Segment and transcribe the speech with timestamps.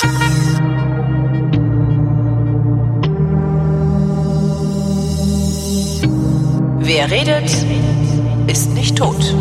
[0.00, 0.06] Wer
[7.10, 7.50] redet,
[8.46, 9.34] ist nicht tot.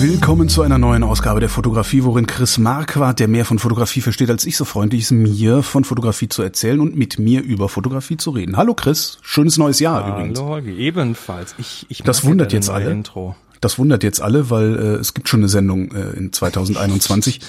[0.00, 4.30] Willkommen zu einer neuen Ausgabe der Fotografie, worin Chris Marquardt, der mehr von Fotografie versteht
[4.30, 8.16] als ich, so freundlich ist, mir von Fotografie zu erzählen und mit mir über Fotografie
[8.16, 8.56] zu reden.
[8.56, 10.40] Hallo Chris, schönes neues Jahr Hallo, übrigens.
[10.40, 11.54] Holgi, ebenfalls.
[11.58, 12.90] Ich, ich Das wundert jetzt alle.
[12.90, 13.36] Intro.
[13.60, 17.40] Das wundert jetzt alle, weil äh, es gibt schon eine Sendung äh, in 2021,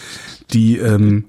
[0.51, 1.25] die ähm,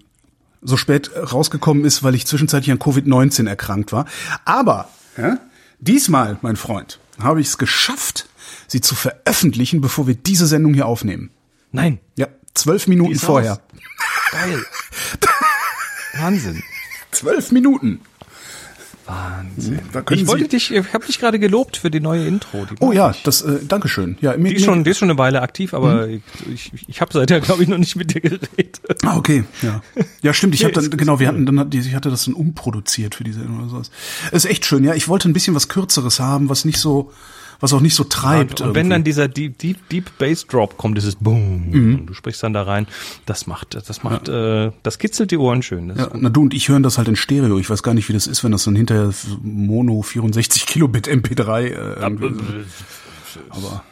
[0.63, 4.07] so spät rausgekommen ist, weil ich zwischenzeitlich an Covid-19 erkrankt war.
[4.45, 5.39] Aber ja,
[5.81, 8.29] diesmal, mein Freund, habe ich es geschafft,
[8.67, 11.31] sie zu veröffentlichen, bevor wir diese Sendung hier aufnehmen.
[11.73, 13.53] Nein, Ja, zwölf Minuten vorher.
[13.53, 13.61] raus.
[14.33, 14.65] geil.
[16.19, 16.63] Wahnsinn.
[17.11, 18.01] Zwölf Minuten.
[19.09, 19.81] Wahnsinn.
[20.11, 22.67] Ich wollte Sie- dich, ich habe dich gerade gelobt für die neue Intro.
[22.67, 23.23] Die Oh ja, ich.
[23.23, 24.19] das, äh, Dankeschön.
[24.21, 26.23] Ja, mir, Die ist, schon, die ist schon eine Weile aktiv, aber Mhm.
[26.53, 28.81] ich, ich, ich habe seither, glaube ich, noch nicht mit dir geredet.
[29.05, 29.81] Ah, okay, ja.
[30.23, 32.35] Ja, stimmt, ich habe dann, genau, wir hatten dann, hat die- ich hatte das dann
[32.35, 33.91] umproduziert für diese oder sowas.
[34.33, 34.95] Ist echt schön, ja.
[34.95, 37.11] Ich wollte ein bisschen was Kürzeres haben, was nicht so,
[37.61, 38.61] was auch nicht so treibt.
[38.61, 38.91] Und wenn irgendwie.
[38.91, 41.95] dann dieser Deep, Deep, Deep Bass Drop kommt, dieses Boom, Mhm.
[42.01, 42.87] und du sprichst dann da rein,
[43.27, 45.93] das macht, das macht, äh, das kitzelt die Ohren schön.
[45.97, 47.59] Ja, na du und ich hören das halt in Stereo.
[47.59, 51.65] Ich weiß gar nicht, wie das ist, wenn das dann hinterher Mono 64 Kilobit MP3
[51.67, 52.05] äh.
[53.51, 53.85] Aber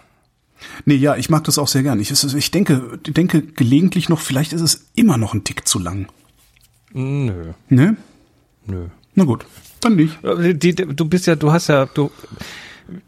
[0.85, 2.01] nee, ja, ich mag das auch sehr gern.
[2.01, 5.79] Ich, ich denke, ich denke gelegentlich noch, vielleicht ist es immer noch ein Tick zu
[5.79, 6.07] lang.
[6.93, 7.97] Nö, Ne?
[8.67, 8.87] nö.
[9.15, 9.45] Na gut,
[9.81, 10.23] dann nicht.
[10.25, 12.11] Äh, Die, die, du bist ja, du hast ja, du,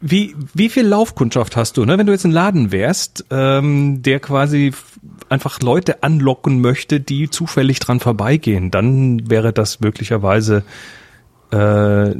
[0.01, 1.97] wie, wie viel Laufkundschaft hast du, ne?
[1.97, 4.73] Wenn du jetzt ein Laden wärst, ähm, der quasi
[5.29, 10.63] einfach Leute anlocken möchte, die zufällig dran vorbeigehen, dann wäre das möglicherweise
[11.51, 12.11] äh,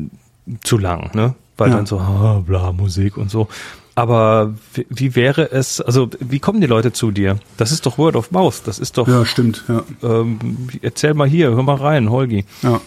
[0.64, 1.36] zu lang, ne?
[1.58, 1.76] Weil Ja.
[1.76, 3.48] dann so, ah, bla, Musik und so.
[3.96, 7.38] Aber wie, wie wäre es, also wie kommen die Leute zu dir?
[7.58, 9.84] Das ist doch Word of Mouth, das ist doch, Ja, stimmt, ja.
[10.02, 12.46] ähm, erzähl mal hier, hör mal rein, Holgi.
[12.62, 12.80] ja.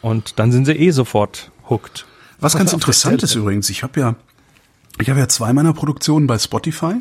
[0.00, 2.06] Und dann sind sie eh sofort hooked.
[2.40, 4.14] Was ganz interessant ist übrigens, ich habe ja,
[5.00, 6.94] ich habe ja zwei meiner Produktionen bei Spotify,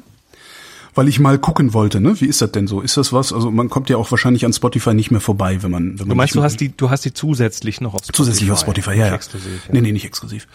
[0.96, 2.20] weil ich mal gucken wollte, ne?
[2.20, 2.82] Wie ist das denn so?
[2.82, 3.32] Ist das was?
[3.32, 6.16] Also man kommt ja auch wahrscheinlich an Spotify nicht mehr vorbei, wenn man, wenn Du
[6.16, 8.18] meinst, du hast die, du hast die zusätzlich noch auf Spotify.
[8.18, 9.14] zusätzlich auf Spotify, ja, ja.
[9.16, 9.74] Exklusiv, ja.
[9.74, 10.48] Nee, nee, nicht exklusiv.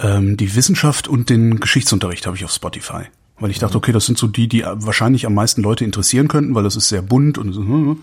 [0.00, 3.02] Ähm, die Wissenschaft und den Geschichtsunterricht habe ich auf Spotify.
[3.38, 3.60] Weil ich Mhm.
[3.62, 6.74] dachte, okay, das sind so die, die wahrscheinlich am meisten Leute interessieren könnten, weil das
[6.76, 7.60] ist sehr bunt und so.
[7.60, 7.98] hm,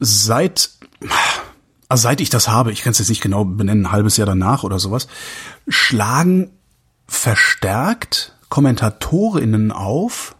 [0.00, 0.70] Seit,
[1.92, 4.24] also seit ich das habe, ich kann es jetzt nicht genau benennen, ein halbes Jahr
[4.24, 5.08] danach oder sowas,
[5.68, 6.50] schlagen
[7.06, 10.34] verstärkt KommentatorInnen auf.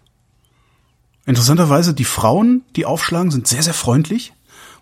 [1.26, 4.32] Interessanterweise, die Frauen, die aufschlagen, sind sehr, sehr freundlich.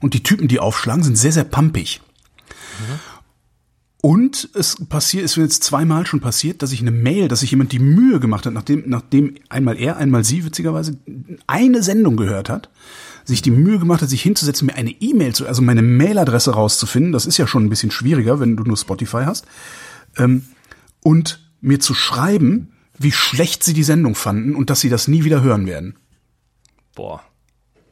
[0.01, 2.03] Und die Typen, die aufschlagen, sind sehr, sehr pumpig.
[4.01, 7.51] Und es passiert, ist mir jetzt zweimal schon passiert, dass ich eine Mail, dass sich
[7.51, 10.99] jemand die Mühe gemacht hat, nachdem, nachdem einmal er, einmal sie witzigerweise
[11.49, 12.71] eine Sendung gehört hat,
[13.31, 17.13] sich die Mühe gemacht hat, sich hinzusetzen, mir eine E-Mail zu, also meine Mailadresse rauszufinden.
[17.13, 19.47] Das ist ja schon ein bisschen schwieriger, wenn du nur Spotify hast.
[20.17, 20.45] Ähm,
[21.03, 25.25] und mir zu schreiben, wie schlecht sie die Sendung fanden und dass sie das nie
[25.25, 25.97] wieder hören werden.
[26.95, 27.23] Boah.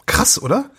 [0.05, 0.71] Krass, oder?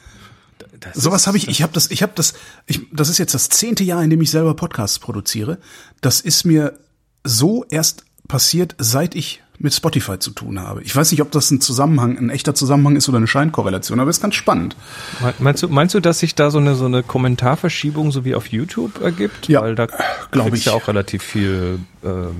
[0.79, 2.33] Das Sowas habe ich, ich habe das, ich habe das,
[2.67, 5.57] ich, das ist jetzt das zehnte Jahr, in dem ich selber Podcasts produziere.
[6.01, 6.79] Das ist mir
[7.23, 10.81] so erst passiert, seit ich mit Spotify zu tun habe.
[10.83, 14.09] Ich weiß nicht, ob das ein Zusammenhang, ein echter Zusammenhang ist oder eine Scheinkorrelation, aber
[14.09, 14.75] ist ganz spannend.
[15.21, 18.35] Me- Meinst du, meinst du, dass sich da so eine, so eine Kommentarverschiebung so wie
[18.35, 19.47] auf YouTube ergibt?
[19.49, 19.87] Ja, Weil da
[20.31, 20.65] glaub kriegst ich.
[20.67, 22.35] ja auch relativ viel, ähm,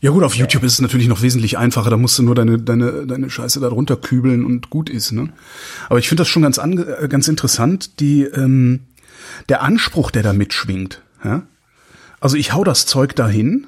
[0.00, 1.90] Ja gut, auf YouTube ist es natürlich noch wesentlich einfacher.
[1.90, 5.12] Da musst du nur deine deine deine Scheiße da drunter kübeln und gut ist.
[5.12, 5.28] Ne?
[5.90, 8.00] Aber ich finde das schon ganz ange äh, ganz interessant.
[8.00, 8.80] Die ähm,
[9.48, 11.02] der Anspruch, der da mitschwingt.
[11.22, 11.42] Ja?
[12.20, 13.66] Also ich hau das Zeug dahin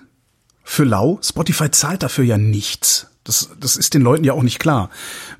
[0.64, 1.20] für lau.
[1.22, 3.06] Spotify zahlt dafür ja nichts.
[3.22, 4.90] Das, das ist den Leuten ja auch nicht klar.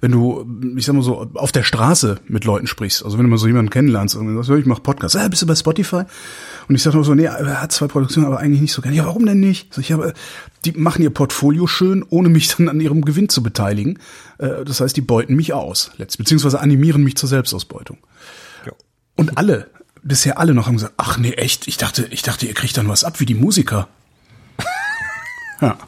[0.00, 3.30] Wenn du, ich sag mal so, auf der Straße mit Leuten sprichst, also wenn du
[3.30, 6.04] mal so jemanden kennenlernst und sagst, ich mach Podcast, äh, bist du bei Spotify?
[6.66, 8.96] Und ich sag nur so, nee, er hat zwei Produktionen, aber eigentlich nicht so gerne.
[8.96, 9.74] Ja, warum denn nicht?
[9.74, 10.14] Sag ich, ja, aber
[10.64, 13.98] die machen ihr Portfolio schön, ohne mich dann an ihrem Gewinn zu beteiligen.
[14.38, 17.98] Äh, Das heißt, die beuten mich aus, beziehungsweise animieren mich zur Selbstausbeutung.
[18.64, 18.72] Ja.
[19.14, 19.68] Und alle,
[20.02, 22.88] bisher alle noch haben gesagt, ach nee, echt, ich dachte, ich dachte, ihr kriegt dann
[22.88, 23.88] was ab wie die Musiker.
[25.60, 25.78] Ja.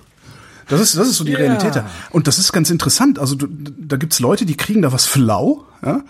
[0.69, 1.39] Das ist, das ist so die Ja.
[1.39, 1.77] Realität.
[1.77, 1.89] da.
[2.11, 3.19] Und das ist ganz interessant.
[3.21, 6.03] Also du, da gibt's Leute, die kriegen da was für lau, ja.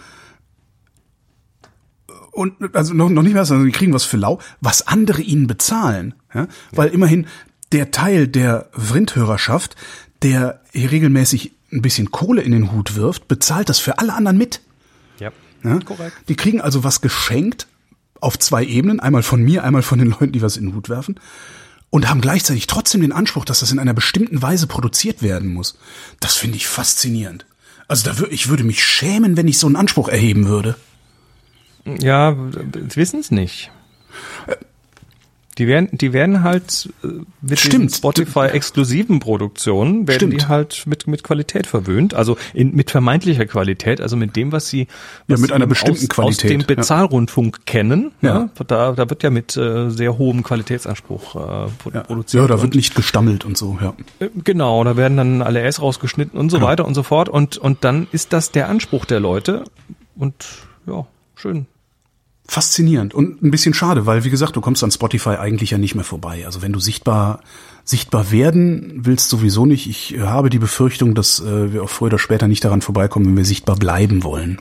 [2.32, 5.46] Und also noch, noch nicht mehr, sondern die kriegen was für lau, was andere ihnen
[5.46, 6.14] bezahlen.
[6.34, 6.48] Ja?
[6.72, 7.26] Weil immerhin
[7.72, 9.74] der Teil der Vrindhörerschaft,
[10.22, 14.36] der hier regelmäßig ein bisschen Kohle in den Hut wirft, bezahlt das für alle anderen
[14.38, 14.60] mit.
[15.18, 15.30] ja.
[15.64, 15.80] Ja?
[15.80, 16.14] Korrekt.
[16.28, 17.66] Die kriegen also was geschenkt
[18.20, 20.88] auf zwei Ebenen, einmal von mir, einmal von den Leuten, die was in den Hut
[20.90, 21.18] werfen,
[21.96, 25.78] und haben gleichzeitig trotzdem den Anspruch, dass das in einer bestimmten Weise produziert werden muss.
[26.20, 27.46] Das finde ich faszinierend.
[27.88, 30.76] Also da wür ich würde mich schämen, wenn ich so einen Anspruch erheben würde.
[31.86, 33.70] Ja, wissen es nicht.
[35.58, 37.08] Die werden, die werden halt äh,
[37.40, 37.90] mit Stimmt.
[37.94, 40.42] Spotify-exklusiven Produktionen werden Stimmt.
[40.42, 44.68] die halt mit mit Qualität verwöhnt, also in, mit vermeintlicher Qualität, also mit dem, was
[44.68, 44.86] sie Ja,
[45.28, 46.66] was mit sie einer bestimmten aus, Qualität, aus dem ja.
[46.66, 48.12] Bezahlrundfunk kennen.
[48.20, 48.50] Ja.
[48.58, 48.64] Ja.
[48.66, 51.38] Da, da wird ja mit äh, sehr hohem Qualitätsanspruch äh,
[51.78, 52.42] pro- Ja, produziert.
[52.42, 53.94] ja da wird nicht gestammelt und so, ja.
[54.20, 56.68] äh, Genau, da werden dann alle S rausgeschnitten und so Genau.
[56.68, 57.28] weiter und so fort.
[57.28, 59.64] Und, und dann ist das der Anspruch der Leute.
[60.16, 60.34] Und
[60.86, 61.66] ja, schön.
[62.48, 65.94] Faszinierend und ein bisschen schade, weil wie gesagt, du kommst an Spotify eigentlich ja nicht
[65.94, 66.46] mehr vorbei.
[66.46, 67.40] Also wenn du sichtbar
[67.86, 69.88] sichtbar werden willst, sowieso nicht.
[69.88, 73.26] Ich äh, habe die Befürchtung, dass äh, wir auch früher oder später nicht daran vorbeikommen,
[73.26, 74.58] wenn wir sichtbar bleiben wollen.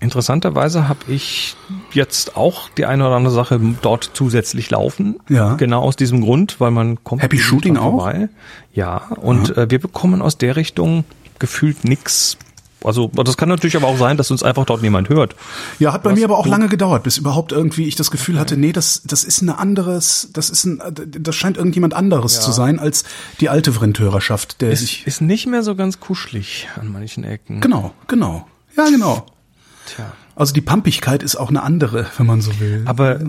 [0.00, 1.56] Interessanterweise habe ich
[1.92, 5.16] jetzt auch die eine oder andere Sache dort zusätzlich laufen.
[5.28, 5.54] Ja.
[5.54, 7.92] Genau aus diesem Grund, weil man kommt Happy Shooting auch?
[7.92, 8.28] vorbei.
[8.74, 11.04] Ja, und äh, wir bekommen aus der Richtung
[11.38, 12.36] gefühlt nix.
[12.84, 15.34] Also das kann natürlich aber auch sein, dass uns einfach dort niemand hört.
[15.78, 18.38] Ja, hat bei Was mir aber auch lange gedauert, bis überhaupt irgendwie ich das Gefühl
[18.38, 22.40] hatte, nee, das das ist ein anderes, das ist ein das scheint irgendjemand anderes Ja.
[22.42, 23.04] zu sein als
[23.40, 27.60] die alte Vrindhörerschaft, der Ist, sich ist nicht mehr so ganz kuschelig an manchen Ecken.
[27.60, 28.46] Genau, genau.
[28.76, 29.26] Ja, genau.
[29.86, 30.12] Tja.
[30.36, 32.82] Also die Pampigkeit ist auch eine andere, wenn man so will.
[32.86, 33.20] Aber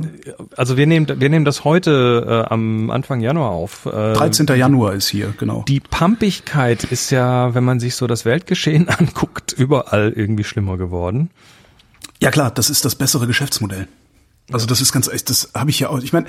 [0.57, 3.85] also wir nehmen wir nehmen das heute äh, am Anfang Januar auf.
[3.85, 4.47] Äh, 13.
[4.55, 5.63] Januar ist hier, genau.
[5.67, 11.29] Die Pampigkeit ist ja, wenn man sich so das Weltgeschehen anguckt, überall irgendwie schlimmer geworden.
[12.21, 13.87] Ja klar, das ist das bessere Geschäftsmodell.
[14.51, 15.99] Also das ist ganz echt, das habe ich ja auch.
[16.01, 16.27] Ich meine,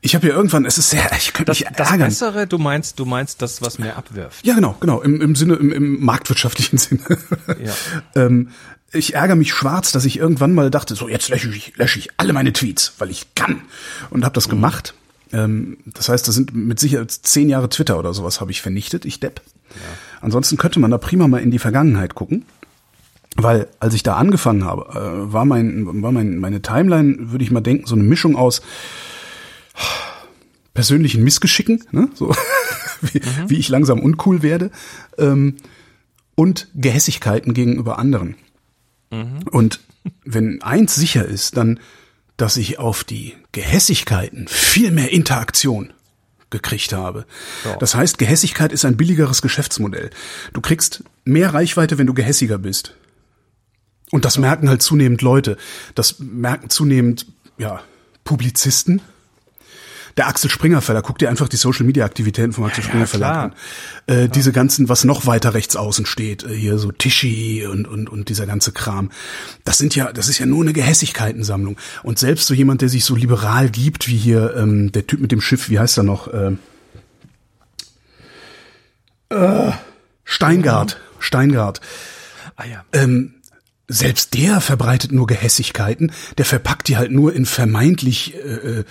[0.00, 2.08] ich habe ja irgendwann, es ist sehr, ich könnte Das, mich das ärgern.
[2.08, 4.44] Bessere, du meinst, du meinst das, was mehr abwirft.
[4.44, 7.02] Ja, genau, genau, im, im Sinne, im, im marktwirtschaftlichen Sinne.
[7.64, 7.72] Ja.
[8.16, 8.48] ähm,
[8.92, 12.10] ich ärgere mich schwarz, dass ich irgendwann mal dachte, so jetzt lösche ich, lösche ich
[12.16, 13.62] alle meine Tweets, weil ich kann.
[14.10, 14.94] Und habe das gemacht.
[15.32, 19.04] Ähm, das heißt, das sind mit Sicherheit zehn Jahre Twitter oder sowas habe ich vernichtet,
[19.04, 19.40] ich Depp.
[20.20, 22.44] Ansonsten könnte man da prima mal in die Vergangenheit gucken.
[23.36, 27.50] Weil als ich da angefangen habe, äh, war mein, war mein, meine Timeline, würde ich
[27.50, 28.60] mal denken, so eine Mischung aus
[30.74, 32.10] persönlichen Missgeschicken, ne?
[32.14, 32.34] so
[33.00, 34.70] wie, wie ich langsam uncool werde,
[35.16, 35.56] ähm,
[36.34, 38.36] und Gehässigkeiten gegenüber anderen.
[39.50, 39.80] Und
[40.24, 41.78] wenn eins sicher ist, dann,
[42.36, 45.92] dass ich auf die Gehässigkeiten viel mehr Interaktion
[46.50, 47.26] gekriegt habe.
[47.64, 47.76] Ja.
[47.76, 50.10] Das heißt, Gehässigkeit ist ein billigeres Geschäftsmodell.
[50.52, 52.94] Du kriegst mehr Reichweite, wenn du gehässiger bist.
[54.10, 55.56] Und das merken halt zunehmend Leute.
[55.94, 57.26] Das merken zunehmend,
[57.58, 57.80] ja,
[58.24, 59.00] Publizisten.
[60.16, 63.06] Der Axel Springer Verlag, guck dir einfach die Social Media Aktivitäten vom Axel Ja, Springer
[63.06, 63.54] Verlag an.
[64.06, 68.08] Äh, Diese ganzen, was noch weiter rechts außen steht, äh, hier so Tischi und, und,
[68.08, 69.10] und dieser ganze Kram.
[69.64, 71.76] Das sind ja, das ist ja nur eine Gehässigkeitensammlung.
[72.02, 75.32] Und selbst so jemand, der sich so liberal gibt, wie hier ähm, der Typ mit
[75.32, 76.32] dem Schiff, wie heißt er noch?
[76.32, 76.58] Ähm,
[79.30, 79.72] äh,
[80.24, 81.00] Steingart.
[81.18, 81.80] Steingart.
[82.56, 82.84] Ah ja.
[82.92, 83.34] Ähm,
[83.88, 88.84] selbst der verbreitet nur Gehässigkeiten, der verpackt die halt nur in vermeintlich äh, äh,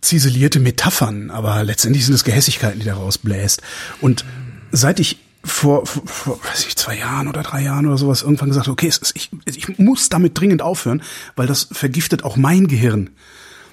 [0.00, 3.62] ziselierte Metaphern, aber letztendlich sind es Gehässigkeiten, die der rausbläst.
[4.00, 4.24] Und
[4.70, 8.48] seit ich vor, vor, vor weiß ich, zwei Jahren oder drei Jahren oder sowas irgendwann
[8.48, 11.02] gesagt habe, okay, ist, ich, ich muss damit dringend aufhören,
[11.36, 13.10] weil das vergiftet auch mein Gehirn,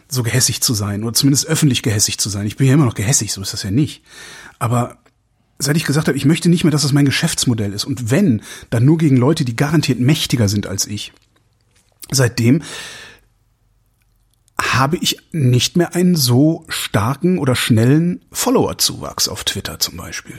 [0.09, 2.47] so gehässig zu sein oder zumindest öffentlich gehässig zu sein.
[2.47, 4.03] Ich bin ja immer noch gehässig, so ist das ja nicht.
[4.57, 4.97] Aber
[5.59, 7.85] seit ich gesagt habe, ich möchte nicht mehr, dass das mein Geschäftsmodell ist.
[7.85, 8.41] Und wenn,
[8.71, 11.13] dann nur gegen Leute, die garantiert mächtiger sind als ich.
[12.11, 12.63] Seitdem
[14.61, 20.37] habe ich nicht mehr einen so starken oder schnellen Followerzuwachs auf Twitter zum Beispiel.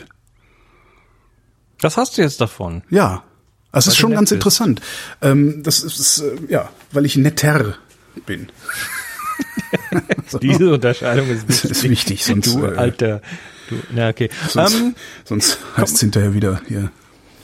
[1.81, 2.83] Das hast du jetzt davon.
[2.91, 3.23] Ja,
[3.73, 4.33] das Weil ist schon ganz bist.
[4.33, 4.81] interessant.
[5.23, 7.77] Ähm, das ist, ist äh, ja, weil ich netter
[8.27, 8.49] bin.
[10.29, 10.39] So.
[10.39, 11.71] Diese Unterscheidung ist Das wichtig.
[11.71, 13.21] ist wichtig, sonst, du äh, alter,
[13.69, 14.29] du, na okay.
[14.49, 16.93] Sonst, Ähm, sonst heißt es hinterher wieder hier.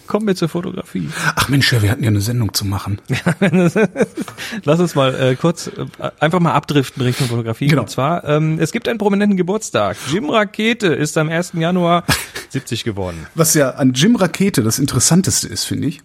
[0.07, 1.09] Kommen wir zur Fotografie.
[1.35, 3.01] Ach Mensch, wir hatten ja eine Sendung zu machen.
[4.65, 5.87] Lass uns mal äh, kurz äh,
[6.21, 7.67] einfach mal abdriften Richtung Fotografie.
[7.67, 7.83] Genau.
[7.83, 9.97] Und zwar, ähm, es gibt einen prominenten Geburtstag.
[10.11, 11.53] Jim Rakete ist am 1.
[11.55, 12.05] Januar
[12.51, 13.27] 70 geworden.
[13.35, 16.01] Was ja an Jim Rakete das Interessanteste ist, finde ich.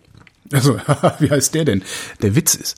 [0.52, 0.80] Also,
[1.20, 1.84] wie heißt der denn?
[2.22, 2.78] Der Witz ist,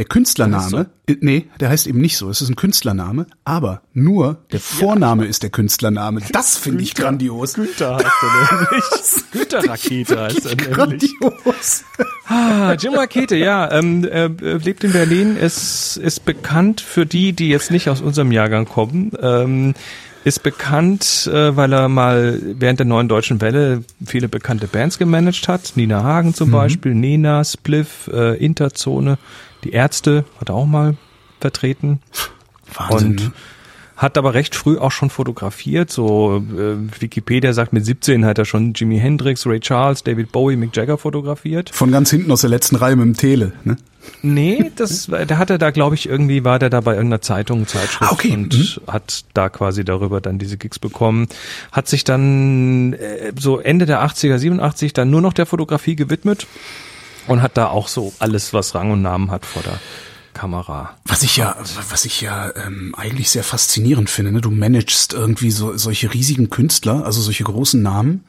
[0.00, 4.38] der Künstlername, äh, nee, der heißt eben nicht so, es ist ein Künstlername, aber nur
[4.50, 6.22] der Vorname ist der Künstlername.
[6.32, 7.52] Das finde ich grandios.
[7.52, 8.84] Günther heißt er nämlich.
[9.30, 10.70] Günther Rakete heißt er nämlich.
[10.70, 11.84] Grandios.
[12.28, 17.50] Ah, Jim Rakete, ja, ähm, äh, lebt in Berlin, ist, ist bekannt für die, die
[17.50, 19.12] jetzt nicht aus unserem Jahrgang kommen.
[19.20, 19.74] Ähm,
[20.24, 25.46] ist bekannt, äh, weil er mal während der neuen deutschen Welle viele bekannte Bands gemanagt
[25.46, 25.72] hat.
[25.74, 29.18] Nina Hagen zum Beispiel, Nena, Spliff, äh, Interzone,
[29.64, 30.96] die Ärzte hat er auch mal
[31.40, 32.00] vertreten.
[32.74, 33.08] Wahnsinn.
[33.10, 33.32] Und
[33.96, 35.90] hat aber recht früh auch schon fotografiert.
[35.90, 40.56] So äh, Wikipedia sagt, mit 17 hat er schon Jimi Hendrix, Ray Charles, David Bowie,
[40.56, 41.68] Mick Jagger fotografiert.
[41.70, 43.52] Von ganz hinten aus der letzten Reihe mit dem Tele.
[43.64, 43.76] Ne?
[44.22, 48.10] Nee, das, der hatte da, glaube ich, irgendwie war der da bei irgendeiner Zeitung, Zeitschrift
[48.10, 48.32] Ah, okay.
[48.32, 48.90] und Mhm.
[48.90, 51.26] hat da quasi darüber dann diese Gigs bekommen.
[51.70, 56.46] Hat sich dann äh, so Ende der 80er, 87 dann nur noch der Fotografie gewidmet
[57.26, 59.78] und hat da auch so alles, was Rang und Namen hat vor der
[60.32, 60.96] Kamera.
[61.04, 61.56] Was ich ja,
[61.90, 64.40] was ich ja ähm, eigentlich sehr faszinierend finde, ne?
[64.40, 68.24] du managst irgendwie so solche riesigen Künstler, also solche großen Namen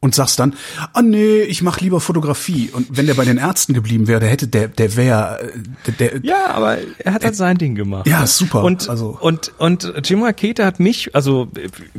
[0.00, 0.54] und sagst dann,
[0.92, 2.70] ah nee, ich mache lieber Fotografie.
[2.72, 5.50] Und wenn der bei den Ärzten geblieben wäre, der hätte, der, der wäre,
[5.86, 8.06] der, der, Ja, aber er hat halt sein Ding gemacht.
[8.06, 8.62] ja, super.
[8.62, 11.48] Und, also, und, und Jim Rakete hat mich, also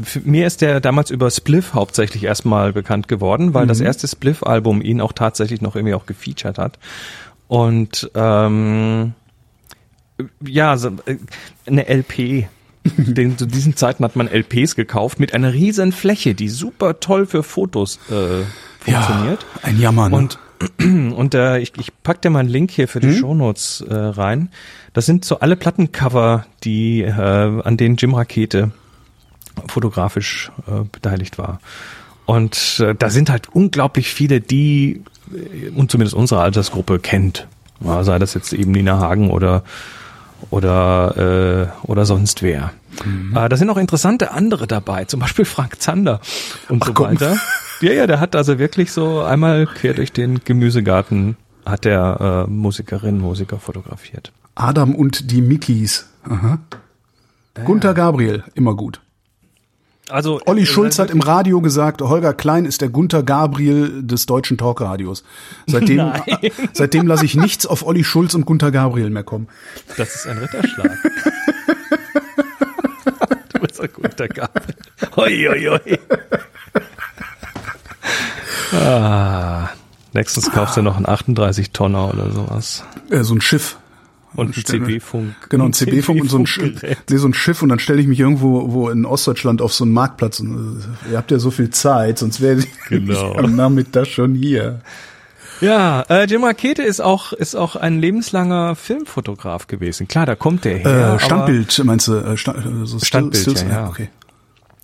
[0.02, 3.70] für mir ist der damals über Spliff hauptsächlich erstmal bekannt geworden, weil Mhm.
[3.70, 6.80] das erste Spliff-Album ihn auch tatsächlich noch irgendwie auch gefeatured hat.
[7.50, 9.14] Und ähm,
[10.46, 11.18] ja, so, äh,
[11.66, 12.48] eine LP.
[12.98, 17.26] Den, zu diesen Zeiten hat man LPs gekauft mit einer riesen Fläche, die super toll
[17.26, 18.44] für Fotos äh,
[18.80, 19.42] funktioniert.
[19.42, 20.10] ja, ein Jammer.
[20.10, 20.16] Ne?
[20.16, 20.40] Und,
[20.80, 24.50] und äh, ich, ich pack dir mal einen Link hier für die Shownotes äh, rein.
[24.94, 28.72] Das sind so alle Plattencover, die äh, an denen Jim Rakete
[29.68, 31.60] fotografisch äh, beteiligt war.
[32.26, 35.04] Und äh, da sind halt unglaublich viele, die
[35.34, 37.48] äh, und zumindest unsere Altersgruppe kennt.
[37.84, 39.64] Ja, sei das jetzt eben Nina Hagen oder
[40.50, 42.72] oder äh, oder sonst wer.
[43.36, 46.20] Äh, da sind auch interessante andere dabei, zum Beispiel Frank Zander
[46.68, 47.12] und so komm.
[47.12, 47.38] weiter.
[47.82, 52.52] Ja, ja, der hat also wirklich so einmal quer durch den Gemüsegarten hat der äh,
[52.52, 54.32] Musikerinnen, Musiker fotografiert.
[54.56, 56.10] Adam und die Mickeys.
[56.24, 56.60] Aha.
[57.64, 59.02] Gunther Gabriel, immer gut.
[60.10, 64.26] Also Olli äh, Schulz hat im Radio gesagt, Holger Klein ist der Gunther Gabriel des
[64.26, 65.24] deutschen Talkradios.
[65.68, 66.24] Seitdem, Nein.
[66.74, 69.48] seitdem lasse ich nichts auf Olli Schulz und Gunther Gabriel mehr kommen.
[69.98, 70.92] Das ist ein Ritterschlag.
[73.54, 74.76] du bist ein guter Gabriel.
[75.16, 76.00] Hoi, hoi, hoi.
[78.78, 79.70] Ah,
[80.14, 82.84] nächstens kaufst du noch einen 38 Tonner oder sowas.
[83.10, 83.78] Äh, so ein Schiff.
[84.36, 85.50] Und ein CB-Funk.
[85.50, 86.98] Genau, ein CB-Funk und so ein, Sch CB-Funkgerät.
[87.10, 89.84] nee, so ein Schiff und dann stelle ich mich irgendwo wo in Ostdeutschland auf so
[89.84, 93.34] einen Marktplatz und äh, ihr habt ja so viel Zeit, sonst wäre ich Genau.
[93.36, 94.82] am Nachmittag schon hier.
[95.62, 100.08] Ja, äh, Jim Rakete ist auch, ist auch ein lebenslanger Filmfotograf gewesen.
[100.08, 101.16] Klar, da kommt der her.
[101.16, 102.16] Äh, Standbild, meinst du?
[102.16, 103.62] Äh, Stand, äh, so Standbild, Stills?
[103.64, 103.88] ja, ja.
[103.90, 104.10] Okay.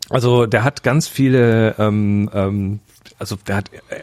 [0.09, 2.79] Also der hat ganz viele, ähm, ähm,
[3.19, 4.01] also der hat äh,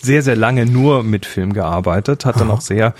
[0.00, 2.94] sehr, sehr lange nur mit Film gearbeitet, hat dann auch sehr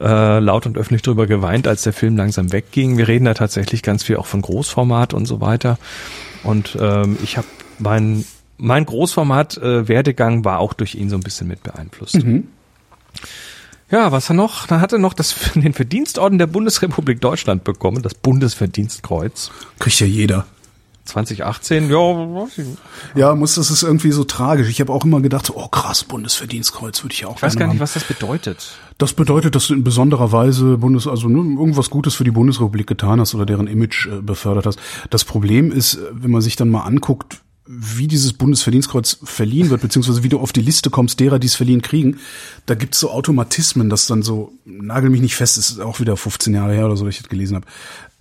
[0.00, 2.96] äh, laut und öffentlich drüber geweint, als der Film langsam wegging.
[2.96, 5.78] Wir reden da tatsächlich ganz viel auch von Großformat und so weiter.
[6.42, 7.46] Und ähm, ich habe
[7.78, 8.24] mein
[8.58, 12.14] mein Großformat äh, Werdegang war auch durch ihn so ein bisschen mit beeinflusst.
[13.90, 14.66] Ja, was er noch?
[14.68, 19.50] Da hat er noch das, den Verdienstorden der Bundesrepublik Deutschland bekommen, das Bundesverdienstkreuz.
[19.78, 20.46] Kriegt ja jeder.
[21.04, 22.46] 2018, ja.
[23.14, 24.68] Ja, muss, das ist irgendwie so tragisch.
[24.68, 27.56] Ich habe auch immer gedacht, so, oh krass, Bundesverdienstkreuz würde ich ja auch Ich weiß
[27.56, 27.80] gar nicht, haben.
[27.80, 28.76] was das bedeutet.
[28.98, 32.86] Das bedeutet, dass du in besonderer Weise Bundes, also ne, irgendwas Gutes für die Bundesrepublik
[32.86, 34.78] getan hast oder deren Image äh, befördert hast.
[35.10, 40.24] Das Problem ist, wenn man sich dann mal anguckt, wie dieses Bundesverdienstkreuz verliehen wird, beziehungsweise
[40.24, 42.18] wie du auf die Liste kommst, derer, die es verliehen kriegen,
[42.66, 46.54] da gibt's so Automatismen, dass dann so, nagel mich nicht fest, ist auch wieder 15
[46.54, 47.66] Jahre her oder so, dass ich das gelesen habe.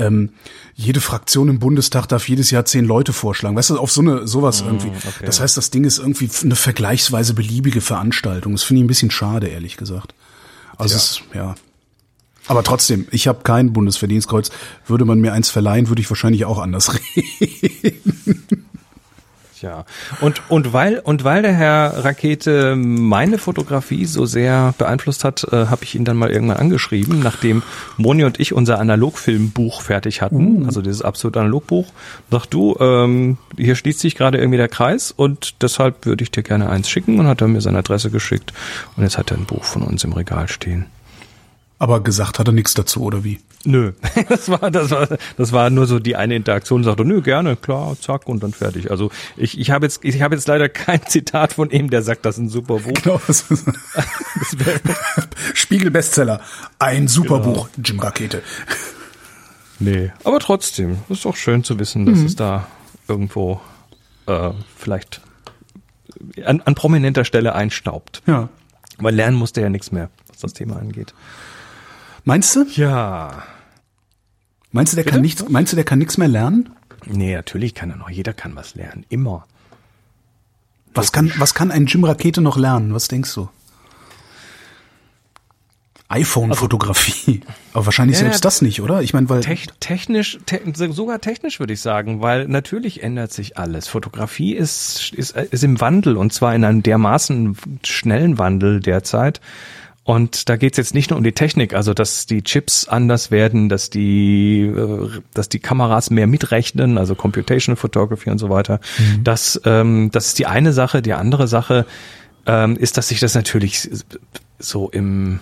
[0.01, 0.29] Ähm,
[0.75, 3.55] jede Fraktion im Bundestag darf jedes Jahr zehn Leute vorschlagen.
[3.55, 4.87] Weißt du, auf so eine sowas irgendwie.
[4.87, 5.25] okay.
[5.25, 8.53] Das heißt, das Ding ist irgendwie eine vergleichsweise beliebige Veranstaltung.
[8.53, 10.13] Das finde ich ein bisschen schade, ehrlich gesagt.
[10.77, 11.55] Also es ist, ja.
[12.47, 14.49] Aber trotzdem, ich habe kein Bundesverdienstkreuz.
[14.87, 18.65] Würde man mir eins verleihen, würde ich wahrscheinlich auch anders reden.
[19.61, 19.85] Ja.
[20.19, 25.67] Und, und weil, und weil der Herr Rakete meine Fotografie so sehr beeinflusst hat, äh,
[25.67, 27.61] habe ich ihn dann mal irgendwann angeschrieben, nachdem
[27.97, 31.87] Moni und ich unser Analogfilmbuch fertig hatten, also dieses absolut Analogbuch.
[32.31, 36.43] Sag du, ähm, hier schließt sich gerade irgendwie der Kreis und deshalb würde ich dir
[36.43, 38.53] gerne eins schicken und hat er mir seine Adresse geschickt
[38.95, 40.87] und jetzt hat er ein Buch von uns im Regal stehen.
[41.81, 43.39] Aber gesagt hat er nichts dazu, oder wie?
[43.63, 43.93] Nö,
[44.29, 46.83] das war, das war, das war nur so die eine Interaktion.
[46.83, 48.91] Sagte, nö, gerne, klar, zack und dann fertig.
[48.91, 52.23] Also ich, ich habe jetzt, ich habe jetzt leider kein Zitat von ihm, der sagt,
[52.25, 52.93] das ist ein super Buch.
[53.01, 53.19] Genau.
[53.25, 53.65] das ist-
[55.55, 56.41] Spiegel-Bestseller.
[56.77, 58.43] Ein super Buch, Jim Rakete.
[59.79, 62.67] Nee, aber trotzdem, ist doch schön zu wissen, dass es da
[63.07, 63.59] irgendwo
[64.27, 65.21] äh, vielleicht
[66.45, 68.21] an, an prominenter Stelle einstaubt.
[68.27, 68.49] Ja.
[68.99, 71.15] Weil lernen musste ja nichts mehr, was das Thema angeht.
[72.23, 72.65] Meinst du?
[72.75, 73.43] Ja.
[74.71, 76.69] Meinst du, der kann nichts, meinst du, der kann nichts mehr lernen?
[77.05, 78.09] Nee, natürlich kann er noch.
[78.09, 79.05] Jeder kann was lernen.
[79.09, 79.45] Immer.
[80.93, 82.93] Was kann, was kann ein Jim Rakete noch lernen?
[82.93, 83.49] Was denkst du?
[86.11, 87.39] iPhone-Fotografie.
[87.73, 89.01] Aber wahrscheinlich Ja, selbst das nicht, oder?
[89.01, 90.59] Ich meine, weil Tech, technisch, te
[90.91, 93.87] sogar technisch würde ich sagen, weil natürlich ändert sich alles.
[93.87, 99.39] Fotografie ist, ist, ist im Wandel und zwar in einem dermaßen schnellen Wandel derzeit.
[100.03, 103.69] Und da geht's jetzt nicht nur um die Technik, also dass die Chips anders werden,
[103.69, 108.79] dass die, äh, dass die Kameras mehr mitrechnen, also Computational Photography und so weiter.
[109.23, 111.01] Das, ähm, das ist die eine Sache.
[111.03, 111.85] Die andere Sache
[112.47, 113.89] ähm, ist, dass sich das natürlich
[114.57, 115.39] so im,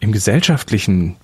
[0.00, 1.16] im gesellschaftlichen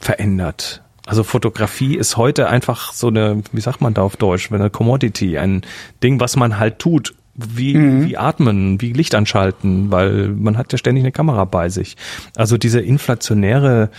[0.00, 0.82] verändert.
[1.06, 5.38] Also Fotografie ist heute einfach so eine, wie sagt man da auf Deutsch, eine Commodity,
[5.38, 5.62] ein
[6.02, 7.14] Ding, was man halt tut.
[7.40, 11.96] Wie, wie atmen, wie Licht anschalten, weil man hat ja ständig eine Kamera bei sich.
[12.34, 13.90] Also diese inflationäre,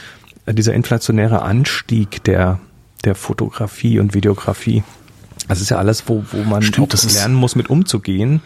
[0.45, 2.59] äh, dieser inflationäre Anstieg der,
[3.05, 4.83] der Fotografie und Videografie,
[5.47, 8.41] das ist ja alles, wo, wo man Stimmt, lernen muss, mit umzugehen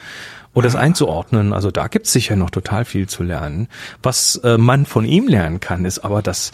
[0.53, 1.53] oder es einzuordnen.
[1.53, 3.67] Also da gibt's sicher noch total viel zu lernen.
[4.03, 6.51] Was äh, man von ihm lernen kann, ist aber, dass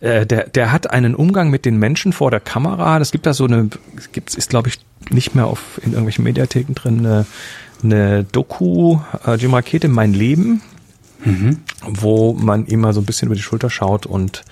[0.00, 2.98] äh, der, der hat einen Umgang mit den Menschen vor der Kamera.
[2.98, 4.80] Das gibt da so eine, es gibt, ist glaube ich
[5.10, 7.26] nicht mehr auf in irgendwelchen Mediatheken drin, eine,
[7.82, 10.62] eine Doku, äh, Jim Rakete, Mein Leben,
[11.86, 14.42] wo man ihm mal so ein bisschen über die Schulter schaut und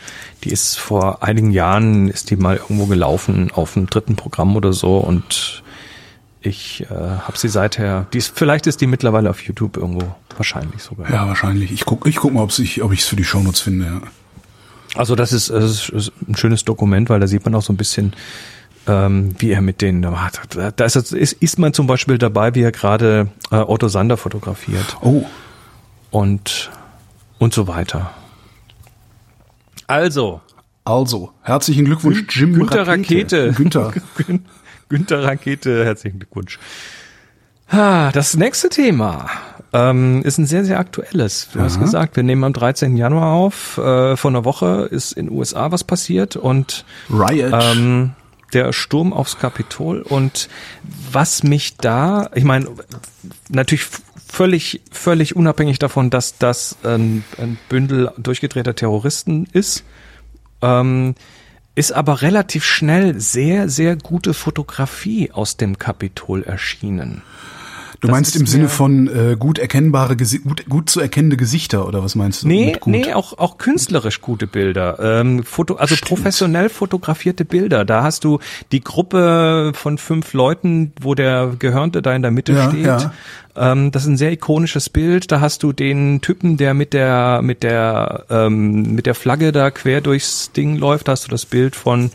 [0.44, 4.72] die ist vor einigen Jahren, ist die mal irgendwo gelaufen auf dem dritten Programm oder
[4.72, 5.62] so und
[6.42, 10.82] ich äh, habe sie seither, die ist, vielleicht ist die mittlerweile auf YouTube irgendwo, wahrscheinlich
[10.82, 11.10] sogar.
[11.10, 11.70] Ja, wahrscheinlich.
[11.70, 13.84] Ich guck, ich guck mal, ob ich, ob ich es für die Shownotes finde.
[13.86, 14.00] Ja.
[14.94, 17.76] Also das ist, das ist ein schönes Dokument, weil da sieht man auch so ein
[17.76, 18.14] bisschen,
[18.86, 20.30] ähm, wie er mit denen, da,
[20.74, 24.96] da ist, ist, ist man zum Beispiel dabei, wie er gerade äh, Otto Sander fotografiert
[25.02, 25.24] Oh,
[26.10, 26.70] und
[27.38, 28.10] und so weiter.
[29.86, 30.40] Also,
[30.84, 33.52] also herzlichen Glückwunsch, Jim Günther Rakete.
[33.56, 33.92] Günther.
[34.16, 34.44] Gün-
[34.88, 36.58] Günther Rakete, herzlichen Glückwunsch.
[37.68, 39.26] Ah, das nächste Thema
[39.72, 41.48] ähm, ist ein sehr, sehr aktuelles.
[41.52, 42.96] Du hast gesagt, wir nehmen am 13.
[42.96, 43.78] Januar auf.
[43.78, 47.52] Äh, vor einer Woche ist in den USA was passiert und Riot.
[47.52, 48.10] ähm,
[48.52, 50.48] der Sturm aufs Kapitol und
[51.10, 52.68] was mich da, ich meine,
[53.48, 53.86] natürlich
[54.26, 59.84] völlig, völlig unabhängig davon, dass das ein, ein Bündel durchgedrehter Terroristen ist,
[60.62, 61.14] ähm,
[61.74, 67.22] ist aber relativ schnell sehr, sehr gute Fotografie aus dem Kapitol erschienen.
[68.00, 72.02] Du das meinst im Sinne von äh, gut erkennbare, gut, gut zu erkennende Gesichter oder
[72.02, 72.48] was meinst du?
[72.48, 74.98] Nee, nee, auch, auch künstlerisch gute Bilder.
[75.00, 77.84] Ähm, Foto, also professionell fotografierte Bilder.
[77.84, 78.38] Da hast du
[78.72, 82.86] die Gruppe von fünf Leuten, wo der Gehörnte da in der Mitte Ja, steht.
[82.86, 83.12] ja.
[83.56, 85.30] Ähm, das ist ein sehr ikonisches Bild.
[85.32, 89.70] Da hast du den Typen, der mit der, mit der, ähm, mit der Flagge da
[89.70, 91.08] quer durchs Ding läuft.
[91.08, 92.10] Da hast du das Bild von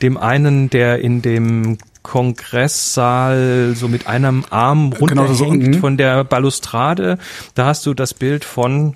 [0.00, 6.24] dem einen, der in dem Kongresssaal so mit einem Arm Genau, so, runterhängt von der
[6.24, 7.18] Balustrade.
[7.54, 8.94] Da hast du das Bild von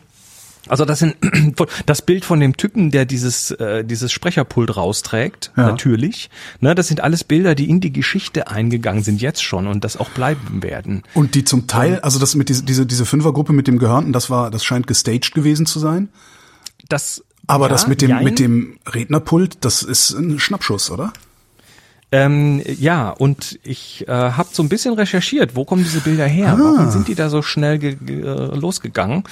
[0.67, 1.17] also das sind
[1.87, 5.65] das Bild von dem Typen, der dieses äh, dieses Sprecherpult rausträgt, Ja.
[5.67, 6.31] natürlich.
[6.61, 9.99] Ne, das sind alles Bilder, die in die Geschichte eingegangen sind jetzt schon und das
[9.99, 11.03] auch bleiben werden.
[11.13, 14.31] Und die zum Teil, also das mit diese, diese, diese Fünfergruppe mit dem Gehörnten, das
[14.31, 16.09] war, das scheint gestaged gewesen zu sein.
[16.89, 18.25] Das Aber ja, das mit dem, jein.
[18.25, 21.13] mit dem Rednerpult, das ist ein Schnappschuss, oder?
[22.15, 26.53] Ähm, ja, und ich äh, habe so ein bisschen recherchiert, wo kommen diese Bilder her?
[26.53, 26.59] Ah.
[26.61, 27.97] Warum sind die da so schnell äh,
[28.57, 29.25] losgegangen?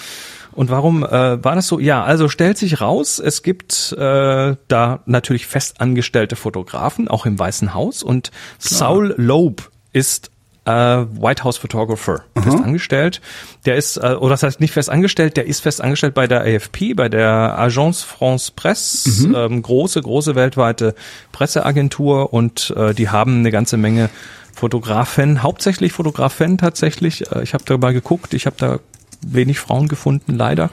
[0.51, 1.79] Und warum äh, war das so?
[1.79, 7.73] Ja, also stellt sich raus, es gibt äh, da natürlich festangestellte Fotografen, auch im Weißen
[7.73, 8.03] Haus.
[8.03, 10.33] Und Saul Loeb ist
[10.65, 13.21] äh, White House Photographer fest angestellt.
[13.67, 16.43] Der ist, äh, oder das heißt nicht fest angestellt, der ist fest angestellt bei der
[16.43, 20.95] AFP, bei der Agence France Presse, ähm, große, große weltweite
[21.33, 24.09] Presseagentur und äh, die haben eine ganze Menge
[24.55, 27.31] Fotografen, hauptsächlich Fotografen tatsächlich.
[27.33, 28.79] Äh, ich habe da mal geguckt, ich habe da
[29.27, 30.71] wenig Frauen gefunden, leider.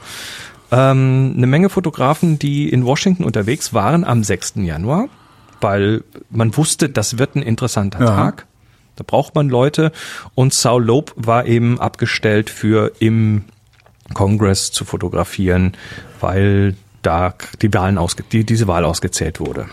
[0.72, 4.54] Ähm, eine Menge Fotografen, die in Washington unterwegs waren am 6.
[4.58, 5.08] Januar,
[5.62, 8.06] weil man wusste, das wird ein interessanter Ja.
[8.06, 8.46] Tag.
[9.00, 9.92] Da braucht man Leute.
[10.36, 13.46] Und Saul Loeb war eben abgestellt für im
[14.14, 15.78] Kongress zu fotografieren,
[16.20, 19.68] weil da die Wahlen ausge die, diese Wahl ausgezählt wurde.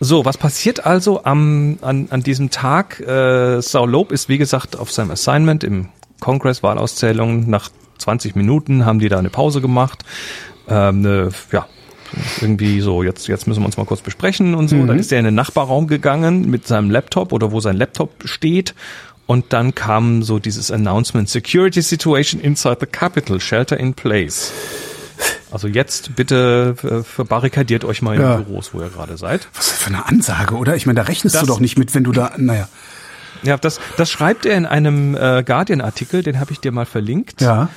[0.00, 3.00] So, was passiert also am, an, an diesem Tag?
[3.00, 5.88] Äh, Saul Loeb ist, wie gesagt, auf seinem Assignment im
[6.20, 7.48] Kongress Wahlauszählung.
[7.48, 10.04] Nach 20 Minuten haben die da eine Pause gemacht.
[10.68, 11.66] Ähm, eine, ja,
[12.40, 14.84] irgendwie so, jetzt, jetzt müssen wir uns mal kurz besprechen und so.
[14.86, 18.74] Dann ist er in den Nachbarraum gegangen mit seinem Laptop oder wo sein Laptop steht.
[19.26, 24.52] Und dann kam so dieses Announcement, Security Situation inside the Capitol, Shelter in Place.
[25.50, 28.36] Also jetzt bitte äh, verbarrikadiert euch mal in Ja.
[28.36, 29.48] den Büros, wo ihr gerade seid.
[29.54, 30.74] Was für eine Ansage, oder?
[30.76, 32.68] Ich meine, da rechnest Das- du doch nicht mit, wenn du da, naja.
[33.44, 37.40] Ja, das, das schreibt er in einem äh, Guardian-Artikel, den habe ich dir mal verlinkt.
[37.40, 37.68] Ja.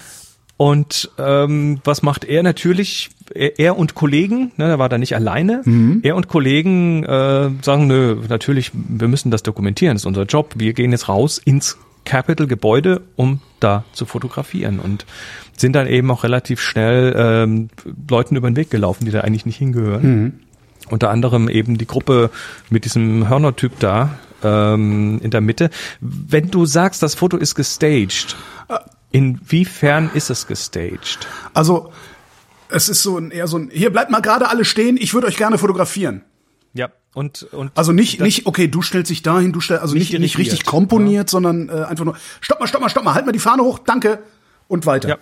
[0.58, 3.10] Und ähm, was macht er natürlich?
[3.34, 5.62] Er, er und Kollegen, ne, er war da nicht alleine.
[6.02, 10.56] Er und Kollegen äh, sagen, nö, natürlich, wir müssen das dokumentieren, das ist unser Job.
[10.58, 15.06] Wir gehen jetzt raus ins Capitol-Gebäude, um da zu fotografieren und
[15.56, 17.70] sind dann eben auch relativ schnell ähm,
[18.10, 20.22] Leuten über den Weg gelaufen, die da eigentlich nicht hingehören.
[20.22, 20.34] Mhm.
[20.90, 22.30] Unter anderem eben die Gruppe
[22.70, 25.70] mit diesem Hörner-Typ da ähm, in der Mitte.
[26.00, 28.38] Wenn du sagst, das Foto ist gestaged,
[29.12, 31.28] inwiefern ist es gestaged?
[31.54, 31.92] Also,
[32.70, 35.28] es ist so ein, eher so ein, hier bleibt mal gerade alle stehen, ich würde
[35.28, 36.24] euch gerne fotografieren.
[36.74, 40.12] Ja, und, und Also nicht, nicht, okay, du stellst dich dahin, du stellst, also Nicht
[40.12, 43.26] nicht, nicht richtig komponiert, sondern äh, einfach nur, stopp mal, stopp mal, stopp mal, halt
[43.26, 44.20] mal die Fahne hoch, danke,
[44.68, 45.10] und weiter.
[45.10, 45.18] Ja.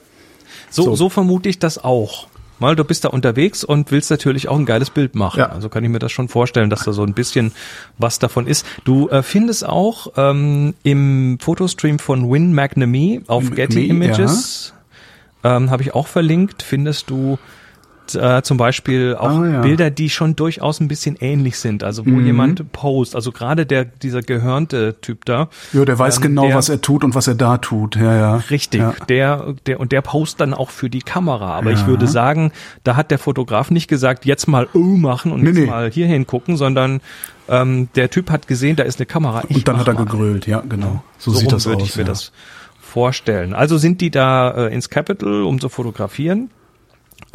[0.69, 0.95] So, So.
[0.95, 1.09] so.
[1.09, 2.27] vermute ich das auch.
[2.59, 5.39] Mal, du bist da unterwegs und willst natürlich auch ein geiles Bild machen.
[5.39, 5.49] Ja.
[5.49, 7.51] Also kann ich mir das schon vorstellen, dass da so ein bisschen
[7.97, 8.65] was davon ist.
[8.85, 14.73] Du äh, findest auch ähm, im Fotostream von Win McNamee auf Getty Images,
[15.43, 17.37] ähm, habe ich auch verlinkt, findest du
[18.13, 19.61] äh, zum Beispiel auch Ah, ja.
[19.61, 21.83] Bilder, die schon durchaus ein bisschen ähnlich sind.
[21.83, 25.49] Also wo jemand post, also gerade der dieser gehörnte Typ da.
[25.73, 27.95] Ja, der weiß ähm, genau, der- was er tut und was er da tut.
[27.95, 28.35] Ja, ja.
[28.51, 28.93] Richtig, Ja.
[29.09, 31.55] der, der, und der post dann auch für die Kamera.
[31.57, 31.87] Aber ich Ja.
[31.87, 32.51] würde sagen,
[32.83, 35.65] da hat der Fotograf nicht gesagt, jetzt mal oh machen und Nee, jetzt nee.
[35.65, 36.99] mal hier hingucken, sondern
[37.47, 39.43] ähm, der Typ hat gesehen, da ist eine Kamera.
[39.49, 40.05] Ich Und dann hat er mal.
[40.05, 41.03] gegrölt, ja, genau.
[41.17, 41.89] So, So sieht das würde aus.
[41.89, 42.31] ich mir das
[42.79, 43.53] vorstellen.
[43.53, 46.49] Also sind die da äh, ins Capitol, um zu fotografieren.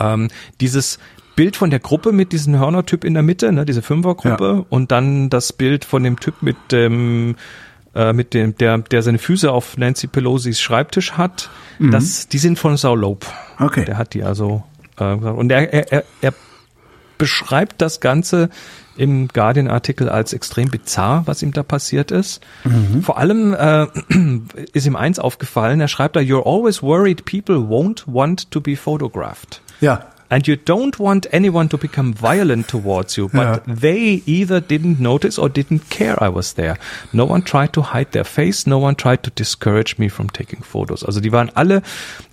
[0.00, 0.28] Ähm,
[0.60, 0.98] dieses
[1.36, 4.64] Bild von der Gruppe mit diesem Hörner-Typ in der Mitte, ne, diese Fünfergruppe, Ja.
[4.68, 7.36] und dann das Bild von dem Typ mit dem
[7.94, 12.58] äh, mit dem, der, der seine Füße auf Nancy Pelosi's Schreibtisch hat, das, die sind
[12.58, 13.26] von Saulope.
[13.58, 13.64] Mhm.
[13.66, 13.84] Okay.
[13.84, 14.62] Der hat die also
[14.98, 15.04] äh.
[15.14, 16.34] Und er, er, er, er
[17.18, 18.48] beschreibt das Ganze
[18.96, 22.40] im Guardian-Artikel als extrem bizarr, was ihm da passiert ist.
[22.64, 23.02] Mhm.
[23.02, 23.86] Vor allem äh,
[24.72, 28.76] ist ihm eins aufgefallen, er schreibt da, You're always worried people won't want to be
[28.76, 29.62] photographed.
[29.80, 30.06] Ja.
[30.32, 33.56] And you don't want anyone to become violent towards you, but Ja.
[33.66, 36.76] they either didn't notice or didn't care I was there.
[37.10, 40.62] No one tried to hide their face, no one tried to discourage me from taking
[40.62, 41.04] photos.
[41.04, 41.82] Also die waren alle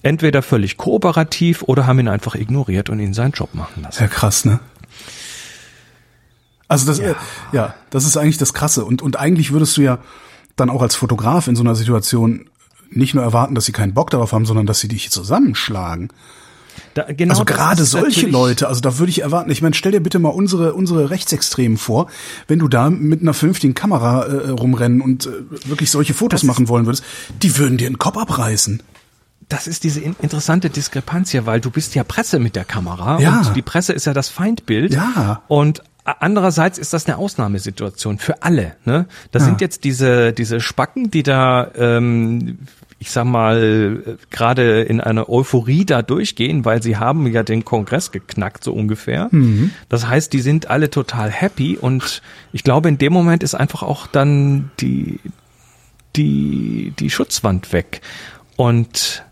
[0.04, 4.04] entweder völlig kooperativ oder haben ihn einfach ignoriert und ihn seinen Job machen lassen.
[4.04, 4.60] Ja, krass, ne?
[6.68, 7.16] Also das, ja.
[7.52, 8.86] ja, das ist eigentlich das Krasse.
[8.86, 10.00] Und, und eigentlich würdest du ja
[10.56, 12.50] dann auch als Fotograf in so einer Situation
[12.90, 16.10] nicht nur erwarten, dass sie keinen Bock darauf haben, sondern dass sie dich zusammenschlagen.
[16.98, 19.92] Da, genau also das gerade solche Leute, also da würde ich erwarten, ich meine, stell
[19.92, 22.08] dir bitte mal unsere, unsere Rechtsextremen vor,
[22.48, 25.30] wenn du da mit einer vernünftigen Kamera äh, rumrennen und äh,
[25.70, 27.04] wirklich solche Fotos machen wollen würdest,
[27.44, 28.82] die würden dir den Kopf abreißen.
[29.48, 33.20] Das ist diese in interessante Diskrepanz hier, weil du bist ja Presse mit der Kamera
[33.20, 33.42] Ja.
[33.48, 34.94] und die Presse ist ja das Feindbild.
[34.94, 35.44] Ja.
[35.48, 38.76] Und andererseits ist das eine Ausnahmesituation für alle.
[38.86, 39.06] Ne?
[39.32, 39.50] Das Ja.
[39.50, 42.60] sind jetzt diese diese Spacken, die da ähm,
[43.00, 48.12] ich sag mal, gerade in einer Euphorie da durchgehen, weil sie haben ja den Kongress
[48.12, 49.30] geknackt, so ungefähr.
[49.88, 52.22] Das heißt, die sind alle total happy und
[52.54, 55.20] ich glaube, in dem Moment ist einfach auch dann die,
[56.16, 58.02] die, die Schutzwand weg.
[58.56, 59.24] Und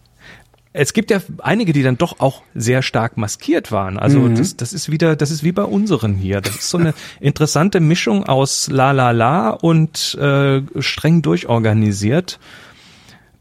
[0.78, 3.97] es gibt ja einige, die dann doch auch sehr stark maskiert waren.
[3.97, 6.41] Also das, das ist wieder, das ist wie bei unseren hier.
[6.41, 12.39] Das ist so eine interessante Mischung aus La La La und äh, streng durchorganisiert,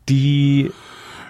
[0.08, 0.70] die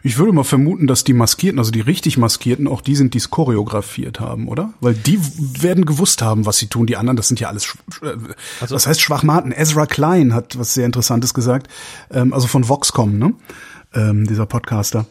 [0.07, 3.19] Ich würde mal vermuten, dass die Maskierten, also die richtig Maskierten, auch die sind, die
[3.19, 4.75] es choreografiert haben, oder?
[4.83, 5.19] Weil die
[5.63, 6.87] werden gewusst haben, was sie tun.
[6.87, 8.13] Die anderen, das sind ja alles, äh,
[8.61, 9.51] Also- was heißt Schwachmaten?
[9.51, 11.69] Ezra Klein hat was sehr Interessantes gesagt,
[12.11, 13.33] ähm, also von Voxcom, ne?
[13.95, 15.07] Ähm, dieser Podcaster.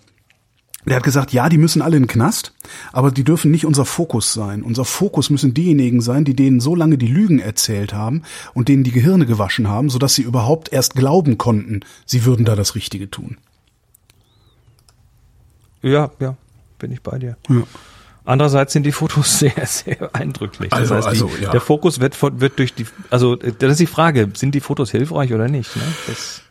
[0.85, 2.53] Der hat gesagt, ja, die müssen alle in den Knast,
[2.91, 4.61] aber die dürfen nicht unser Fokus sein.
[4.61, 8.23] Unser Fokus müssen diejenigen sein, die denen so lange die Lügen erzählt haben
[8.53, 12.55] und denen die Gehirne gewaschen haben, sodass sie überhaupt erst glauben konnten, sie würden da
[12.55, 13.37] das Richtige tun.
[15.83, 16.35] Ja, ja,
[16.79, 17.37] bin ich bei dir.
[17.49, 17.63] Ja.
[18.25, 20.69] Andererseits sind die Fotos sehr, sehr eindrücklich.
[20.69, 21.51] Das Also- heißt, also, die, ja.
[21.51, 25.33] der Fokus wird, wird durch die, also das ist die Frage, sind die Fotos hilfreich
[25.33, 25.75] oder nicht?
[25.75, 25.81] Ne?
[26.07, 26.41] Das,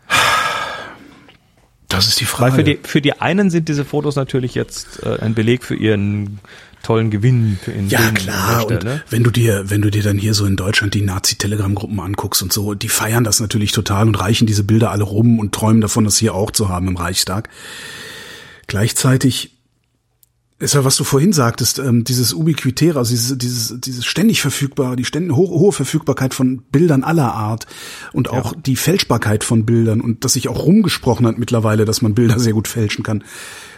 [1.88, 2.55] Das ist die weil Frage.
[2.57, 6.40] für die, für die einen sind diese Fotos natürlich jetzt äh, ein Beleg für ihren
[6.83, 8.66] tollen Gewinn, für ihren Ja, Gewinn klar.
[8.66, 9.03] Und ne?
[9.11, 12.53] wenn du dir, wenn du dir dann hier so in Deutschland die Nazi-Telegram-Gruppen anguckst und
[12.53, 16.05] so, die feiern das natürlich total und reichen diese Bilder alle rum und träumen davon,
[16.05, 17.49] das hier auch zu haben im Reichstag.
[18.72, 19.50] Gleichzeitig
[20.58, 24.96] ist ja, was du vorhin sagtest, ähm, dieses Ubiquitäre, also dieses, dieses, dieses ständig verfügbare,
[24.96, 27.66] die ständig hohe, hohe Verfügbarkeit von Bildern aller Art
[28.14, 32.14] und auch die Fälschbarkeit von Bildern und dass sich auch rumgesprochen hat mittlerweile, dass man
[32.14, 33.24] Bilder sehr gut fälschen kann.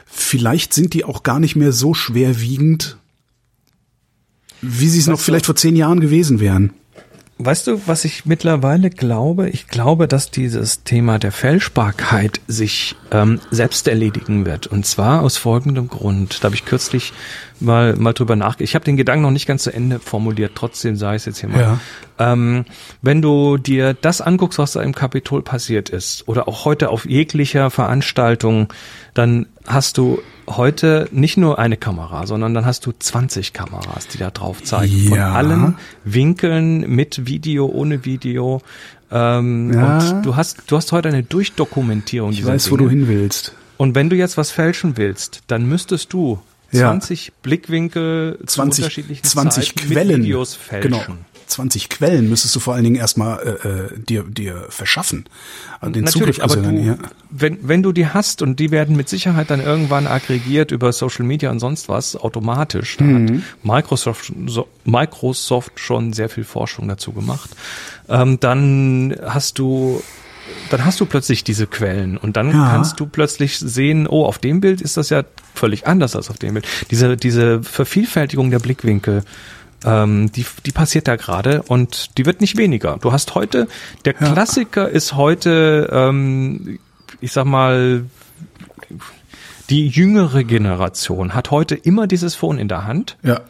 [0.07, 2.97] Vielleicht sind die auch gar nicht mehr so schwerwiegend,
[4.61, 6.73] wie sie es noch vielleicht vor zehn Jahren gewesen wären.
[7.39, 9.49] Weißt du, was ich mittlerweile glaube?
[9.49, 14.69] Ich glaube, dass dieses Thema der Fälschbarkeit sich ähm, selbst erledigen wird.
[14.69, 16.39] Und zwar aus folgendem Grund.
[16.41, 17.13] Da habe ich kürzlich
[17.59, 18.61] mal mal drüber nachgedacht.
[18.61, 20.53] Ich habe den Gedanken noch nicht ganz zu Ende formuliert.
[20.55, 21.61] Trotzdem sage ich es jetzt hier mal.
[21.61, 21.81] Ja.
[22.19, 22.67] Ähm,
[23.03, 27.05] wenn du dir das anguckst, was da im Kapitol passiert ist, oder auch heute auf
[27.05, 28.73] jeglicher Veranstaltung,
[29.13, 34.19] dann hast du heute nicht nur eine Kamera, sondern dann hast du 20 Kameras, die
[34.19, 35.09] da drauf zeigen.
[35.09, 35.33] Von Ja.
[35.33, 38.63] allen Winkeln mit Video, ohne Video.
[39.11, 39.99] Ähm, Ja.
[39.99, 42.89] Und du hast, du hast heute eine Durchdokumentierung Ich weiß, wo Dinge.
[42.91, 43.53] du hin willst.
[43.77, 46.41] Und wenn du jetzt was fälschen willst, dann müsstest du
[46.73, 46.89] Ja.
[46.91, 50.09] 20 Blickwinkel zu 20, unterschiedlichen 20 Zeiten Quellen.
[50.09, 50.91] mit Videos fälschen.
[50.93, 51.05] Genau.
[51.47, 55.25] 20 Quellen müsstest du vor allen Dingen erstmal äh, äh, dir, dir verschaffen.
[55.83, 56.97] Den Natürlich, Zugriff aber also, du, ja.
[57.31, 61.25] wenn, wenn du die hast und die werden mit Sicherheit dann irgendwann aggregiert über Social
[61.25, 63.43] Media und sonst was automatisch, da Mhm.
[63.43, 67.51] hat Microsoft, so, Microsoft schon sehr viel Forschung dazu gemacht,
[68.09, 70.03] ähm, dann hast du
[70.69, 72.69] dann hast du plötzlich diese Quellen und dann Ja.
[72.71, 76.37] kannst du plötzlich sehen, oh, auf dem Bild ist das ja völlig anders als auf
[76.39, 76.67] dem Bild.
[76.91, 79.23] Diese, diese Vervielfältigung der Blickwinkel,
[79.85, 82.99] ähm, die, die passiert da gerade und die wird nicht weniger.
[83.01, 83.69] Du hast heute,
[84.05, 84.33] der Ja.
[84.33, 86.79] Klassiker ist heute, ähm,
[87.21, 88.05] ich sag mal,
[89.71, 93.41] die jüngere Generation hat heute immer dieses Phone in der Hand ja.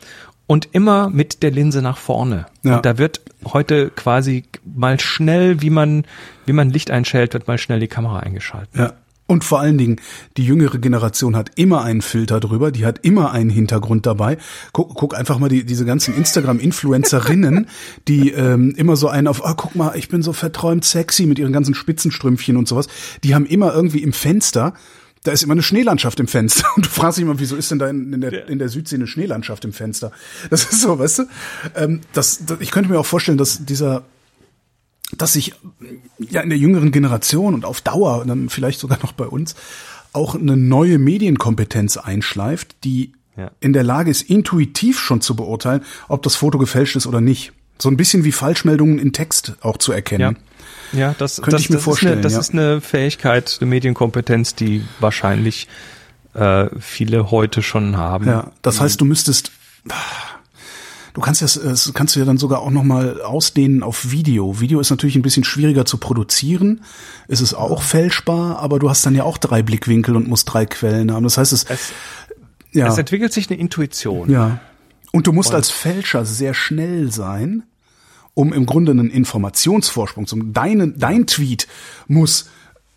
[0.47, 2.47] und immer mit der Linse nach vorne.
[2.63, 2.77] Ja.
[2.77, 6.05] Und da wird heute quasi mal schnell, wie man,
[6.47, 8.75] wie man Licht einschält, wird mal schnell die Kamera eingeschaltet.
[8.77, 8.93] Ja.
[9.27, 10.01] Und vor allen Dingen,
[10.37, 14.37] die jüngere Generation hat immer einen Filter drüber, die hat immer einen Hintergrund dabei.
[14.73, 17.67] Guck, guck einfach mal die, diese ganzen Instagram-Influencerinnen,
[18.09, 21.39] die ähm, immer so einen auf, ah, guck mal, ich bin so verträumt sexy mit
[21.39, 22.87] ihren ganzen Spitzenstrümpfchen und sowas.
[23.23, 24.75] Die haben immer irgendwie im Fenster,
[25.23, 26.67] da ist immer eine Schneelandschaft im Fenster.
[26.77, 28.97] Und du fragst dich immer, wieso ist denn da in, in, der, in der Südsee
[28.97, 30.13] eine Schneelandschaft im Fenster?
[30.51, 31.23] Das ist so, weißt du?
[31.77, 34.05] Ähm, das, das, ich könnte mir auch vorstellen, dass dieser
[35.19, 35.55] dass sich
[36.19, 39.55] ja in der jüngeren Generation und auf Dauer, dann vielleicht sogar noch bei uns,
[40.13, 43.51] auch eine neue Medienkompetenz einschleift, die Ja.
[43.61, 47.53] in der Lage ist, intuitiv schon zu beurteilen, ob das Foto gefälscht ist oder nicht.
[47.79, 50.37] So ein bisschen wie Falschmeldungen in Text auch zu erkennen.
[50.93, 52.39] Ja, ja das, Könnte das, ich mir das vorstellen, Ist eine, das ja.
[52.41, 55.67] ist eine Fähigkeit, eine Medienkompetenz, die wahrscheinlich
[56.35, 58.27] äh, viele heute schon haben.
[58.27, 59.51] Ja, das heißt, du müsstest,
[61.15, 64.61] du kannst das, das kannst du ja dann sogar auch noch mal ausdehnen auf Video.
[64.61, 66.83] Video ist natürlich ein bisschen schwieriger zu produzieren.
[67.29, 70.67] Es ist auch fälschbar, aber du hast dann ja auch drei Blickwinkel und musst drei
[70.67, 71.25] Quellen haben.
[71.25, 71.93] Das heißt, es, Es,
[72.73, 74.31] ja, es entwickelt sich eine Intuition.
[74.31, 74.61] ja.
[75.13, 77.63] Und du musst als Fälscher sehr schnell sein,
[78.35, 81.69] um im Grunde einen Informationsvorsprung zum deine, dein Tweet
[82.09, 82.51] muss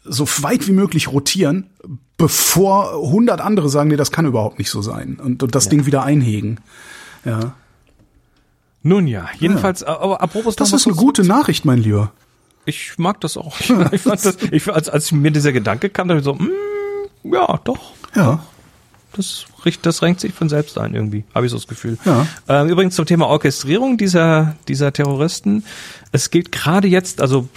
[0.03, 1.69] so weit wie möglich rotieren,
[2.17, 5.85] bevor 100 andere sagen, nee, das kann überhaupt nicht so sein und, und das Ding
[5.85, 6.59] wieder einhegen.
[7.23, 7.53] Ja.
[8.83, 12.11] Nun ja, jedenfalls, aber apropos Das ist eine gute Nachricht, mein Lieber.
[12.65, 13.55] Ich mag das auch.
[13.91, 16.49] Ich fand das, ich, als, als mir dieser Gedanke kam, dachte ich so, mm,
[17.33, 18.43] ja, doch, Ja.
[19.13, 19.45] das,
[19.81, 21.97] das renkt sich von selbst ein irgendwie, habe ich so das Gefühl.
[22.05, 22.27] Ja.
[22.47, 25.63] Ähm, übrigens zum Thema Orchestrierung dieser, dieser Terroristen.
[26.11, 27.49] Es geht gerade jetzt, also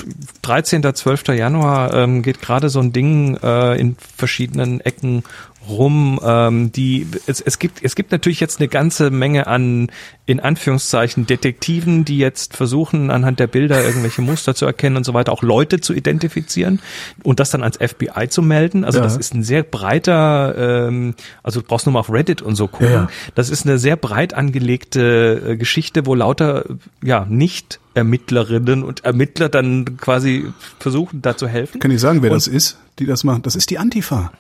[0.42, 0.82] 13.
[0.94, 1.28] 12.
[1.28, 5.22] Januar, ähm, geht gerade so ein Ding äh, in verschiedenen Ecken
[5.70, 6.20] rum.
[6.22, 9.90] Ähm, die es, es gibt es gibt natürlich jetzt eine ganze Menge an
[10.26, 15.12] in Anführungszeichen Detektiven, die jetzt versuchen anhand der Bilder irgendwelche Muster zu erkennen und so
[15.14, 16.80] weiter, auch Leute zu identifizieren
[17.24, 18.84] und das dann ans FBI zu melden.
[18.84, 19.04] Also Ja.
[19.04, 22.68] das ist ein sehr breiter, ähm, also du brauchst nur mal auf Reddit und so
[22.68, 22.92] gucken.
[22.92, 23.08] Ja.
[23.34, 26.64] Das ist eine sehr breit angelegte äh, Geschichte, wo lauter
[27.02, 30.46] ja nicht Ermittlerinnen und Ermittler dann quasi
[30.78, 31.80] versuchen, da zu helfen.
[31.80, 33.42] Kann ich sagen, wer Und- das ist, die das machen?
[33.42, 34.30] Das ist die Antifa.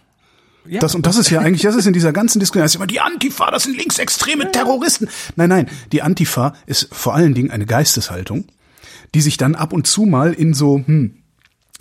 [0.66, 2.76] Ja, Das, und das ist ja eigentlich, das ist in dieser ganzen Diskussion, das ist
[2.76, 5.08] immer die Antifa, das sind linksextreme Terroristen.
[5.36, 8.44] Nein, nein, die Antifa ist vor allen Dingen eine Geisteshaltung,
[9.14, 11.14] die sich dann ab und zu mal in so, hm,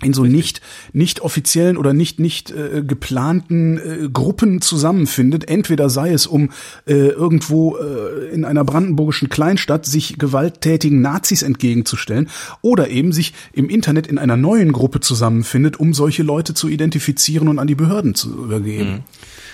[0.02, 0.60] in so nicht
[0.92, 5.48] nicht offiziellen oder nicht nicht äh, geplanten äh, Gruppen zusammenfindet.
[5.48, 6.50] Entweder sei es um
[6.86, 12.28] äh, irgendwo äh, in einer brandenburgischen Kleinstadt sich gewalttätigen Nazis entgegenzustellen
[12.62, 17.48] oder eben sich im Internet in einer neuen Gruppe zusammenfindet, um solche Leute zu identifizieren
[17.48, 18.90] und an die Behörden zu übergeben.
[18.90, 19.02] Und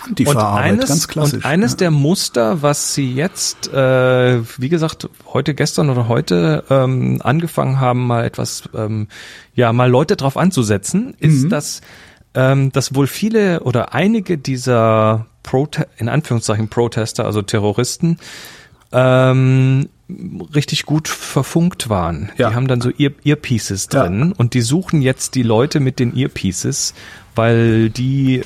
[0.09, 1.35] Antifa-Arbeit, eines, ganz klassisch.
[1.35, 1.77] und eines ja.
[1.79, 8.07] der Muster, was sie jetzt, äh, wie gesagt, heute, gestern oder heute ähm, angefangen haben,
[8.07, 9.09] mal etwas, ähm,
[9.55, 11.49] ja, mal Leute drauf anzusetzen, ist, Mhm.
[11.51, 11.81] dass,
[12.35, 18.19] ähm, dass wohl viele oder einige dieser Prote in Anführungszeichen Protester, also Terroristen,
[18.93, 19.89] ähm,
[20.55, 22.31] richtig gut verfunkt waren.
[22.37, 22.51] Ja.
[22.51, 24.03] Die haben dann so Ear Earpieces Ja.
[24.05, 26.95] drin und die suchen jetzt die Leute mit den Earpieces,
[27.35, 28.45] weil die äh,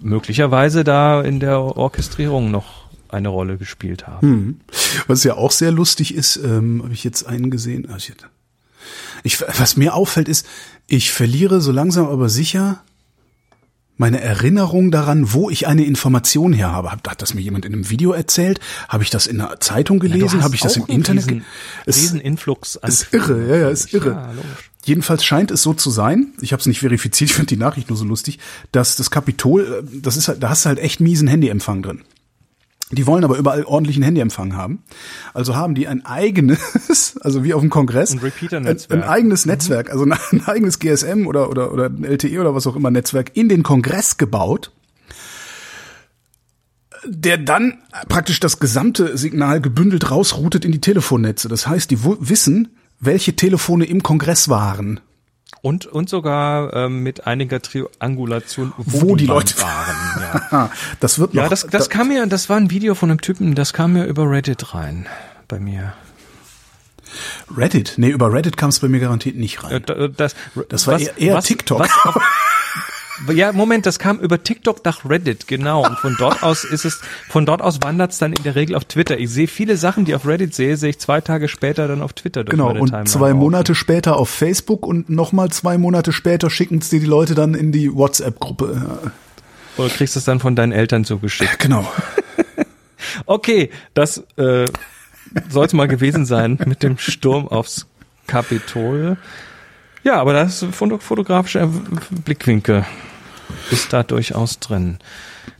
[0.00, 4.60] möglicherweise da in der Orchestrierung noch eine Rolle gespielt haben.
[5.06, 7.88] Was ja auch sehr lustig ist, ähm, habe ich jetzt einen gesehen.
[7.90, 7.96] ah.
[9.24, 10.46] Ich, was mir auffällt ist,
[10.86, 12.82] ich verliere so langsam aber sicher
[13.96, 16.90] meine Erinnerung daran, wo ich eine Information her habe.
[16.92, 18.60] Hat, das mir jemand in einem Video erzählt?
[18.88, 20.42] Habe ich das in einer Zeitung gelesen?
[20.44, 21.24] habe ich das im Internet?
[21.28, 21.44] Diesen,
[21.84, 24.10] Es- diesen Influx an ist irre, ja, ja, ist irre.
[24.10, 24.70] Ja, logisch.
[24.88, 27.90] Jedenfalls scheint es so zu sein, ich habe es nicht verifiziert, ich finde die Nachricht
[27.90, 28.38] nur so lustig,
[28.72, 32.04] dass das Kapitol, äh, das ist halt, da hast du halt echt miesen Handyempfang drin.
[32.90, 34.82] Die wollen aber überall ordentlichen Handyempfang haben.
[35.34, 38.12] Also haben die ein eigenes, also wie auf dem Kongress,
[38.88, 39.02] Ein.
[39.02, 42.66] Ein, eigenes Netzwerk, also ein, ein eigenes GSM oder, oder, oder ein LTE oder was
[42.66, 44.72] auch immer Netzwerk in den Kongress gebaut,
[47.04, 51.48] der dann praktisch das gesamte Signal gebündelt rausroutet in die Telefonnetze.
[51.48, 55.00] Das heißt, die wissen, welche Telefone im Kongress waren.
[55.60, 59.96] Und, und sogar ähm, mit einiger Triangulation, Wo die dann Leute- waren.
[60.52, 61.42] Ja, das wird noch.
[61.44, 64.04] ja das, das kam mir, das war ein Video von einem Typen, das kam mir
[64.04, 65.06] über Reddit rein.
[65.48, 65.94] Bei mir.
[67.56, 67.94] Reddit?
[67.96, 69.82] Nee, über Reddit kam es bei mir garantiert nicht Äh, rein.
[69.86, 70.34] da- Das,
[70.68, 71.80] Das war eher- eher TikTok.
[71.80, 72.22] Was auf,
[73.32, 75.84] ja, Moment, das kam über TikTok nach Reddit, genau.
[75.86, 78.76] Und von dort aus ist es, von dort aus wandert es dann in der Regel
[78.76, 79.18] auf Twitter.
[79.18, 82.12] Ich sehe viele Sachen, die auf Reddit sehe, sehe ich zwei Tage später dann auf
[82.12, 83.34] Twitter Genau, und zwei.
[83.34, 87.54] Monate später auf Facebook und nochmal zwei Monate später schicken es dir die Leute dann
[87.54, 88.82] in die WhatsApp-Gruppe.
[89.04, 89.12] Ja,
[89.84, 91.58] Oder kriegst du es dann von deinen Eltern zugeschickt.
[91.58, 91.90] Genau.
[93.26, 94.66] Okay, das äh,
[95.48, 97.86] soll es mal gewesen sein mit dem Sturm aufs
[98.26, 99.16] Kapitol.
[100.04, 101.68] Ja, aber das foto fotografische
[102.24, 102.84] Blickwinkel
[103.70, 104.98] ist da durchaus drin.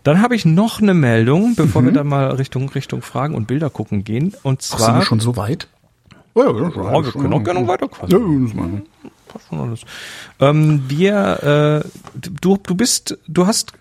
[0.04, 3.68] Dann habe ich noch eine Meldung, bevor wir dann mal Richtung Richtung Fragen und Bilder
[3.70, 4.34] gucken gehen.
[4.42, 4.68] Und Mhm.
[4.74, 5.68] Ach, sind wir zwar schon so weit?
[6.34, 8.54] Oh, ja, ja, Ja, wir können auch gerne weiter Ja, quatschen.
[8.56, 8.82] wir.
[9.26, 9.80] Passt schon alles.
[10.40, 11.88] Ähm, wir, äh,
[12.40, 13.72] du, du bist, du hast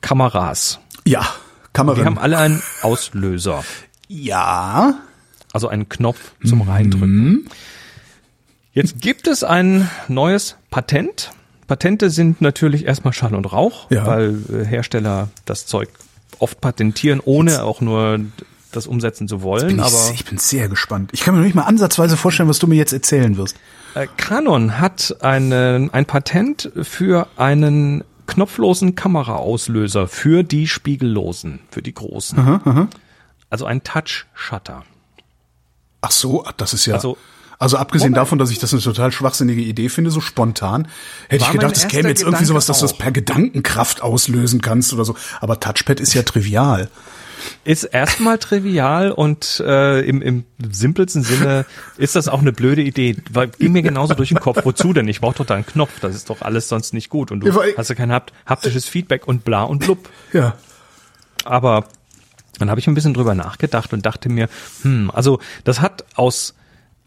[0.00, 0.78] Kameras.
[1.06, 2.04] ja Die Kamera.
[2.04, 3.64] haben alle einen Auslöser.
[4.08, 4.94] ja.
[5.52, 6.48] Also einen Knopf Mhm.
[6.48, 7.48] zum Reindrücken.
[8.72, 11.30] Jetzt gibt es ein neues Patent.
[11.66, 14.06] Patente sind natürlich erstmal Schall und Rauch, Ja.
[14.06, 15.88] weil äh, Hersteller das Zeug
[16.38, 18.20] oft patentieren, ohne auch nur
[18.72, 19.66] das umsetzen zu wollen.
[19.68, 21.10] Bin ich, Aber ich bin sehr gespannt.
[21.12, 23.56] Ich kann mir nicht mal ansatzweise vorstellen, was du mir jetzt erzählen wirst.
[23.94, 31.92] äh, Canon hat einen, ein Patent für einen knopflosen Kameraauslöser für die spiegellosen, für die
[31.94, 32.88] großen.
[33.50, 34.84] Also ein Touch-Shutter.
[36.00, 36.94] Ach so, das ist ja.
[36.94, 37.16] Also-
[37.60, 38.16] Also, abgesehen Moment.
[38.16, 40.88] davon, dass ich das eine total schwachsinnige Idee finde, so spontan,
[41.28, 44.02] hätte War ich gedacht, es käme jetzt irgendwie sowas, dass du das Gedanke per Gedankenkraft
[44.02, 45.14] auslösen kannst oder so.
[45.40, 46.88] Aber Touchpad ist ja trivial.
[47.64, 53.16] Ist erstmal trivial und äh, im, im simpelsten Sinne ist das auch eine blöde Idee.
[53.30, 54.64] Weil ging mir genauso durch den Kopf.
[54.64, 55.08] Wozu denn?
[55.08, 56.00] Ich brauche doch da einen Knopf.
[56.00, 57.30] Das ist doch alles sonst nicht gut.
[57.30, 60.08] Und du Ja, hast ja kein hapt haptisches Feedback und bla und blub.
[60.32, 60.54] Ja.
[61.44, 61.86] Aber
[62.58, 64.48] dann habe ich ein bisschen drüber nachgedacht und dachte mir,
[64.82, 66.54] hm, also das hat aus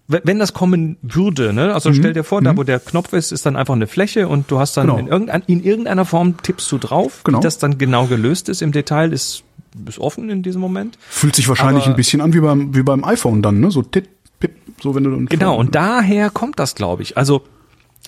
[0.08, 1.74] wenn das kommen würde, ne?
[1.74, 4.52] Also stell dir vor, da wo der Knopf ist, ist dann einfach eine Fläche und
[4.52, 5.00] du hast dann Genau.
[5.00, 7.22] in, irgendein, in irgendeiner Form tippst du drauf.
[7.24, 7.38] Genau.
[7.39, 9.44] Wie das dann genau gelöst ist im Detail, ist,
[9.88, 10.98] ist offen in diesem Moment.
[11.10, 13.72] Fühlt sich wahrscheinlich Aber- ein bisschen an wie beim, wie beim iPhone dann, ne?
[13.72, 15.26] So tipp, pip, so wenn du dann.
[15.28, 17.18] Genau, und daher kommt das, glaube ich.
[17.18, 17.44] Also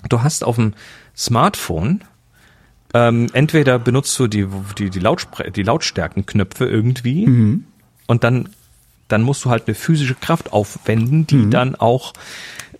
[0.08, 0.74] du hast auf dem
[1.16, 2.02] Smartphone
[2.94, 4.46] ähm, entweder benutzt du die,
[4.78, 7.26] die, die, Lautspre die Lautstärkenknöpfe irgendwie
[8.06, 8.50] und dann,
[9.08, 12.12] dann musst du halt eine physische Kraft aufwenden, die dann auch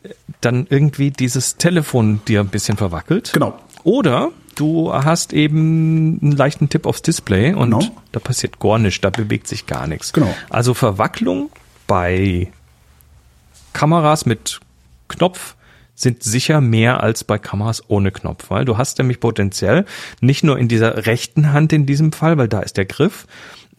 [0.03, 0.09] äh,
[0.41, 3.33] dann irgendwie dieses Telefon dir ein bisschen verwackelt.
[3.33, 3.59] Genau.
[3.85, 7.91] Oder du hast eben einen leichten Tipp aufs Display und Genau.
[8.13, 10.13] da passiert gar nichts, da bewegt sich gar nichts.
[10.13, 10.35] Genau.
[10.51, 11.51] Also Verwacklung
[11.87, 12.49] bei
[13.73, 14.61] Kameras mit
[15.09, 15.55] Knopf
[15.95, 19.87] sind sicher mehr als bei Kameras ohne Knopf, weil du hast nämlich potenziell
[20.21, 23.27] nicht nur in dieser rechten Hand in diesem Fall, weil da ist der Griff,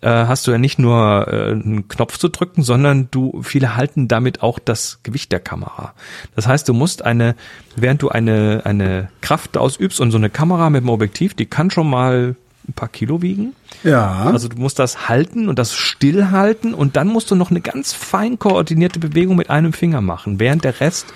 [0.01, 4.07] äh, hast du ja nicht nur äh, einen Knopf zu drücken, sondern du viele halten
[4.07, 5.93] damit auch das Gewicht der Kamera.
[6.35, 7.35] Das heißt, du musst eine,
[7.75, 11.71] während du eine eine Kraft ausübst und so eine Kamera mit dem Objektiv, die kann
[11.71, 12.35] schon mal
[12.67, 13.53] ein paar Kilo wiegen.
[13.83, 14.25] Ja.
[14.25, 17.93] Also du musst das halten und das stillhalten und dann musst du noch eine ganz
[17.93, 21.07] fein koordinierte Bewegung mit einem Finger machen, während der Rest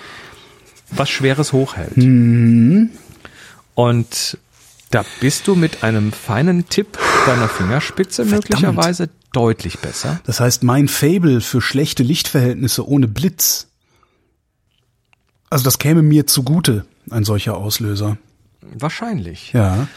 [0.90, 1.96] was Schweres hochhält.
[3.74, 4.38] Und
[4.92, 10.20] da bist du mit einem feinen Tipp deiner Fingerspitze möglicherweise deutlich besser.
[10.24, 13.66] das heißt, mein Fable für schlechte Lichtverhältnisse ohne Blitz.
[15.50, 18.16] Also das käme mir zugute, ein solcher Auslöser.
[18.78, 19.52] Wahrscheinlich.
[19.52, 19.88] Ja.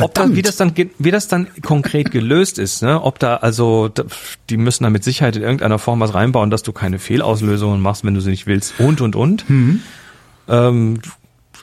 [0.00, 3.00] Ob das, wie das dann wie das dann konkret gelöst ist, ne?
[3.02, 4.04] Ob da also da-
[4.50, 8.04] die müssen da mit Sicherheit in irgendeiner Form was reinbauen, dass du keine Fehlauslösungen machst,
[8.04, 9.44] wenn du sie nicht willst und und und.
[10.48, 11.00] Ähm,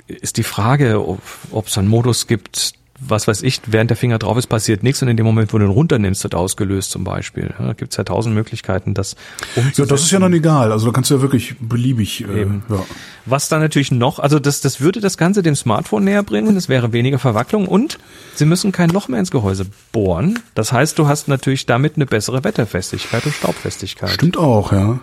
[0.08, 1.04] ist die Frage,
[1.52, 5.02] ob es einen Modus gibt, was weiß ich, während der Finger drauf ist, passiert nichts
[5.02, 7.54] und in dem Moment, wo du ihn runternimmst, wird ausgelöst zum Beispiel.
[7.60, 9.16] Ja, da gibt's ja tausend Möglichkeiten, das
[9.56, 9.82] umzusetzen.
[9.82, 10.72] Ja, das ist ja dann egal.
[10.72, 12.22] Also da kannst du ja wirklich beliebig.
[12.22, 12.64] Äh, Eben.
[12.70, 12.84] ja.
[13.26, 16.70] Was dann natürlich noch, also das, das würde das Ganze dem Smartphone näher bringen, es
[16.70, 17.98] wäre weniger Verwacklung und
[18.36, 20.40] sie müssen kein Loch mehr ins Gehäuse bohren.
[20.54, 24.12] Das heißt, du hast natürlich damit eine bessere Wetterfestigkeit und Staubfestigkeit.
[24.12, 25.00] Stimmt auch, ja.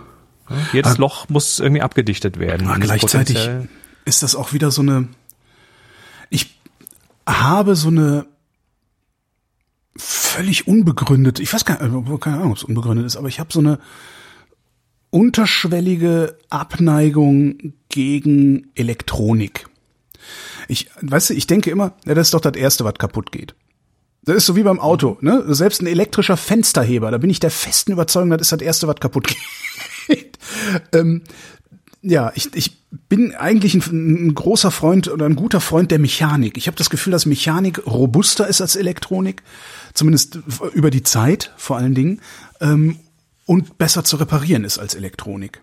[0.72, 2.66] Jedes Loch muss irgendwie abgedichtet werden.
[2.66, 3.48] Aber Und gleichzeitig
[4.05, 5.09] ist das auch wieder so eine.
[6.30, 6.59] Ich
[7.26, 8.26] habe so eine
[9.96, 13.53] völlig unbegründet, ich weiß gar nicht, keine Ahnung, ob es unbegründet ist, aber ich habe
[13.53, 13.78] so eine
[15.11, 19.68] unterschwellige Abneigung gegen Elektronik.
[20.68, 23.55] Ich, weißt du, ich denke immer, ja, das ist doch das Erste, was kaputt geht.
[24.24, 25.44] Das ist so wie beim Auto, ne?
[25.48, 28.96] Selbst ein elektrischer Fensterheber, da bin ich der festen Überzeugung, das ist das Erste, was
[28.96, 29.28] kaputt
[30.07, 30.38] geht.
[30.92, 31.22] ähm,
[32.00, 36.57] ja, ich, ich bin eigentlich ein, ein großer Freund oder ein guter Freund der Mechanik.
[36.57, 39.43] Ich habe das Gefühl, dass Mechanik robuster ist als Elektronik,
[39.95, 40.38] zumindest
[40.74, 42.20] über die Zeit vor allen Dingen,
[42.61, 42.99] ähm,
[43.47, 45.62] und besser zu reparieren ist als Elektronik.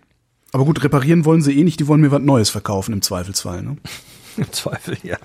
[0.52, 3.62] Aber gut, reparieren wollen sie eh nicht, die wollen mir was Neues verkaufen im Zweifelsfall.
[3.62, 3.78] Ne?
[4.38, 5.18] Im Zweifel, ja.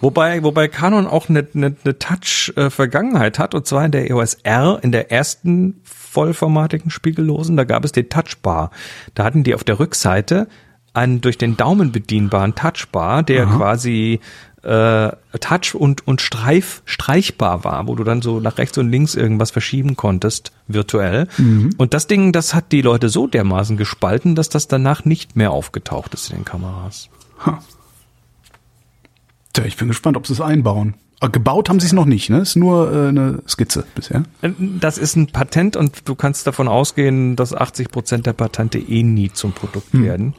[0.00, 4.78] Wobei, wobei Canon auch eine, eine, eine Touch-Vergangenheit hat, und zwar in der EOS R,
[4.82, 8.70] in der ersten vollformatigen spiegellosen, da gab es den Touchbar.
[9.14, 10.48] Da hatten die auf der Rückseite
[10.96, 14.20] einen durch den Daumen bedienbaren Touchbar, der quasi
[14.62, 19.14] äh, Touch und und Streif streichbar war, wo du dann so nach rechts und links
[19.14, 21.28] irgendwas verschieben konntest virtuell.
[21.78, 25.52] Und das Ding, das hat die Leute so dermaßen gespalten, dass das danach nicht mehr
[25.52, 27.08] aufgetaucht ist in den Kameras.
[29.52, 30.94] Tja, ich bin gespannt, ob sie es einbauen.
[31.20, 32.40] Aber gebaut haben sie es noch nicht, ne?
[32.40, 34.24] Ist nur äh, eine Skizze bisher.
[34.58, 39.02] Das ist ein Patent und du kannst davon ausgehen, dass 80 Prozent der Patente eh
[39.02, 40.34] nie zum Produkt Hm.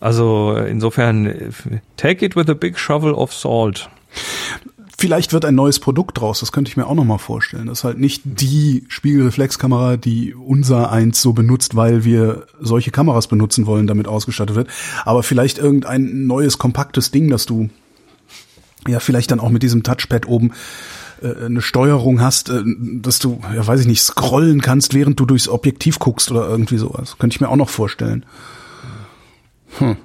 [0.00, 1.52] Also insofern,
[1.96, 3.88] take it with a big shovel of salt.
[5.00, 7.68] Vielleicht wird ein neues Produkt draus, das könnte ich mir auch noch mal vorstellen.
[7.68, 13.28] Das ist halt nicht die Spiegelreflexkamera, die unser eins so benutzt, weil wir solche Kameras
[13.28, 14.68] benutzen wollen, damit ausgestattet wird.
[15.04, 17.70] Aber vielleicht irgendein neues, kompaktes Ding, dass du
[18.88, 20.52] ja vielleicht dann auch mit diesem Touchpad oben
[21.22, 22.62] äh, eine Steuerung hast, äh,
[22.94, 26.78] dass du, ja weiß ich nicht, scrollen kannst, während du durchs Objektiv guckst oder irgendwie
[26.78, 27.16] sowas.
[27.18, 28.24] Könnte ich mir auch noch vorstellen.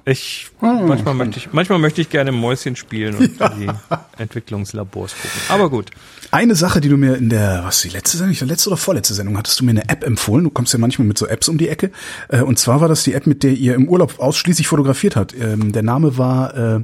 [0.04, 3.70] Ich, manchmal möchte ich, manchmal möchte ich gerne Mäuschen spielen und in die
[4.18, 5.40] Entwicklungslabors gucken.
[5.48, 5.90] Aber gut.
[6.30, 9.14] Eine Sache, die du mir in der, was die letzte Sendung, die letzte oder vorletzte
[9.14, 10.44] Sendung, hattest du mir eine App empfohlen.
[10.44, 11.90] Du kommst ja manchmal mit so Apps um die Ecke.
[12.28, 15.34] Äh, Und zwar war das die App, mit der ihr im Urlaub ausschließlich fotografiert habt.
[15.34, 16.80] Ähm, Der Name war äh,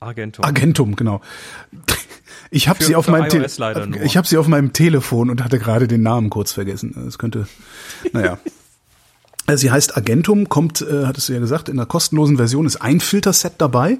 [0.00, 0.44] Argentum.
[0.44, 1.20] Agentum, genau.
[2.50, 3.46] Ich habe sie auf meinem Te-
[4.04, 6.94] ich habe sie auf meinem Telefon und hatte gerade den Namen kurz vergessen.
[7.04, 7.48] Das könnte,
[8.12, 8.38] naja.
[9.54, 13.00] Sie heißt Agentum, kommt, äh, hattest du ja gesagt, in der kostenlosen Version ist ein
[13.00, 13.98] Filterset dabei.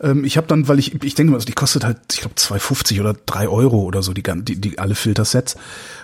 [0.00, 2.34] Ähm, ich habe dann, weil ich, ich denke mal, also die kostet halt, ich glaube,
[2.34, 5.54] 2,50 oder 3 Euro oder so, die, die, die alle Filtersets.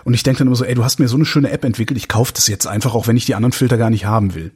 [0.04, 1.98] Und ich denke dann immer so, ey, du hast mir so eine schöne App entwickelt,
[1.98, 4.52] ich kaufe das jetzt einfach, auch wenn ich die anderen Filter gar nicht haben will.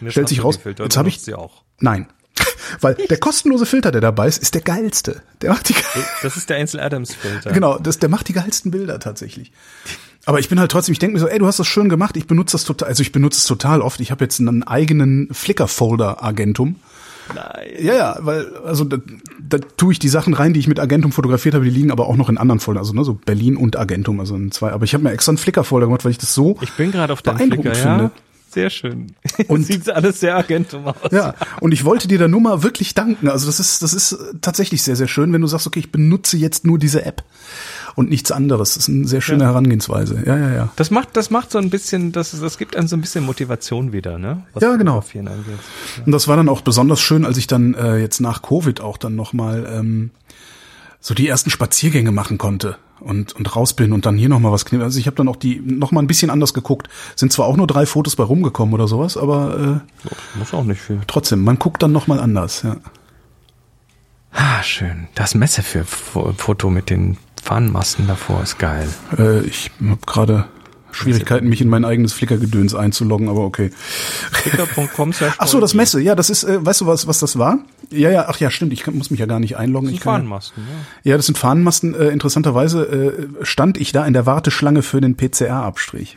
[0.00, 1.62] Jetzt stellt sich raus, Filter, jetzt du hab ich- sie auch.
[1.78, 2.06] Nein.
[2.80, 5.20] Weil der kostenlose Filter, der dabei ist, ist der geilste.
[5.42, 5.74] Der macht die,
[6.22, 7.50] Das ist der Ansel Adams Filter.
[7.52, 9.52] Genau, das, der macht die geilsten Bilder tatsächlich.
[10.26, 12.16] Aber ich bin halt trotzdem, ich denke mir so, ey, du hast das schön gemacht,
[12.16, 14.00] ich benutze das total, also ich benutze es total oft.
[14.00, 16.76] Ich habe jetzt einen eigenen Flickr-Folder Agentum.
[17.34, 17.68] Nein.
[17.80, 18.98] Ja, ja, weil, also da,
[19.40, 22.06] da tue ich die Sachen rein, die ich mit Agentum fotografiert habe, die liegen aber
[22.08, 24.72] auch noch in anderen Foldern, also ne, so Berlin und Agentum, also in zwei.
[24.72, 27.12] Aber ich habe mir extra einen Flickr-Folder gemacht, weil ich das so Ich bin gerade
[27.12, 27.96] auf beeindruckend Flickr, ja.
[27.98, 28.10] finde.
[28.52, 29.12] Sehr schön.
[29.46, 30.96] Und- Sieht alles sehr Agentum aus.
[31.12, 33.28] Ja, und ich wollte dir da nur mal wirklich danken.
[33.28, 36.36] Also das ist, das ist tatsächlich sehr, sehr schön, wenn du sagst, okay, ich benutze
[36.36, 37.22] jetzt nur diese App
[38.00, 38.74] und nichts anderes.
[38.74, 40.22] Das ist eine sehr schöne Herangehensweise.
[40.26, 40.68] Ja, ja, ja.
[40.76, 43.92] Das macht, das macht so ein bisschen, das, das gibt einem so ein bisschen Motivation
[43.92, 44.42] wieder, ne?
[44.52, 44.98] Was Ja, genau.
[44.98, 45.28] Angeht.
[46.04, 48.96] Und das war dann auch besonders schön, als ich dann äh, jetzt nach Covid auch
[48.96, 50.10] dann nochmal ähm,
[50.98, 54.64] so die ersten Spaziergänge machen konnte und, und raus bin und dann hier nochmal was
[54.64, 54.84] knipsen.
[54.84, 56.88] Also ich habe dann auch die nochmal ein bisschen anders geguckt.
[57.16, 59.82] Sind zwar auch nur drei Fotos bei rumgekommen oder sowas, aber
[60.34, 61.00] äh, Muss auch nicht viel.
[61.06, 62.62] trotzdem, man guckt dann nochmal anders.
[62.62, 62.76] Ja.
[64.32, 65.08] Ah, schön.
[65.14, 68.88] Das Messe für Foto mit den Fahnenmasten davor ist geil.
[69.18, 70.46] Äh, ich habe gerade
[70.92, 73.70] Schwierigkeiten, mich in mein eigenes Flickr-Gedöns einzuloggen, aber okay.
[74.32, 77.58] Flickr.com Ach so, das Messe, ja, das ist, äh, weißt du was, was das war?
[77.90, 79.88] Ja, ja, ach ja, stimmt, ich kann, muss mich ja gar nicht einloggen.
[79.88, 80.64] Das sind Fahnenmasten,
[81.04, 81.10] ja.
[81.10, 81.94] ja, das sind Fahnenmasten.
[81.94, 86.16] Äh, interessanterweise äh, stand ich da in der Warteschlange für den PCR-Abstrich.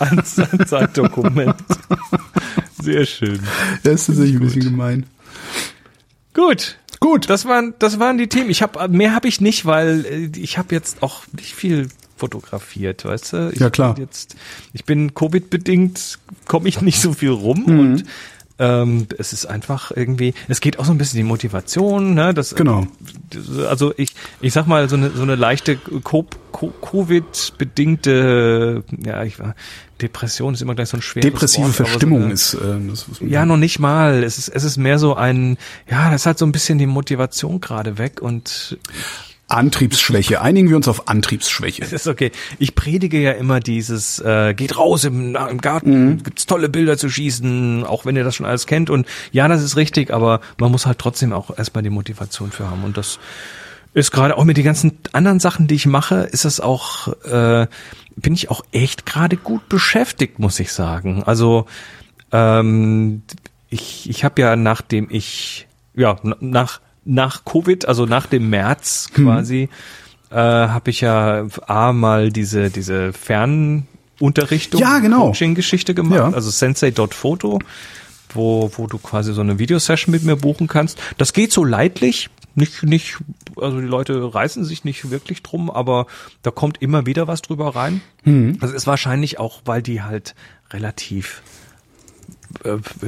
[0.00, 1.56] Ein, ein Zeitdokument.
[2.80, 3.40] Sehr schön.
[3.82, 5.06] Das ist tatsächlich ein bisschen gemein.
[6.34, 6.78] Gut.
[7.00, 7.30] Gut.
[7.30, 8.50] Das waren, das waren die Themen.
[8.50, 13.04] Ich habe mehr habe ich nicht, weil äh, ich habe jetzt auch nicht viel fotografiert,
[13.04, 13.50] weißt du?
[13.52, 13.94] Ich Ja, klar.
[13.94, 14.36] Bin jetzt,
[14.72, 17.78] ich bin Covid bedingt, komme ich nicht so viel rum Mhm.
[17.80, 18.04] und
[18.56, 22.32] Ähm, es ist einfach irgendwie, es geht auch so ein bisschen die Motivation, ne?
[22.32, 22.86] Das, Genau.
[23.68, 29.38] Also ich, ich sag mal, so eine, so eine leichte Co- Co- Covid-bedingte, ja, ich
[29.38, 29.54] war,
[30.00, 33.10] Depression ist immer gleich so ein schweres Depressive Wort, Verstimmung so eine, ist äh, das,
[33.10, 34.22] was man- Ja, noch nicht mal.
[34.22, 35.56] Es ist, es ist mehr so ein,
[35.90, 38.78] ja, das hat so ein bisschen die Motivation gerade weg und
[39.48, 40.40] Antriebsschwäche.
[40.40, 41.82] Einigen wir uns auf Antriebsschwäche.
[41.82, 42.32] Das ist okay.
[42.58, 47.10] Ich predige ja immer dieses, äh, geht raus im, im Garten, gibt's tolle Bilder zu
[47.10, 48.90] schießen, auch wenn ihr das schon alles kennt.
[48.90, 52.70] Und ja, das ist richtig, aber man muss halt trotzdem auch erstmal die Motivation für
[52.70, 52.84] haben.
[52.84, 53.18] Und das
[53.92, 57.66] ist gerade auch mit den ganzen anderen Sachen, die ich mache, ist das auch, äh,
[58.16, 61.22] bin ich auch echt gerade gut beschäftigt, muss ich sagen.
[61.22, 61.66] Also
[62.32, 63.22] ähm,
[63.70, 69.68] ich, ich habe ja, nachdem ich, ja, nach, nach Covid, also nach dem März quasi,
[70.30, 75.26] äh, habe ich ja A mal diese, diese Fernunterrichtung, Ja, genau.
[75.28, 76.30] Coaching-Geschichte gemacht, Ja.
[76.32, 77.58] also Sensei.photo,
[78.32, 80.98] wo, wo du quasi so eine Videosession mit mir buchen kannst.
[81.18, 83.16] Das geht so leidlich, nicht, nicht,
[83.56, 86.06] also die Leute reißen sich nicht wirklich drum, aber
[86.42, 88.00] da kommt immer wieder was drüber rein.
[88.60, 90.34] Das ist wahrscheinlich auch, weil die halt
[90.72, 91.42] relativ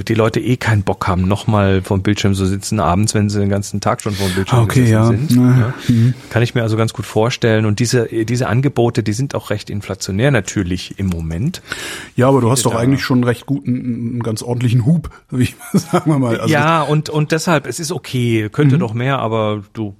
[0.08, 3.48] die Leute eh keinen Bock haben, nochmal vom Bildschirm zu sitzen, abends, wenn sie den
[3.48, 5.06] ganzen Tag schon vor dem Bildschirm okay, ja.
[5.06, 5.30] sind.
[5.32, 5.74] Ja.
[5.88, 6.06] Mhm.
[6.08, 6.14] Ja.
[6.30, 7.66] Kann ich mir also ganz gut vorstellen.
[7.66, 11.62] Und diese, diese Angebote, die sind auch recht inflationär natürlich im Moment.
[12.16, 15.44] Ja, aber du hast doch Da- eigentlich schon recht guten, einen ganz ordentlichen Hub, wie
[15.44, 16.40] ich sagen wir mal.
[16.40, 19.94] Also ja, und, und deshalb, es ist okay, könnte doch mehr, aber du,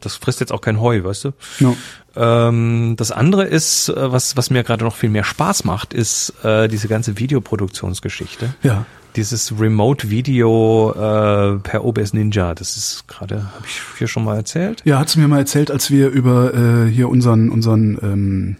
[0.00, 1.30] das frisst jetzt auch kein Heu, weißt du?
[1.60, 1.74] Ja.
[2.14, 6.34] Ähm, das andere ist, äh, was, was mir gerade noch viel mehr Spaß macht, ist
[6.44, 8.54] äh, diese ganze Videoproduktionsgeschichte.
[8.62, 8.86] Ja.
[9.16, 14.36] Dieses Remote Video äh, per OBS Ninja, das ist gerade, habe ich hier schon mal
[14.36, 14.80] erzählt?
[14.84, 18.56] Ja, hat's mir mal erzählt, als wir über äh, hier unseren unseren ähm,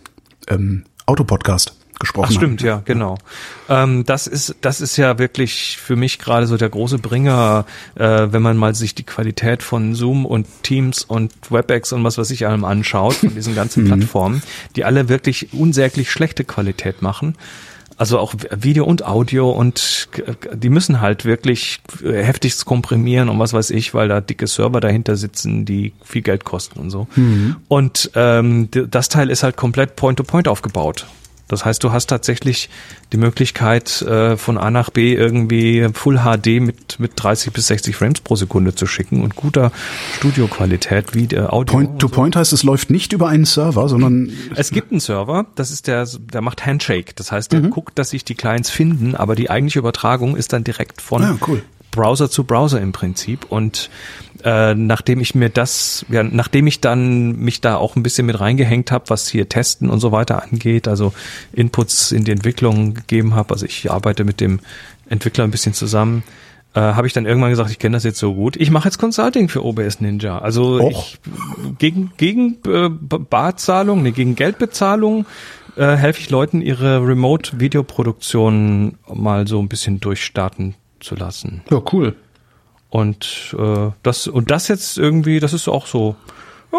[0.48, 3.16] ähm, Autopodcast gesprochen Ach stimmt, ja, genau.
[3.68, 8.28] Ähm, das ist das ist ja wirklich für mich gerade so der große Bringer, äh,
[8.30, 12.30] wenn man mal sich die Qualität von Zoom und Teams und WebEx und was weiß
[12.30, 14.42] ich allem anschaut, von diesen ganzen Plattformen,
[14.76, 17.36] die alle wirklich unsäglich schlechte Qualität machen.
[17.96, 20.08] Also auch Video und Audio und
[20.52, 24.80] die müssen halt wirklich äh, heftigst komprimieren und was weiß ich, weil da dicke Server
[24.80, 27.06] dahinter sitzen, die viel Geld kosten und so.
[27.68, 31.06] Und ähm, das Teil ist halt komplett Point-to-Point aufgebaut.
[31.52, 32.70] Das heißt, du hast tatsächlich
[33.12, 37.94] die Möglichkeit, äh, von A nach B irgendwie Full HD mit, mit 30 bis 60
[37.94, 39.70] Frames pro Sekunde zu schicken und guter
[40.16, 41.74] Studioqualität wie der Audio.
[41.76, 45.44] Point to Point heißt, es läuft nicht über einen Server, sondern Es gibt einen Server,
[45.54, 47.12] das ist der, der macht Handshake.
[47.16, 50.64] Das heißt, der guckt, dass sich die Clients finden, aber die eigentliche Übertragung ist dann
[50.64, 51.62] direkt von Ah, cool.
[51.92, 53.46] Browser zu Browser im Prinzip.
[53.48, 53.88] Und
[54.42, 58.40] äh, nachdem ich mir das, ja, nachdem ich dann mich da auch ein bisschen mit
[58.40, 61.12] reingehängt habe, was hier Testen und so weiter angeht, also
[61.52, 64.58] Inputs in die Entwicklung gegeben habe, also ich arbeite mit dem
[65.08, 66.24] Entwickler ein bisschen zusammen,
[66.74, 68.56] äh, habe ich dann irgendwann gesagt, ich kenne das jetzt so gut.
[68.56, 70.38] Ich mache jetzt Consulting für OBS Ninja.
[70.38, 70.90] Also Och.
[70.90, 71.20] ich
[71.78, 75.26] gegen gegen äh, Barzahlung, nee, gegen Geldbezahlung
[75.76, 81.62] äh, helfe ich Leuten, ihre Remote-Videoproduktion mal so ein bisschen durchstarten zu lassen.
[81.70, 82.16] ja cool.
[82.90, 86.14] Und äh, das und das jetzt irgendwie, das ist auch so,
[86.72, 86.78] ja,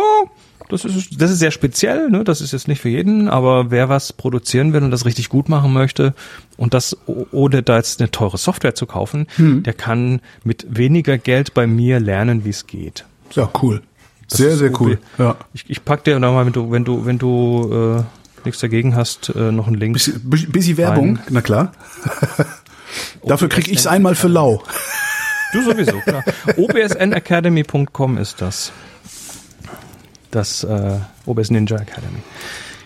[0.70, 2.24] das ist das ist sehr speziell, ne?
[2.24, 5.50] Das ist jetzt nicht für jeden, aber wer was produzieren will und das richtig gut
[5.50, 6.14] machen möchte
[6.56, 11.54] und das ohne da jetzt eine teure Software zu kaufen, der kann mit weniger Geld
[11.56, 13.06] bei mir lernen, wie es geht.
[13.32, 13.82] Ja, cool.
[14.30, 15.00] Das Sehr, sehr cool.
[15.18, 15.36] Ja.
[15.54, 18.04] Ich, ich pack dir da mal, wenn du wenn du wenn du äh,
[18.46, 19.94] nichts dagegen hast, äh, noch einen Link.
[19.94, 21.26] Bisschen, bisschen Werbung, Rein.
[21.30, 21.72] na klar.
[23.26, 24.64] Dafür krieg ich's einmal für lau.
[25.54, 26.24] Du sowieso, klar.
[26.58, 28.72] obsnacademy.com ist das.
[30.32, 32.20] Das äh, OBS Ninja Academy.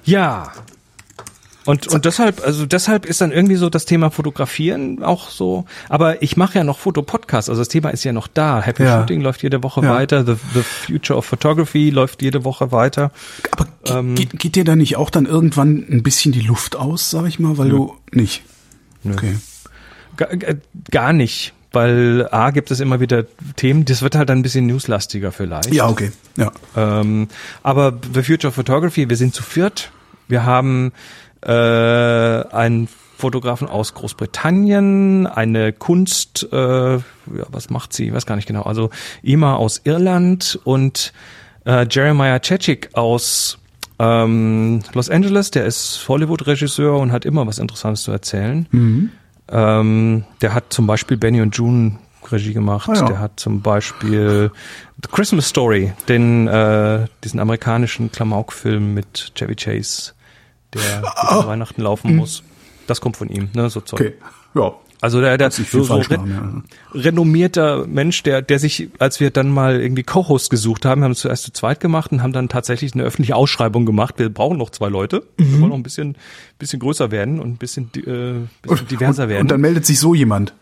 [0.03, 0.51] Ja.
[1.65, 5.65] Und, und deshalb, also deshalb ist dann irgendwie so das Thema Fotografieren auch so.
[5.89, 8.61] Aber ich mache ja noch Fotopodcasts, also das Thema ist ja noch da.
[8.61, 8.99] Happy Ja.
[8.99, 9.93] Shooting läuft jede Woche Ja.
[9.95, 10.25] weiter.
[10.25, 13.11] The, The Future of Photography läuft jede Woche weiter.
[13.51, 13.67] Aber
[13.99, 14.15] Ähm.
[14.15, 17.37] geht, geht dir da nicht auch dann irgendwann ein bisschen die Luft aus, sag ich
[17.39, 18.43] mal, weil du nicht?
[19.05, 19.35] Okay.
[20.17, 20.29] Gar,
[20.91, 21.53] gar- nicht.
[21.73, 23.25] Weil A gibt es immer wieder
[23.57, 25.73] Themen, das wird halt ein bisschen newslastiger vielleicht.
[25.73, 26.11] Ja, okay.
[26.37, 26.51] Ja.
[26.75, 27.27] Ähm,
[27.61, 29.91] aber The Future of Photography, wir sind zu viert.
[30.29, 30.91] Wir haben
[31.41, 32.87] äh, einen
[33.17, 37.01] Fotografen aus Großbritannien, eine Kunst, äh, ja,
[37.49, 38.07] was macht sie?
[38.07, 38.61] Ich weiß gar nicht genau.
[38.63, 38.89] Also
[39.21, 41.13] Ima aus Irland und
[41.65, 43.57] äh, Jeremiah Chechik aus
[43.99, 45.51] ähm, Los Angeles.
[45.51, 48.67] Der ist Hollywood-Regisseur und hat immer was Interessantes zu erzählen.
[49.49, 51.97] Ähm, der hat zum Beispiel Benny und June
[52.31, 52.89] Regie gemacht.
[52.89, 53.05] Ah, ja.
[53.05, 54.51] Der hat zum Beispiel
[55.01, 60.13] The Christmas Story, den äh, diesen amerikanischen Klamauk-Film mit Chevy Chase,
[60.73, 60.99] der
[61.31, 62.43] über Weihnachten laufen muss.
[62.87, 63.99] Das kommt von ihm, ne, so Zeug.
[63.99, 64.13] Okay.
[64.55, 64.73] Ja.
[64.99, 69.49] Also der, der so, so re machen, renommierter Mensch, der, der sich, als wir dann
[69.49, 72.93] mal irgendwie Co-Host gesucht haben, haben es zuerst zu zweit gemacht und haben dann tatsächlich
[72.93, 74.15] eine öffentliche Ausschreibung gemacht.
[74.17, 75.23] Wir brauchen noch zwei Leute.
[75.37, 75.51] Mhm.
[75.51, 76.15] Wir wollen noch ein bisschen,
[76.57, 79.41] bisschen größer werden und ein bisschen, äh, bisschen diverser und, werden.
[79.41, 80.53] Und dann meldet sich so jemand.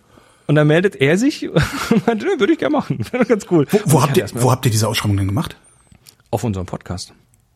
[0.48, 1.50] Und dann meldet er sich
[1.90, 3.00] und meint, "Ja, würde ich gerne machen.
[3.12, 3.66] Wäre ganz cool.
[3.72, 5.56] Wo, wo Und habt ihr, wo habt ihr diese Ausschreibung denn gemacht?
[6.32, 7.14] auf unserem Podcast.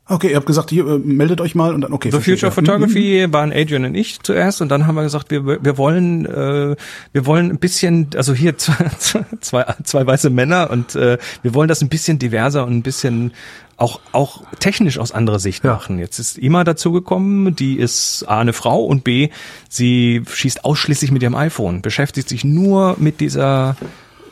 [0.09, 2.09] Okay, ihr habt gesagt, hier, äh, meldet euch mal und dann, okay.
[2.11, 2.51] The Future ja.
[2.51, 6.75] Photography waren Adrian und ich zuerst und dann haben wir gesagt, wir, wir wollen äh,
[7.11, 8.89] wir wollen ein bisschen, also hier zwei,
[9.39, 13.33] zwei, zwei weiße Männer und äh, wir wollen das ein bisschen diverser und ein bisschen
[13.77, 15.73] auch auch technisch aus anderer Sicht Ja.
[15.73, 15.99] machen.
[15.99, 19.29] Jetzt ist Ima dazugekommen, die ist A eine Frau und B
[19.69, 23.77] sie schießt ausschließlich mit ihrem iPhone, beschäftigt sich nur mit dieser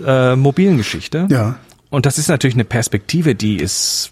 [0.05, 1.27] äh, mobilen Geschichte.
[1.29, 1.55] Ja.
[1.89, 4.11] Und das ist natürlich eine Perspektive, die ist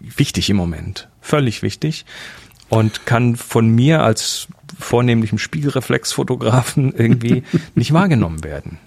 [0.00, 1.08] wichtig im Moment.
[1.20, 2.04] Völlig wichtig.
[2.68, 7.44] Und kann von mir als vornehmlichem Spiegelreflexfotografen irgendwie
[7.74, 8.78] nicht wahrgenommen werden.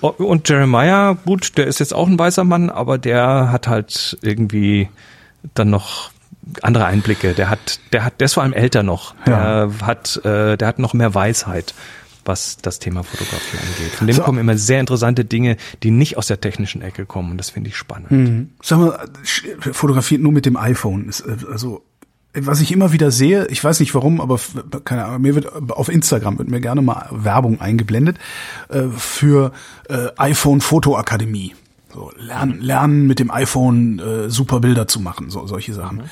[0.00, 4.88] Und Jeremiah, gut, der ist jetzt auch ein weißer Mann, aber der hat halt irgendwie
[5.54, 6.10] dann noch
[6.60, 7.34] andere Einblicke.
[7.34, 9.14] Der hat, der hat, der ist vor allem älter noch.
[9.26, 11.72] Der hat, äh, der hat noch mehr Weisheit,
[12.24, 13.92] was das Thema Fotografie angeht.
[13.92, 14.22] Von dem So.
[14.22, 17.32] kommen immer sehr interessante Dinge, die nicht aus der technischen Ecke kommen.
[17.32, 18.10] Und das finde ich spannend.
[18.10, 18.50] Mhm.
[18.62, 19.08] Sag mal,
[19.72, 21.08] fotografiert nur mit dem iPhone.
[21.08, 21.84] Ist, äh, also,
[22.34, 24.40] was ich immer wieder sehe, ich weiß nicht warum, aber
[24.84, 28.18] keine Ahnung, mir wird auf Instagram wird mir gerne mal Werbung eingeblendet
[28.68, 29.52] äh, für
[29.88, 31.54] äh, iPhone Fotoakademie.
[31.92, 36.04] So lernen, lernen mit dem iPhone äh, super Bilder zu machen, so solche Sachen.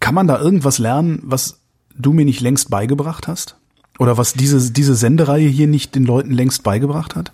[0.00, 1.60] Kann man da irgendwas lernen, was
[1.94, 3.56] du mir nicht längst beigebracht hast?
[3.98, 7.32] Oder was diese diese Sendereihe hier nicht den Leuten längst beigebracht hat?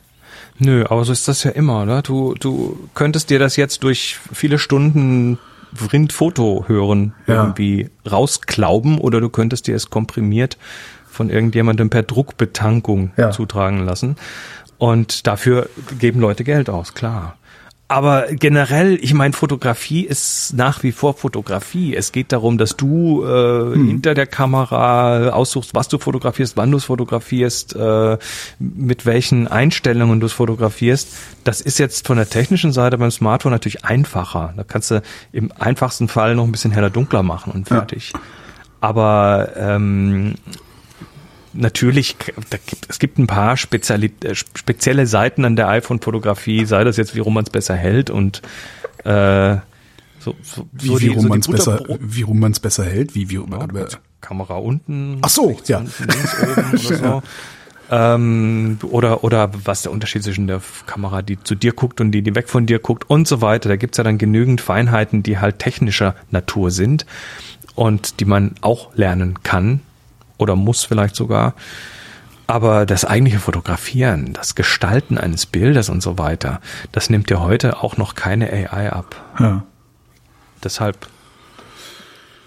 [0.59, 2.03] Nö, aber so ist das ja immer, oder?
[2.03, 5.39] Du, du könntest dir das jetzt durch viele Stunden
[5.93, 7.35] Rindfoto hören Ja.
[7.45, 10.59] irgendwie rausklauben oder du könntest dir es komprimiert
[11.11, 13.31] von irgendjemandem per Druckbetankung Ja.
[13.31, 14.17] zutragen lassen.
[14.79, 17.37] Und dafür geben Leute Geld aus, klar.
[17.93, 21.95] Aber generell, ich meine, Fotografie ist nach wie vor Fotografie.
[21.95, 26.79] Es geht darum, dass du äh, hinter der Kamera aussuchst, was du fotografierst, wann du
[26.79, 28.17] es fotografierst, äh,
[28.59, 31.09] mit welchen Einstellungen du es fotografierst.
[31.45, 34.55] Das ist jetzt von der technischen Seite beim Smartphone natürlich einfacher.
[34.57, 38.15] Da kannst du im einfachsten Fall noch ein bisschen heller dunkler machen und fertig.
[38.81, 40.37] Aber ähm,
[41.55, 42.17] natürlich,
[42.51, 46.97] da gibt, es gibt ein paar spezielle, äh, spezielle Seiten an der iPhone-Fotografie, sei das
[46.97, 48.43] jetzt, wie rum man es besser hält und
[49.05, 49.57] äh,
[50.19, 52.53] so, so, Wie, so wie die- rum so die man es besser, wie rum man
[52.53, 53.87] es besser hält, wie, wie rum Ja, man,
[54.21, 55.19] Kamera unten.
[55.23, 55.79] Ach so, ja.
[55.79, 57.23] Unten, links oben oder so.
[57.91, 62.23] Ähm, oder, oder was der Unterschied zwischen der Kamera, die zu dir guckt und die,
[62.23, 63.69] die weg von dir guckt und so weiter.
[63.69, 67.05] Da gibt's ja dann genügend Feinheiten, die halt technischer Natur sind
[67.75, 69.81] und die man auch lernen kann
[70.39, 71.55] oder muss vielleicht sogar.
[72.47, 76.61] Aber das eigentliche Fotografieren, das Gestalten eines Bildes und so weiter,
[76.91, 79.17] das nimmt ja heute auch noch keine AI ab.
[79.39, 79.65] ja.
[80.65, 81.09] Deshalb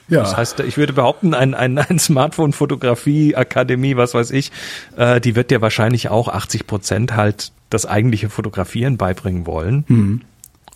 [0.07, 0.19] Ja.
[0.21, 4.51] das heißt, ich würde behaupten, ein, ein, ein Smartphone-Fotografie-Akademie, was weiß ich,
[4.95, 10.23] äh, die wird dir wahrscheinlich auch 80 Prozent halt das eigentliche Fotografieren beibringen wollen.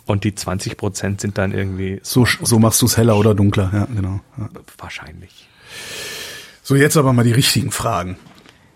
[0.05, 3.70] Und die 20 Prozent sind dann irgendwie so, so machst du es heller oder dunkler,
[3.72, 4.20] ja, genau.
[4.38, 4.49] Ja.
[4.80, 5.47] wahrscheinlich.
[6.70, 8.15] So, jetzt aber mal die richtigen Fragen.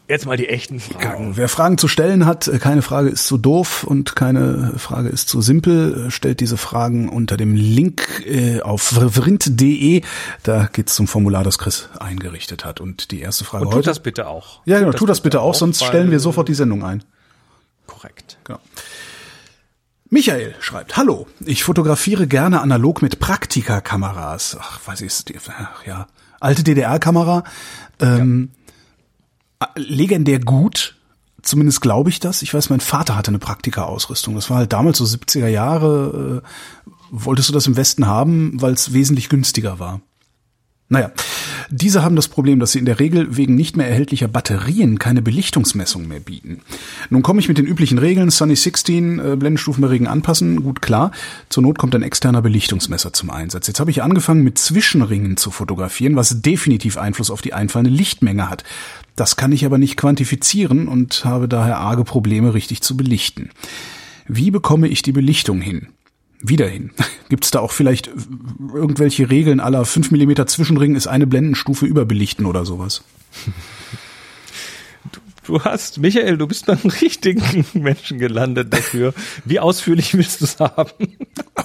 [0.08, 1.38] Jetzt mal die echten Fragen.
[1.38, 5.30] Wer Fragen zu stellen hat, äh, keine Frage ist zu doof und keine Frage ist
[5.30, 10.02] zu simpel, äh, stellt diese Fragen unter dem Link äh, auf vrind.de.
[10.42, 12.82] Da geht's zum Formular, das Chris eingerichtet hat.
[12.82, 13.90] Und die erste Frage Und tut heute.
[13.92, 14.62] das bitte auch.
[14.66, 17.04] ja, genau, tu das bitte auch, sonst stellen wir sofort die Sendung ein.
[17.86, 18.40] Korrekt.
[18.46, 18.60] Genau.
[20.10, 24.58] Michael schreibt, hallo, ich fotografiere gerne analog mit Praktika-Kameras.
[24.60, 26.08] Ach, weiß ich, ist die- ach, ja,
[26.44, 27.44] alte DDR-Kamera.
[28.00, 28.50] Ähm,
[29.76, 30.96] Legendär gut,
[31.42, 32.42] zumindest glaube ich das.
[32.42, 34.36] Ich weiß, mein Vater hatte eine Praktika-Ausrüstung.
[34.36, 36.42] Das war halt damals so 70er Jahre.
[36.44, 36.48] Äh,
[37.12, 40.02] wolltest du das im Westen haben, weil es wesentlich günstiger war.
[40.90, 41.12] Naja,
[41.70, 45.22] diese haben das Problem, dass sie in der Regel wegen nicht mehr erhältlicher Batterien keine
[45.22, 46.60] Belichtungsmessung mehr bieten.
[47.10, 50.82] Nun komme ich mit den üblichen Regeln, Sunny 16, äh, Blendenstufen bei Regen anpassen, gut
[50.82, 51.12] klar.
[51.50, 53.68] Zur Not kommt ein externer Belichtungsmesser zum Einsatz.
[53.68, 58.50] Jetzt habe ich angefangen mit Zwischenringen zu fotografieren, was definitiv Einfluss auf die einfallende Lichtmenge
[58.50, 58.64] hat.
[59.16, 63.50] Das kann ich aber nicht quantifizieren und habe daher arge Probleme, richtig zu belichten.
[64.28, 65.88] Wie bekomme ich die Belichtung hin?
[66.44, 66.92] Wieder hin.
[67.30, 68.10] Gibt es da auch vielleicht
[68.74, 73.04] irgendwelche Regeln aller 5 mm Zwischenring ist eine Blendenstufe überbelichten oder sowas?
[75.46, 79.14] Du hast, Michael, du bist beim richtigen Menschen gelandet dafür.
[79.44, 80.92] Wie ausführlich willst du es haben?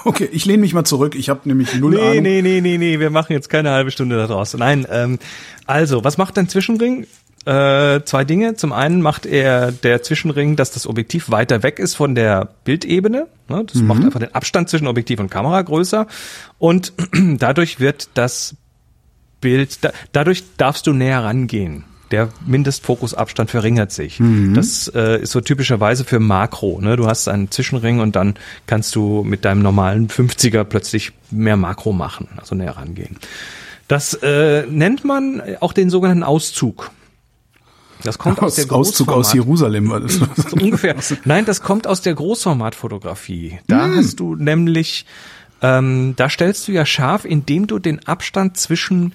[0.04, 1.14] Okay, ich lehne mich mal zurück.
[1.16, 2.22] Ich habe nämlich null Nee, Ahnung.
[2.22, 4.54] nee, nee, nee, nee, wir machen jetzt keine halbe Stunde daraus.
[4.54, 5.18] Nein, ähm,
[5.66, 7.06] also, was macht dein Zwischenring?
[7.48, 8.56] Äh, zwei Dinge.
[8.56, 13.26] Zum einen macht er der Zwischenring, dass das Objektiv weiter weg ist von der Bildebene.
[13.48, 13.64] Ne?
[13.64, 16.06] Das macht einfach den Abstand zwischen Objektiv und Kamera größer.
[16.58, 16.92] Und
[17.38, 18.54] dadurch wird das
[19.40, 21.84] Bild, da, dadurch darfst du näher rangehen.
[22.10, 24.18] Der Mindestfokusabstand verringert sich.
[24.54, 26.80] Das äh, ist so typischerweise für Makro.
[26.80, 26.96] Ne?
[26.96, 28.34] Du hast einen Zwischenring und dann
[28.66, 33.16] kannst du mit deinem normalen 50er plötzlich mehr Makro machen, also näher rangehen.
[33.88, 36.90] Das äh, nennt man auch den sogenannten Auszug.
[38.04, 40.14] Das kommt aus, Aus, der Auszug aus Jerusalem war das.
[40.36, 40.96] so ungefähr.
[41.24, 43.58] Nein, das kommt aus der Großformatfotografie.
[43.66, 45.06] Da hast du nämlich,
[45.62, 49.14] ähm, da stellst du ja scharf, indem du den Abstand zwischen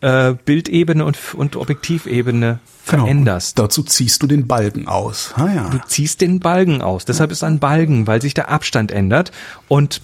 [0.00, 3.58] äh, Bildebene und, und Objektivebene veränderst.
[3.58, 5.32] Dazu ziehst du den Balken aus.
[5.36, 5.68] Ah ja.
[5.70, 7.04] Du ziehst den Balken aus.
[7.04, 9.32] Deshalb ist ein Balken, weil sich der Abstand ändert.
[9.68, 10.00] Und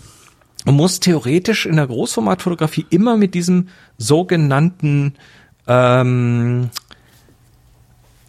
[0.64, 5.14] man muss theoretisch in der Großformatfotografie immer mit diesem sogenannten
[5.66, 6.70] ähm,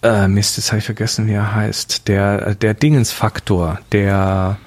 [0.04, 2.08] äh, Mist, jetzt habe ich vergessen, wie er heißt.
[2.08, 3.80] Der, der Dingensfaktor.
[3.92, 4.58] Der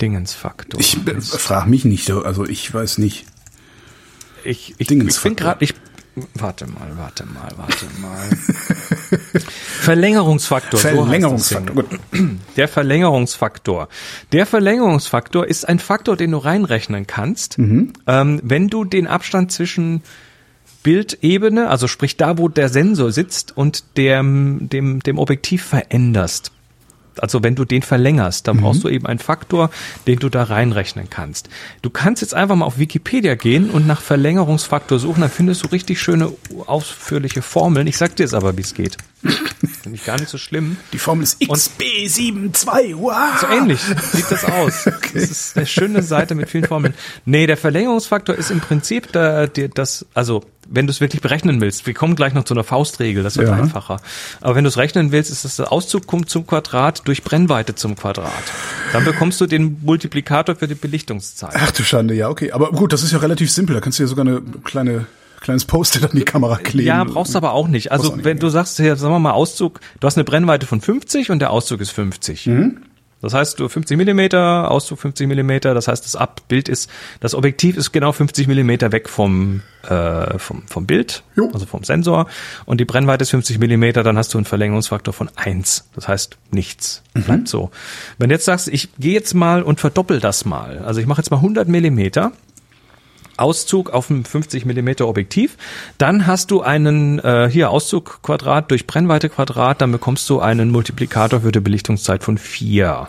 [0.00, 0.78] Dingensfaktor.
[0.80, 3.26] Ich äh, frage mich nicht, also ich weiß nicht.
[4.44, 5.74] ich, ich, ich bin gerade, ich,
[6.34, 8.28] warte mal, warte mal, warte mal.
[9.80, 10.80] Verlängerungsfaktor.
[10.80, 11.74] so Verlängerungsfaktor.
[11.74, 12.00] Gut.
[12.56, 13.88] Der Verlängerungsfaktor.
[14.32, 17.92] Der Verlängerungsfaktor ist ein Faktor, den du reinrechnen kannst, Mhm.
[18.06, 20.02] ähm, wenn du den Abstand zwischen
[20.86, 26.52] Bildebene, also sprich da, wo der Sensor sitzt und dem, dem, dem Objektiv veränderst.
[27.18, 29.70] Also wenn du den verlängerst, dann brauchst du eben einen Faktor,
[30.06, 31.48] den du da reinrechnen kannst.
[31.82, 35.68] Du kannst jetzt einfach mal auf Wikipedia gehen und nach Verlängerungsfaktor suchen, dann findest du
[35.68, 36.32] richtig schöne,
[36.66, 37.88] ausführliche Formeln.
[37.88, 38.96] Ich sag dir jetzt aber, wie es geht.
[39.22, 40.76] Finde ich gar nicht so schlimm.
[40.92, 42.96] Die Formel ist XB72.
[42.96, 43.40] Wow.
[43.40, 43.80] So ähnlich
[44.12, 44.84] sieht das aus.
[45.14, 46.94] Das ist eine schöne Seite mit vielen Formeln.
[47.24, 51.60] Nee, der Verlängerungsfaktor ist im Prinzip da, dir das, also wenn du es wirklich berechnen
[51.60, 53.54] willst, wir kommen gleich noch zu einer Faustregel, das wird Ja.
[53.54, 54.00] einfacher.
[54.40, 57.74] Aber wenn du es rechnen willst, ist das der Auszug kommt zum Quadrat durch Brennweite
[57.74, 58.30] zum Quadrat.
[58.92, 61.52] Dann bekommst du den Multiplikator für die Belichtungszeit.
[61.54, 62.52] Ach du Schande, ja, okay.
[62.52, 63.74] Aber gut, das ist ja relativ simpel.
[63.74, 65.06] Da kannst du ja sogar eine kleine,
[65.40, 66.86] kleines Post-it an die Kamera kleben.
[66.86, 67.92] Ja, brauchst aber auch nicht.
[67.92, 70.66] Also auch nicht, wenn du sagst, hier, sagen wir mal Auszug, du hast eine Brennweite
[70.66, 72.46] von 50 und der Auszug ist 50.
[72.46, 72.78] Mhm.
[73.22, 77.76] Das heißt, du 50 Millimeter, Auszug 50 Millimeter, das heißt, das Abbild ist, das Objektiv
[77.78, 81.50] ist genau 50 Millimeter weg vom, äh, vom, vom Bild, Jo.
[81.52, 82.26] also vom Sensor
[82.66, 85.88] und die Brennweite ist 50 Millimeter, dann hast du einen Verlängerungsfaktor von 1.
[85.94, 87.02] Das heißt, nichts.
[87.14, 87.22] Mhm.
[87.22, 87.70] Bleibt so.
[88.18, 91.20] Wenn du jetzt sagst, ich gehe jetzt mal und verdoppel das mal, also ich mache
[91.20, 92.32] jetzt mal 100 Millimeter,
[93.38, 95.56] Auszug auf einem 50 Millimeter Objektiv.
[95.98, 100.70] Dann hast du einen äh, hier Auszug Quadrat durch Brennweite Quadrat, dann bekommst du einen
[100.70, 103.08] Multiplikator für die Belichtungszeit von vier.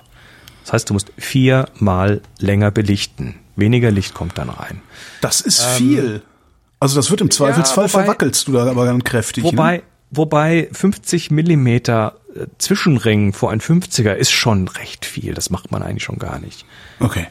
[0.63, 3.35] Das heißt, du musst viermal länger belichten.
[3.55, 4.81] Weniger Licht kommt dann rein.
[5.21, 6.21] Das ist viel.
[6.79, 9.43] Also das wird im Zweifelsfall wobei- verwackelst du da aber dann kräftig.
[9.43, 9.83] Wobei, ne?
[10.11, 15.33] wobei 50 Millimeter äh, Zwischenring vor ein 50er ist schon recht viel.
[15.33, 16.65] Das macht man eigentlich schon gar nicht.
[16.99, 17.27] Okay.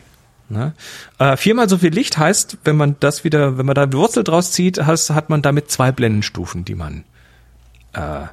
[0.48, 0.74] Ne?
[1.18, 4.52] Äh, viermal so viel Licht heißt, wenn man das wieder, wenn man da Wurzel draus
[4.52, 7.04] zieht, has, hat man damit zwei Blendenstufen, die man
[7.94, 8.26] äh,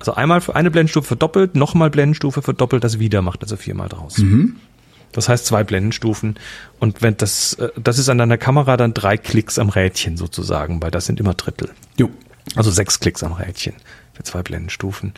[0.00, 4.16] also einmal für eine Blendenstufe verdoppelt, nochmal Blendenstufe verdoppelt, das wieder macht also viermal draus.
[5.12, 6.38] Das heißt zwei Blendenstufen
[6.78, 10.82] und wenn das äh, das ist an deiner Kamera dann drei Klicks am Rädchen sozusagen,
[10.82, 11.70] weil das sind immer Drittel.
[11.96, 12.10] Jo.
[12.56, 13.74] Also sechs Klicks am Rädchen
[14.14, 15.14] für zwei Blendenstufen.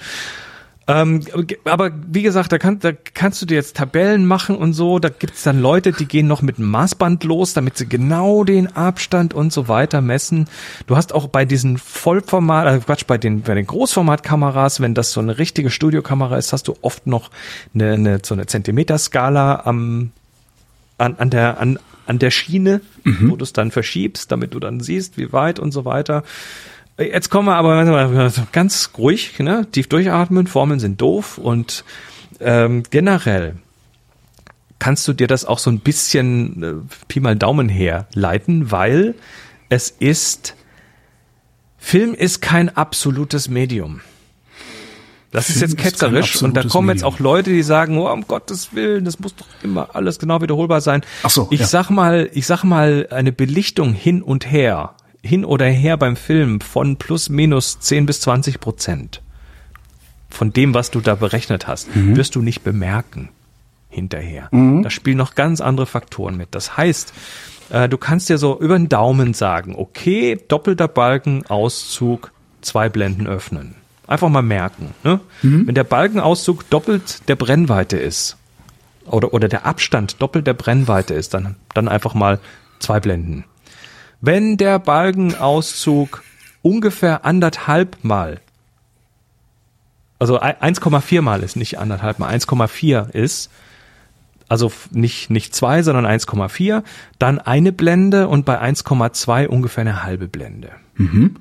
[0.88, 1.20] Ähm,
[1.64, 4.98] aber wie gesagt, da, kann, da kannst du dir jetzt Tabellen machen und so.
[4.98, 8.74] Da gibt's dann Leute, die gehen noch mit einem Maßband los, damit sie genau den
[8.76, 10.48] Abstand und so weiter messen.
[10.86, 15.12] Du hast auch bei diesen Vollformat, äh Quatsch, bei den, bei den Großformatkameras, wenn das
[15.12, 17.30] so eine richtige Studiokamera ist, hast du oft noch
[17.74, 20.10] eine, eine so eine Zentimeterskala am
[20.98, 24.80] an, an der an, an der Schiene, wo du es dann verschiebst, damit du dann
[24.80, 26.24] siehst, wie weit und so weiter.
[26.98, 29.66] Jetzt kommen wir aber ganz ruhig, ne?
[29.72, 31.84] tief durchatmen, Formeln sind doof und
[32.40, 33.56] ähm, generell
[34.78, 36.74] kannst du dir das auch so ein bisschen äh,
[37.06, 39.14] Pi mal Daumen herleiten, weil
[39.68, 40.54] es ist,
[41.78, 44.00] Film ist kein absolutes Medium.
[45.30, 47.96] Das ist Film jetzt ist kein ketzerisch und da kommen jetzt auch Leute, die sagen,
[47.96, 51.02] oh, um Gottes Willen, das muss doch immer alles genau wiederholbar sein.
[51.22, 51.66] Ach so, ich ja.
[51.66, 56.60] sag mal, ich sag mal, eine Belichtung hin und her, hin oder her beim Film
[56.60, 59.22] von plus minus 10 bis 20 Prozent
[60.28, 62.16] von dem, was du da berechnet hast, Mhm.
[62.16, 63.28] wirst du nicht bemerken
[63.90, 64.48] hinterher.
[64.82, 66.48] Da spielen noch ganz andere Faktoren mit.
[66.54, 67.12] Das heißt,
[67.70, 73.26] äh, du kannst dir so über den Daumen sagen, okay, doppelter Balken, Auszug, zwei Blenden
[73.26, 73.74] öffnen.
[74.06, 74.94] Einfach mal merken.
[75.04, 75.20] Ne?
[75.42, 78.36] Wenn der Balkenauszug doppelt der Brennweite ist,
[79.06, 82.38] oder, oder der Abstand doppelt der Brennweite ist, dann, dann einfach mal
[82.78, 83.44] zwei Blenden.
[84.22, 86.22] Wenn der Balkenauszug
[86.62, 88.40] ungefähr anderthalb Mal
[90.22, 93.50] also 1,4 mal ist nicht anderthalb mal, 1,4 ist,
[94.48, 96.84] also nicht, nicht zwei, sondern 1,4,
[97.18, 100.70] dann eine Blende und bei 1,2 ungefähr eine halbe Blende.
[100.94, 101.40] Mhm.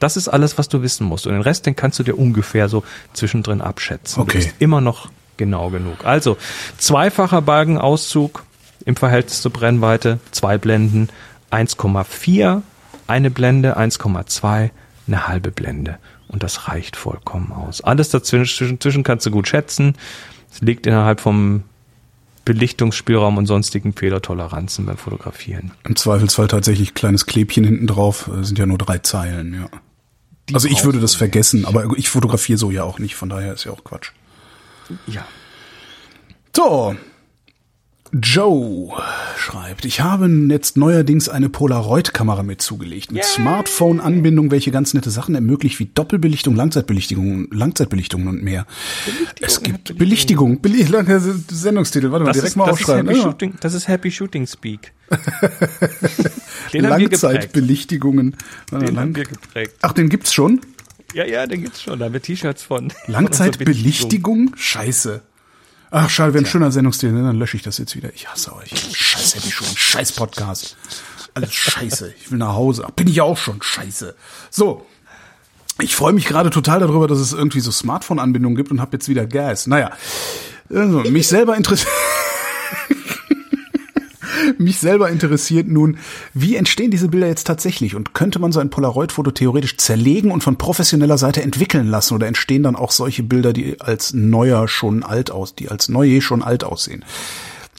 [0.00, 1.26] Das ist alles, was du wissen musst.
[1.26, 2.84] Und den Rest, den kannst du dir ungefähr so
[3.14, 4.20] zwischendrin abschätzen.
[4.20, 4.32] Okay.
[4.32, 5.08] Du bist immer noch
[5.38, 6.04] genau genug.
[6.04, 6.36] Also,
[6.76, 8.44] zweifacher Balkenauszug
[8.84, 11.08] im Verhältnis zur Brennweite, zwei Blenden,
[11.50, 12.62] 1,4,
[13.06, 14.70] eine Blende, 1,2,
[15.06, 15.98] eine halbe Blende.
[16.28, 17.80] Und das reicht vollkommen aus.
[17.80, 19.94] Alles dazwischen zwischen kannst du gut schätzen.
[20.52, 21.64] Es liegt innerhalb vom
[22.44, 25.72] Belichtungsspielraum und sonstigen Fehlertoleranzen beim Fotografieren.
[25.84, 29.68] Im Zweifelsfall tatsächlich kleines Klebchen hinten drauf, äh, sind ja nur drei Zeilen, ja.
[30.48, 33.52] Die also ich würde das vergessen, aber ich fotografiere so ja auch nicht, von daher
[33.52, 34.12] ist ja auch Quatsch.
[35.06, 35.26] Ja.
[36.56, 36.96] So.
[38.12, 38.92] Joe
[39.36, 43.12] schreibt, ich habe jetzt neuerdings eine Polaroid-Kamera mit zugelegt.
[43.12, 48.66] Mit Smartphone-Anbindung, welche ganz nette Sachen ermöglicht, wie Doppelbelichtung, Langzeitbelichtung, Langzeitbelichtungen und mehr.
[49.40, 53.08] es gibt Belichtigung, Beli lange Sendungstitel, warte mal, Das direkt ist, mal das, ist aufschreiben.
[53.08, 53.24] Happy Ja.
[53.24, 54.92] Shooting, das ist Happy Shooting Speak.
[56.72, 56.82] haben.
[56.82, 58.36] Langzeitbelichtigungen.
[58.70, 59.74] Den haben lang- wir geprägt.
[59.82, 60.60] Ach, den gibt's schon?
[61.14, 61.98] Ja, ja, den gibt's schon.
[61.98, 62.92] Da haben wir T-Shirts von.
[63.06, 64.52] Langzeitbelichtigung?
[64.56, 65.22] Scheiße.
[65.90, 67.22] Ach, schade, wäre ein schöner Sendungsstil, ne?
[67.22, 68.12] dann lösche ich das jetzt wieder.
[68.14, 68.70] Ich hasse euch.
[68.70, 69.66] Scheiß ich schon.
[69.74, 70.76] Scheiß Podcast.
[71.34, 72.14] Alles scheiße.
[72.20, 72.84] Ich will nach Hause.
[72.86, 73.62] Ach, bin ich ja auch schon.
[73.62, 74.14] Scheiße.
[74.50, 74.84] So.
[75.80, 79.08] Ich freue mich gerade total darüber, dass es irgendwie so Smartphone-Anbindungen gibt und habe jetzt
[79.08, 79.66] wieder Gas.
[79.68, 79.92] Naja.
[80.68, 81.92] Also, mich selber interessiert.
[84.58, 85.98] Mich selber interessiert nun,
[86.34, 90.42] wie entstehen diese Bilder jetzt tatsächlich und könnte man so ein Polaroid-Foto theoretisch zerlegen und
[90.42, 95.02] von professioneller Seite entwickeln lassen oder entstehen dann auch solche Bilder, die als neuer schon
[95.02, 97.04] alt aus, die als neue schon alt aussehen?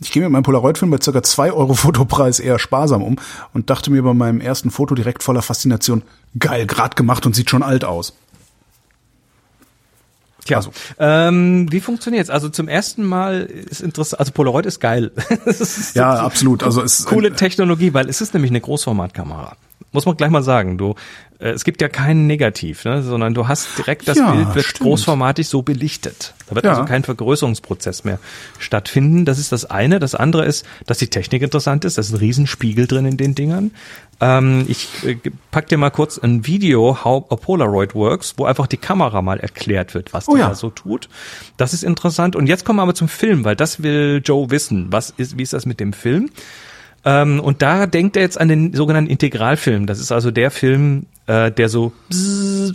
[0.02, 3.18] Ich gehe mit meinem Polaroid-Film bei circa 2 Euro Fotopreis eher sparsam um
[3.54, 6.04] und dachte mir bei meinem ersten Foto direkt voller Faszination,
[6.38, 8.14] geil, grad gemacht und sieht schon alt aus.
[10.46, 10.72] Tja, Also.
[11.00, 12.30] ähm, wie funktioniert's?
[12.30, 15.12] Also zum ersten Mal ist interessant, also Polaroid ist geil.
[15.46, 16.64] Ist Ja, absolut.
[16.64, 19.56] Also es coole Technologie, weil es ist nämlich eine Großformatkamera.
[19.92, 20.78] Muss man gleich mal sagen.
[20.78, 20.94] Du,
[21.40, 24.66] äh, es gibt ja keinen Negativ, ne, sondern du hast direkt das Ja, Bild wird
[24.66, 24.88] stimmt.
[24.88, 26.34] großformatig so belichtet.
[26.48, 26.72] Da wird Ja.
[26.72, 28.20] also kein Vergrößerungsprozess mehr
[28.60, 29.26] stattfinden.
[29.26, 30.00] Das ist das eine.
[30.00, 31.98] Das andere ist, dass die Technik interessant ist.
[31.98, 33.72] Da ist ein Riesenspiegel drin in den Dingern.
[34.22, 35.16] Ähm, ich äh,
[35.50, 39.40] pack dir mal kurz ein Video, how a Polaroid works, wo einfach die Kamera mal
[39.40, 40.50] erklärt wird, was Oh die ja.
[40.50, 41.10] da so tut.
[41.58, 42.36] Das ist interessant.
[42.36, 44.88] Und jetzt kommen wir aber zum Film, weil das will Joe wissen.
[44.92, 46.30] Was ist, wie ist das mit dem Film?
[47.06, 49.86] Ähm, und da denkt er jetzt an den sogenannten Integralfilm.
[49.86, 51.94] Das ist also der Film, äh, der so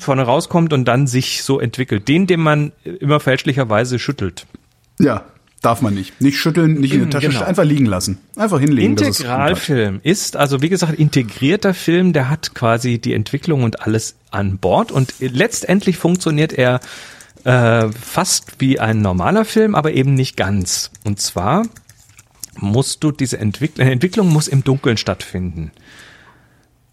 [0.01, 2.09] vorne rauskommt und dann sich so entwickelt.
[2.09, 4.47] Den, den man immer fälschlicherweise schüttelt.
[4.99, 5.25] Ja,
[5.61, 6.21] darf man nicht.
[6.21, 7.43] Nicht schütteln, nicht in die Tasche, Genau.
[7.43, 8.19] einfach liegen lassen.
[8.37, 8.91] Einfach hinlegen.
[8.93, 14.59] Integralfilm ist, also wie gesagt, integrierter Film, der hat quasi die Entwicklung und alles an
[14.59, 16.81] Bord und letztendlich funktioniert er
[17.45, 20.91] äh, fast wie ein normaler Film, aber eben nicht ganz.
[21.05, 21.65] Und zwar
[22.59, 25.71] musst du diese Entwicklung, Entwicklung muss im Dunkeln stattfinden.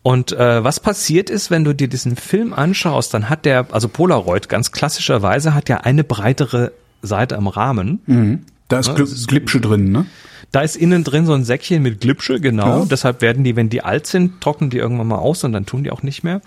[0.03, 3.87] Und äh, was passiert ist, wenn du dir diesen Film anschaust, dann hat der, also
[3.87, 6.71] Polaroid ganz klassischerweise hat ja eine breitere
[7.03, 8.45] Seite am Rahmen.
[8.67, 10.05] Da ist Gl ist- Glipsche drin, ne?
[10.51, 12.79] Da ist innen drin so ein Säckchen mit Glipsche, genau.
[12.79, 12.85] Ja.
[12.85, 15.83] Deshalb werden die, wenn die alt sind, trocknen die irgendwann mal aus und dann tun
[15.83, 16.41] die auch nicht mehr.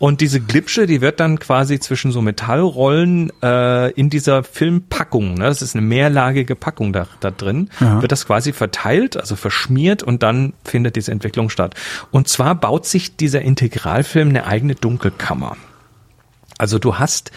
[0.00, 5.46] Und diese Glipsche, die wird dann quasi zwischen so Metallrollen äh, in dieser Filmpackung, ne,
[5.46, 8.00] das ist eine mehrlagige Packung da, da drin, Ja.
[8.00, 11.74] wird das quasi verteilt, also verschmiert und dann findet diese Entwicklung statt.
[12.12, 15.56] Und zwar baut sich dieser Integralfilm eine eigene Dunkelkammer.
[16.58, 17.32] Also du hast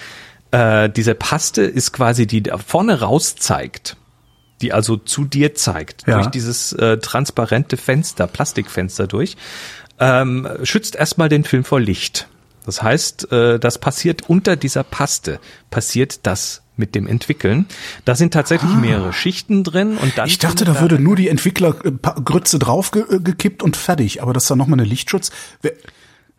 [0.51, 3.97] äh, diese Paste ist quasi die da vorne raus zeigt,
[4.62, 6.16] die also zu dir zeigt Ja.
[6.16, 9.36] durch dieses äh, transparente Fenster, Plastikfenster durch,
[9.99, 12.28] ähm, schützt erstmal den Film vor Licht.
[12.66, 15.39] Das heißt, äh, das passiert unter dieser Paste,
[15.70, 17.66] passiert das mit dem Entwickeln.
[18.05, 20.28] Da sind tatsächlich mehrere Schichten drin und dann Ah.
[20.28, 24.22] Ich dachte, da würde nur die Entwicklergrütze drauf ge- äh, gekippt und fertig.
[24.22, 25.32] Aber das ist da nochmal eine Lichtschutz.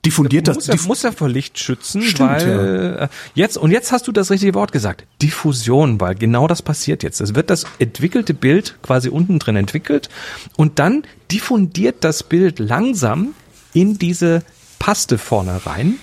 [0.05, 0.57] Diffundiert das?
[0.57, 4.09] muss ja, diff- muss ja vor Licht schützen, Stimmt, weil äh, jetzt und jetzt hast
[4.09, 7.20] du das richtige Wort gesagt, Diffusion, weil genau das passiert jetzt.
[7.20, 10.09] Es wird das entwickelte Bild quasi unten drin entwickelt
[10.57, 13.35] und dann diffundiert das Bild langsam
[13.75, 14.43] in diese
[14.81, 15.95] Paste vorne rein,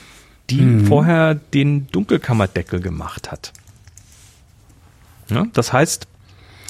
[0.50, 0.86] die Mhm.
[0.88, 3.54] vorher den Dunkelkammerdeckel gemacht hat.
[5.30, 6.08] Ja, das heißt,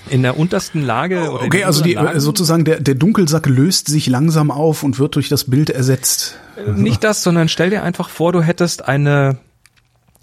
[0.10, 3.88] in der untersten Lage oder Okay, also die, Lagen- äh, sozusagen der, der Dunkelsack löst
[3.88, 6.38] sich langsam auf und wird durch das Bild ersetzt.
[6.76, 9.38] Nicht das, sondern stell dir einfach vor, du hättest eine,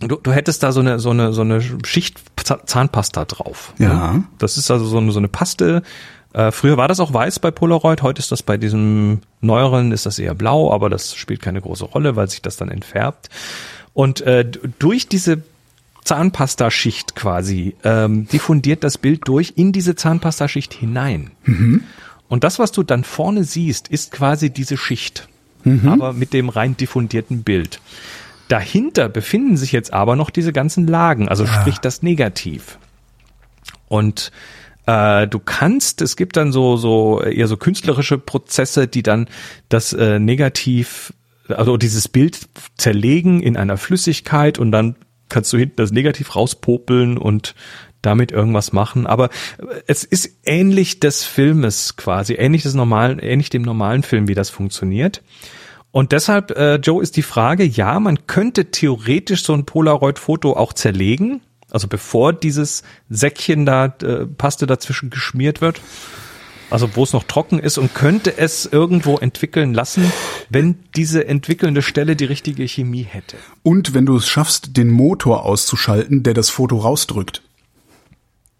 [0.00, 2.20] du, du hättest da so eine, so eine, so eine Schicht
[2.66, 3.72] Zahnpasta drauf.
[3.78, 4.22] Ja.
[4.38, 5.82] Das ist also so eine, so eine Paste.
[6.37, 10.05] Äh, früher war das auch weiß bei Polaroid, heute ist das bei diesem neueren, ist
[10.05, 13.30] das eher blau, aber das spielt keine große Rolle, weil sich das dann entfärbt.
[13.95, 14.45] Und äh,
[14.78, 15.43] durch diese
[16.05, 21.30] Zahnpastaschicht quasi ähm, diffundiert das Bild durch in diese Zahnpastaschicht hinein.
[22.28, 25.28] Und das, was du dann vorne siehst, ist quasi diese Schicht,
[25.87, 27.80] aber mit dem rein diffundierten Bild.
[28.49, 32.78] Dahinter befinden sich jetzt aber noch diese ganzen Lagen, also sprich das Negativ.
[33.89, 34.30] Und
[34.87, 39.28] äh, du kannst, es gibt dann so so eher so künstlerische Prozesse, die dann
[39.68, 41.12] das äh, Negativ,
[41.49, 42.39] also dieses Bild
[42.76, 44.97] zerlegen in einer Flüssigkeit und dann
[45.28, 47.55] kannst du hinten das Negativ rauspopeln und
[48.03, 49.07] damit irgendwas machen.
[49.07, 49.30] Aber
[49.87, 54.51] es ist ähnlich des Filmes quasi, ähnlich des normalen, ähnlich dem normalen Film, wie das
[54.51, 55.22] funktioniert.
[55.91, 60.72] Und deshalb, äh, Joe, ist die Frage, ja, man könnte theoretisch so ein Polaroid-Foto auch
[60.74, 65.80] zerlegen, also bevor dieses Säckchen da äh, Paste dazwischen geschmiert wird,
[66.70, 70.10] also wo es noch trocken ist und könnte es irgendwo entwickeln lassen,
[70.50, 73.36] wenn diese entwickelnde Stelle die richtige Chemie hätte.
[73.62, 77.42] Und wenn du es schaffst, den Motor auszuschalten, der das Foto rausdrückt.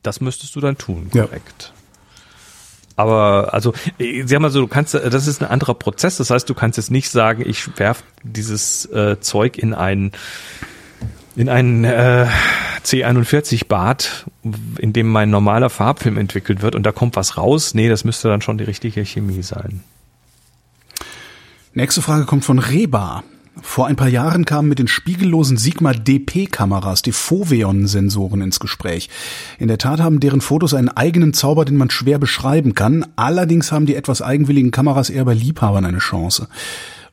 [0.03, 1.25] Das müsstest du dann tun, Ja.
[1.25, 1.73] korrekt.
[2.99, 6.17] Aber also, äh, sag mal so, du kannst, äh, das ist ein anderer Prozess.
[6.17, 10.13] Das heißt, du kannst jetzt nicht sagen, ich werf dieses äh, Zeug in ein
[11.37, 12.27] in ein äh,
[12.85, 14.27] C41 Bad,
[14.79, 17.75] in dem mein normaler Farbfilm entwickelt wird und da kommt was raus.
[17.75, 19.83] Nee, das müsste dann schon die richtige Chemie sein.
[21.75, 23.23] Nächste Frage kommt von Reba.
[23.63, 29.09] Vor ein paar Jahren kamen mit den spiegellosen Sigma DP-Kameras die Foveon-Sensoren ins Gespräch.
[29.59, 33.07] In der Tat haben deren Fotos einen eigenen Zauber, den man schwer beschreiben kann.
[33.17, 36.49] Allerdings haben die etwas eigenwilligen Kameras eher bei Liebhabern eine Chance.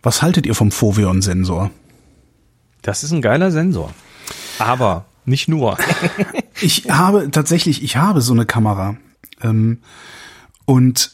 [0.02, 1.72] Was haltet ihr vom Foveon-Sensor?
[2.82, 3.94] Das ist ein geiler Sensor.
[4.60, 5.78] Aber nicht nur.
[6.62, 8.96] Ich habe tatsächlich, ich habe so eine Kamera.
[9.42, 9.80] Ähm,
[10.66, 11.12] und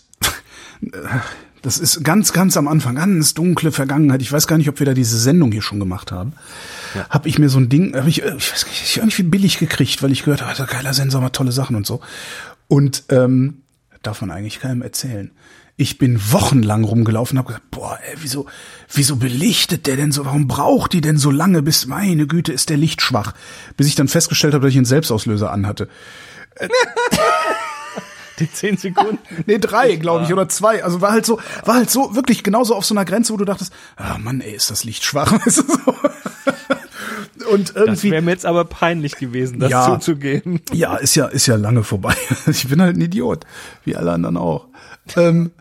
[1.61, 4.21] das ist ganz, ganz am Anfang, ganz dunkle Vergangenheit.
[4.21, 6.33] Ich weiß gar nicht, ob wir da diese Sendung hier schon gemacht haben.
[6.93, 7.07] Ja.
[7.09, 10.03] Habe ich mir so ein Ding, habe ich, äh, ich weiß nicht, irgendwie billig gekriegt,
[10.03, 12.01] weil ich gehört habe, geiler Sensor, mal tolle Sachen und so.
[12.67, 13.61] Und ähm,
[14.03, 15.31] darf man eigentlich keinem erzählen.
[15.81, 18.47] Ich bin wochenlang rumgelaufen und habe gesagt, boah, ey, wieso,
[18.93, 20.25] wieso belichtet der denn so?
[20.25, 21.61] Warum braucht die denn so lange?
[21.61, 23.33] Bis meine Güte, ist der Licht schwach.
[23.77, 25.87] Bis ich dann festgestellt habe, dass ich einen Selbstauslöser anhatte.
[28.39, 29.19] Die zehn Sekunden.
[29.47, 30.83] Nee, drei, glaube ich, oder zwei.
[30.83, 33.45] Also war halt so, war halt so wirklich genauso auf so einer Grenze, wo du
[33.45, 35.31] dachtest, ah Mann, ey, ist das Licht schwach.
[37.51, 38.11] Und Das irgendwie.
[38.11, 39.85] wäre mir jetzt aber peinlich gewesen, das Ja.
[39.85, 40.61] zuzugeben.
[40.71, 42.15] Ja, ist ja, ist ja lange vorbei.
[42.47, 43.45] Ich bin halt ein Idiot,
[43.85, 44.67] wie alle anderen auch.
[45.15, 45.51] Ähm,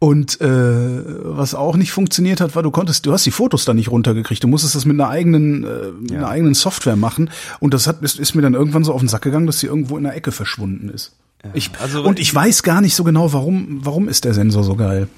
[0.00, 3.74] und äh, was auch nicht funktioniert hat, war, du konntest, du hast die Fotos da
[3.74, 4.44] nicht runtergekriegt.
[4.44, 5.68] Du musstest das mit einer eigenen, äh,
[6.00, 7.30] mit einer eigenen Software machen.
[7.58, 9.66] Und das hat, ist, ist mir dann irgendwann so auf den Sack gegangen, dass sie
[9.66, 11.16] irgendwo in der Ecke verschwunden ist.
[11.52, 14.76] ich, also- und ich weiß gar nicht so genau, warum, warum ist der Sensor so
[14.76, 15.08] geil.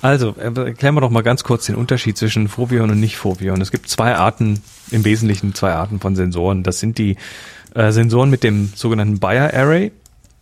[0.00, 3.60] Also, äh, erklären wir doch mal ganz kurz den Unterschied zwischen Foveon und Nicht-Foveon.
[3.60, 4.60] Es gibt zwei Arten,
[4.90, 6.62] im Wesentlichen zwei Arten von Sensoren.
[6.62, 7.16] Das sind die
[7.74, 9.92] äh, Sensoren mit dem sogenannten Bayer Array,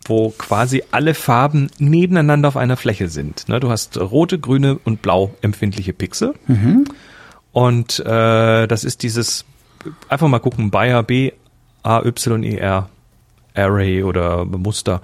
[0.05, 3.47] wo quasi alle Farben nebeneinander auf einer Fläche sind.
[3.49, 6.33] Ne, du hast rote, grüne und blau empfindliche Pixel.
[7.51, 9.45] Und äh, das ist dieses,
[10.09, 11.31] einfach mal gucken, Bayer B,
[11.83, 12.89] A, Y, E, R.
[13.55, 15.01] Array oder Muster.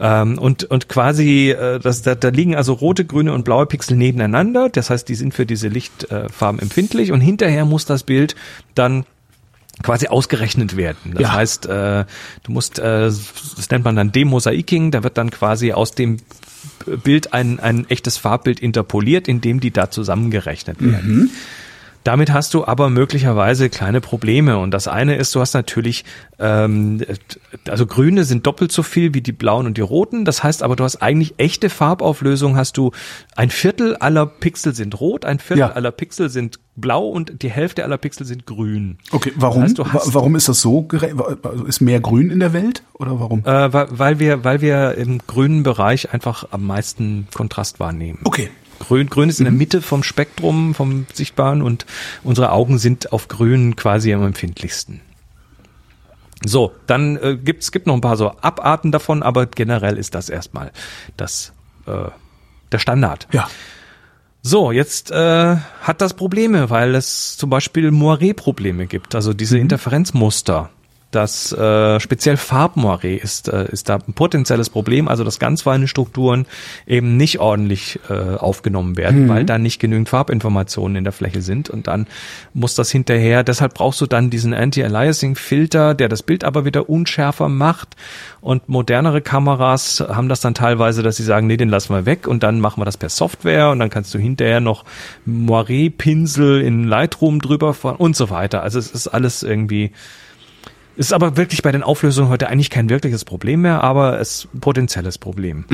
[0.00, 3.96] Ähm, und, und quasi, äh, das, da, da liegen also rote, grüne und blaue Pixel
[3.96, 4.68] nebeneinander.
[4.68, 8.36] Das heißt, die sind für diese Lichtfarben empfindlich und hinterher muss das Bild
[8.76, 9.04] dann
[9.82, 11.12] quasi ausgerechnet werden.
[11.14, 11.32] Das Ja.
[11.32, 12.04] heißt, äh,
[12.42, 16.18] du musst, äh, das nennt man dann Demosaiking, da wird dann quasi aus dem
[17.04, 21.30] Bild ein, ein echtes Farbbild interpoliert, indem die da zusammengerechnet werden.
[22.08, 24.56] Damit hast du aber möglicherweise kleine Probleme.
[24.56, 26.06] Und das eine ist, du hast natürlich,
[26.38, 27.02] ähm,
[27.68, 30.24] also Grüne sind doppelt so viel wie die Blauen und die Roten.
[30.24, 32.56] Das heißt aber, du hast eigentlich echte Farbauflösung.
[32.56, 32.92] Hast du
[33.36, 35.72] ein Viertel aller Pixel sind rot, ein Viertel Ja.
[35.72, 38.96] aller Pixel sind blau und die Hälfte aller Pixel sind grün.
[39.10, 39.74] Okay, warum?
[39.74, 40.88] Das heißt, warum ist das so?
[41.42, 43.40] Also Ist mehr Grün in der Welt oder warum?
[43.40, 48.20] Äh, weil, weil wir, weil wir im grünen Bereich einfach am meisten Kontrast wahrnehmen.
[48.24, 48.48] Okay.
[48.78, 51.86] Grün, grün ist in der Mitte vom Spektrum, vom Sichtbaren und
[52.22, 55.00] unsere Augen sind auf grün quasi am empfindlichsten.
[56.44, 60.28] So, dann äh, gibt's gibt noch ein paar so Abarten davon, aber generell ist das
[60.28, 60.70] erstmal
[61.16, 61.52] das
[61.86, 62.10] äh,
[62.70, 63.26] der Standard.
[63.32, 63.48] Ja.
[64.42, 70.70] So, jetzt äh, hat das Probleme, weil es zum Beispiel Moiré-Probleme gibt, also diese Interferenzmuster.
[71.10, 75.88] Das äh, speziell Farbmoiré ist, äh, ist da ein potenzielles Problem, also dass ganz feine
[75.88, 76.44] Strukturen
[76.86, 81.70] eben nicht ordentlich äh, aufgenommen werden, weil da nicht genügend Farbinformationen in der Fläche sind.
[81.70, 82.06] Und dann
[82.52, 87.48] muss das hinterher, deshalb brauchst du dann diesen Anti-Aliasing-Filter, der das Bild aber wieder unschärfer
[87.48, 87.96] macht.
[88.42, 92.28] Und modernere Kameras haben das dann teilweise, dass sie sagen, nee, den lassen wir weg
[92.28, 94.84] und dann machen wir das per Software und dann kannst du hinterher noch
[95.26, 98.62] Moiré-Pinsel in Lightroom drüber fahren und so weiter.
[98.62, 99.92] Also es ist alles irgendwie
[100.98, 104.48] Ist aber wirklich bei den Auflösungen heute eigentlich kein wirkliches Problem mehr, aber es ist
[104.52, 105.64] ein potenzielles Problem.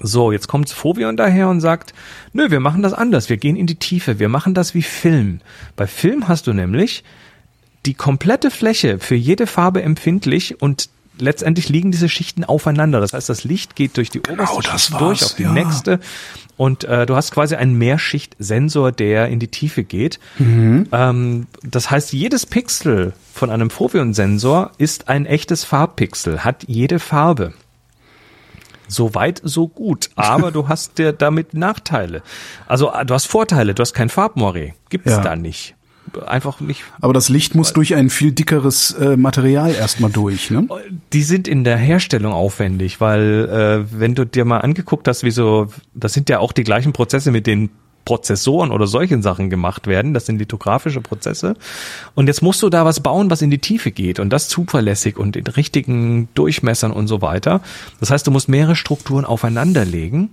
[0.00, 1.92] So, jetzt kommt Fovion daher und sagt,
[2.32, 5.40] nö, wir machen das anders, wir gehen in die Tiefe, wir machen das wie Film.
[5.74, 7.02] Bei Film hast du nämlich
[7.84, 10.88] die komplette Fläche für jede Farbe empfindlich und
[11.18, 13.00] letztendlich liegen diese Schichten aufeinander.
[13.00, 15.52] Das heißt, das Licht geht durch die oberste das Schicht durch auf die ja.
[15.52, 15.98] nächste
[16.56, 20.18] und äh, du hast quasi einen Mehrschicht-Sensor, der in die Tiefe geht.
[20.38, 20.86] Mhm.
[20.92, 27.52] Ähm, das heißt, jedes Pixel von einem Foveon-Sensor ist ein echtes Farbpixel, hat jede Farbe.
[28.86, 30.10] So weit, so gut.
[30.14, 32.22] Aber du hast dir damit Nachteile.
[32.66, 34.74] Also äh, du hast Vorteile, du hast kein Farbmoiré.
[34.90, 35.20] Gibt's Ja.
[35.22, 35.74] da nicht.
[36.26, 36.82] Einfach nicht.
[37.00, 40.66] Aber das Licht muss durch ein viel dickeres äh, Material erstmal durch, ne?
[41.12, 45.30] Die sind in der Herstellung aufwendig, weil äh, wenn du dir mal angeguckt hast, wie
[45.30, 47.70] so, das sind ja auch die gleichen Prozesse, mit denen
[48.04, 50.14] Prozessoren oder solchen Sachen gemacht werden.
[50.14, 51.54] Das sind lithografische Prozesse.
[52.14, 55.16] Und jetzt musst du da was bauen, was in die Tiefe geht und das zuverlässig
[55.16, 57.60] und in richtigen Durchmessern und so weiter.
[58.00, 60.30] Das heißt, du musst mehrere Strukturen aufeinanderlegen.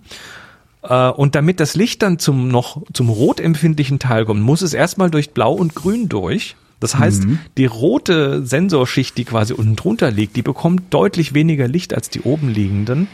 [0.83, 5.09] Äh, Und damit das Licht dann zum noch zum rotempfindlichen Teil kommt, muss es erstmal
[5.11, 6.55] durch Blau und Grün durch.
[6.79, 7.25] Das heißt,
[7.57, 12.21] die rote Sensorschicht, die quasi unten drunter liegt, die bekommt deutlich weniger Licht als die
[12.21, 13.07] oben liegenden.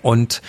[0.00, 0.40] Und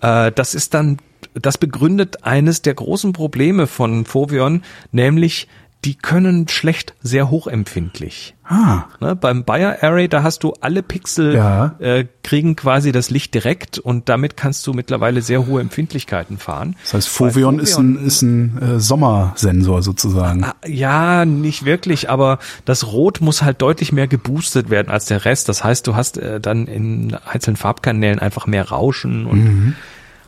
[0.00, 0.98] äh, das ist dann,
[1.34, 5.46] das begründet eines der großen Probleme von Foveon, nämlich
[5.84, 8.34] die können schlecht sehr hochempfindlich.
[8.44, 11.74] Ah, Ne, beim Bayer Array, da hast du alle Pixel Ja.
[11.80, 16.76] äh, kriegen quasi das Licht direkt und damit kannst du mittlerweile sehr hohe Empfindlichkeiten fahren.
[16.82, 20.44] das heißt, Foveon ist ein, ist ein äh, Sommersensor sozusagen.
[20.44, 25.24] Ah, Ja, nicht wirklich, aber das Rot muss halt deutlich mehr geboostet werden als der
[25.24, 25.48] Rest.
[25.48, 29.74] Das heißt, du hast äh, dann in einzelnen Farbkanälen einfach mehr Rauschen und,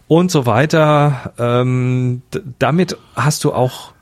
[0.09, 1.33] und so weiter.
[1.39, 2.23] Ähm,
[2.59, 3.94] damit hast du auch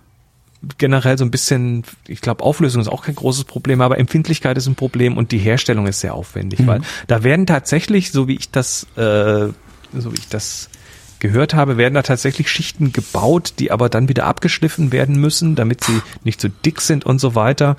[0.79, 4.67] generell so ein bisschen, ich glaube, Auflösung ist auch kein großes Problem, aber Empfindlichkeit ist
[4.67, 8.51] ein Problem und die Herstellung ist sehr aufwendig, weil da werden tatsächlich, so wie ich
[8.51, 9.49] das, äh,
[9.93, 10.69] so wie ich das
[11.19, 15.85] gehört habe, werden da tatsächlich Schichten gebaut, die aber dann wieder abgeschliffen werden müssen, damit
[15.85, 17.77] sie nicht so dick sind und so weiter.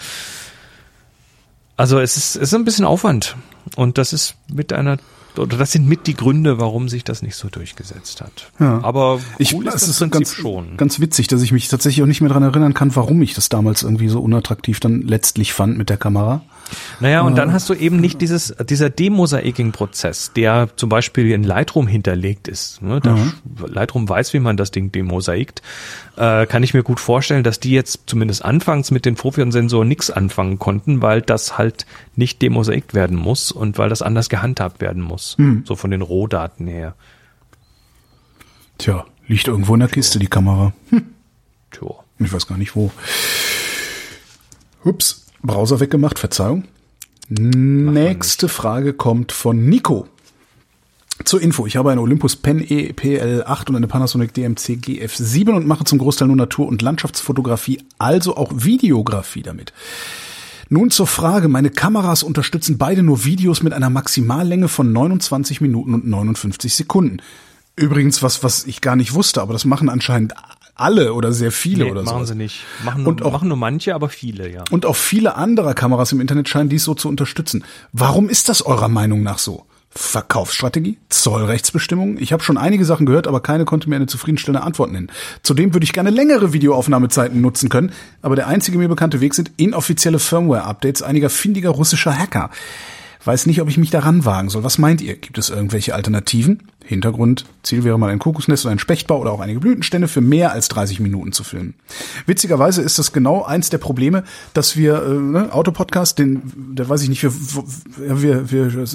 [1.76, 3.36] Also es ist, es ist ein bisschen Aufwand
[3.76, 4.98] und das ist mit einer
[5.40, 8.52] oder das sind mit die Gründe, warum sich das nicht so durchgesetzt hat.
[8.60, 8.82] Ja.
[8.84, 10.78] Aber Ich, cool es ist das ist Prinzip ganz, schon.
[10.78, 13.50] ganz witzig, dass ich mich tatsächlich auch nicht mehr dran erinnern kann, warum ich das
[13.50, 16.44] damals irgendwie so unattraktiv dann letztlich fand mit der Kamera.
[17.00, 21.88] Naja, und dann hast du eben nicht dieses, dieser Demosaiking-Prozess, der zum Beispiel in Lightroom
[21.88, 22.82] hinterlegt ist.
[22.82, 23.00] Ne?
[23.02, 23.18] Da
[23.68, 25.62] Lightroom weiß, wie man das Ding demosaikt.
[26.16, 30.10] Äh, kann ich mir gut vorstellen, dass die jetzt zumindest anfangs mit den Foveon-Sensoren nichts
[30.10, 31.86] anfangen konnten, weil das halt
[32.16, 35.36] nicht demosaikt werden muss und weil das anders gehandhabt werden muss.
[35.66, 36.96] So von den Rohdaten her.
[38.78, 40.74] Tja, liegt irgendwo in der Kiste, die Kamera.
[41.72, 41.88] Tja.
[42.20, 42.92] Ich weiß gar nicht wo.
[44.84, 46.64] Ups, Browser weggemacht, Verzeihung.
[47.30, 50.08] Nächste Frage kommt von Nico.
[51.26, 55.68] Zur Info, ich habe eine Olympus Pen E EPL8 und eine Panasonic DMC GF7 und
[55.68, 59.74] mache zum Großteil nur Natur- und Landschaftsfotografie, also auch Videografie damit.
[60.70, 65.94] Nun zur Frage, meine Kameras unterstützen beide nur Videos mit einer Maximallänge von 29 Minuten
[65.94, 67.22] und 59 Sekunden.
[67.76, 70.34] Übrigens was, was ich gar nicht wusste, aber das machen anscheinend
[70.76, 72.12] alle oder sehr viele Nee, oder so.
[72.12, 72.64] machen sie nicht.
[72.84, 74.64] Machen nur, Und auch- machen nur manche, aber viele, ja.
[74.72, 77.64] Und auch viele andere Kameras im Internet scheinen dies so zu unterstützen.
[77.92, 79.66] Warum ist das eurer Meinung nach so?
[79.96, 80.98] Verkaufsstrategie?
[81.10, 82.18] Zollrechtsbestimmungen?
[82.20, 85.12] Ich habe schon einige Sachen gehört, aber keine konnte mir eine zufriedenstellende Antwort nennen.
[85.44, 89.52] Zudem würde ich gerne längere Videoaufnahmezeiten nutzen können, aber der einzige mir bekannte Weg sind
[89.58, 92.50] inoffizielle Firmware-Updates einiger findiger russischer Hacker.
[93.26, 94.64] Weiß nicht, ob ich mich daran wagen soll.
[94.64, 95.16] Was meint ihr?
[95.16, 96.64] Gibt es irgendwelche Alternativen?
[96.84, 100.52] Hintergrund, Ziel wäre mal ein Kokosnest oder ein Spechtbau oder auch einige Blütenstände für mehr
[100.52, 101.76] als 30 Minuten zu filmen.
[102.26, 107.02] Witzigerweise ist das genau eins der Probleme, dass wir, äh, ne, Autopodcast, den, der weiß
[107.04, 107.32] ich nicht, wir,
[107.98, 108.86] wir, wir, wir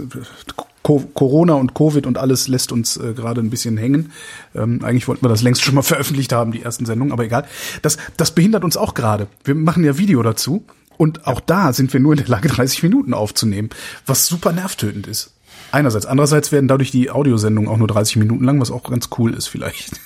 [0.82, 4.12] Co Corona und Covid und alles lässt uns äh, gerade ein bisschen hängen.
[4.54, 7.44] Ähm, eigentlich wollten wir das längst schon mal veröffentlicht haben, die ersten Sendungen, aber egal.
[7.82, 9.26] Das, das behindert uns auch gerade.
[9.44, 10.64] Wir machen ja Video dazu
[10.96, 13.70] und auch da sind wir nur in der Lage, 30 Minuten aufzunehmen,
[14.06, 15.32] was super nervtötend ist.
[15.72, 16.06] Einerseits.
[16.06, 19.48] Andererseits werden dadurch die Audiosendungen auch nur 30 Minuten lang, was auch ganz cool ist
[19.48, 19.90] vielleicht.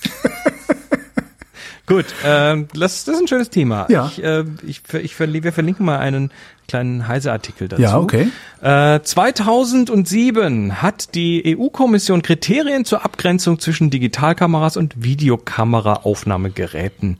[1.87, 3.87] Gut, ähm, das, das ist ein schönes Thema.
[3.91, 4.07] Ja.
[4.07, 6.31] Ich, äh, ich, ich, verli- wir verlinken mal einen
[6.69, 7.83] kleinen Heise-Artikel dazu.
[7.83, 8.29] Ja, okay.
[8.63, 17.19] Äh, 2007 hat die EU-Kommission Kriterien zur Abgrenzung zwischen Digitalkameras und Videokameraaufnahmegeräten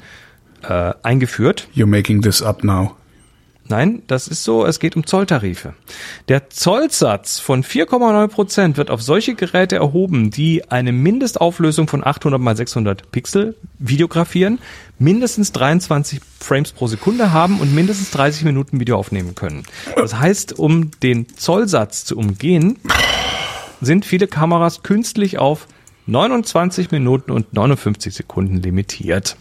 [0.63, 1.67] äh, eingeführt.
[1.75, 2.93] You're making this up now.
[3.73, 5.73] Nein, das ist so, es geht um Zolltarife.
[6.29, 12.39] Der Zollsatz von 4,9 Prozent wird auf solche Geräte erhoben, die eine Mindestauflösung von 800
[12.39, 14.59] mal 600 Pixel videografieren,
[14.99, 19.63] mindestens 23 Frames pro Sekunde haben und mindestens 30 Minuten Video aufnehmen können.
[19.97, 22.79] Das heißt, um den Zollsatz zu umgehen,
[23.81, 25.67] sind viele Kameras künstlich auf
[26.05, 29.39] 29 Minuten und 59 Sekunden limitiert.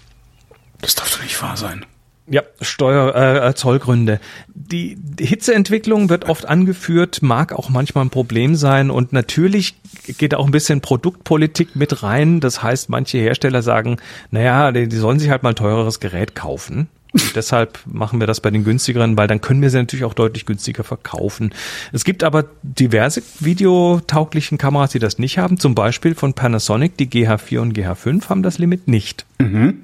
[0.79, 1.85] Das darf doch nicht wahr sein.
[2.31, 4.21] Ja, Steuer, äh, Zollgründe.
[4.47, 9.75] Die, die Hitzeentwicklung wird oft angeführt, mag auch manchmal ein Problem sein und natürlich
[10.17, 12.39] geht auch ein bisschen Produktpolitik mit rein.
[12.39, 13.97] Das heißt, manche Hersteller sagen,
[14.29, 16.87] naja, die, die sollen sich halt mal ein teureres Gerät kaufen.
[17.11, 20.13] Und deshalb machen wir das bei den günstigeren, weil dann können wir sie natürlich auch
[20.13, 21.53] deutlich günstiger verkaufen.
[21.91, 25.59] Es gibt aber diverse videotauglichen Kameras, die das nicht haben.
[25.59, 29.25] Zum Beispiel von Panasonic, die GH4 und GH5 haben das Limit nicht.
[29.39, 29.81] Mhm.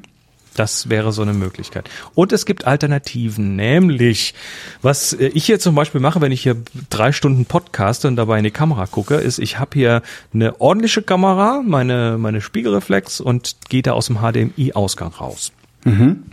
[0.58, 1.90] Das wäre so eine Möglichkeit.
[2.16, 4.34] Und es gibt Alternativen, nämlich,
[4.82, 6.58] was äh, ich hier zum Beispiel mache, wenn ich hier
[6.90, 10.02] drei Stunden podcaste und dabei in die Kamera gucke, ist, ich habe hier
[10.34, 15.52] eine ordentliche Kamera, meine, meine Spiegelreflex und gehe da aus dem HDMI-Ausgang raus.
[15.86, 16.24] Mhm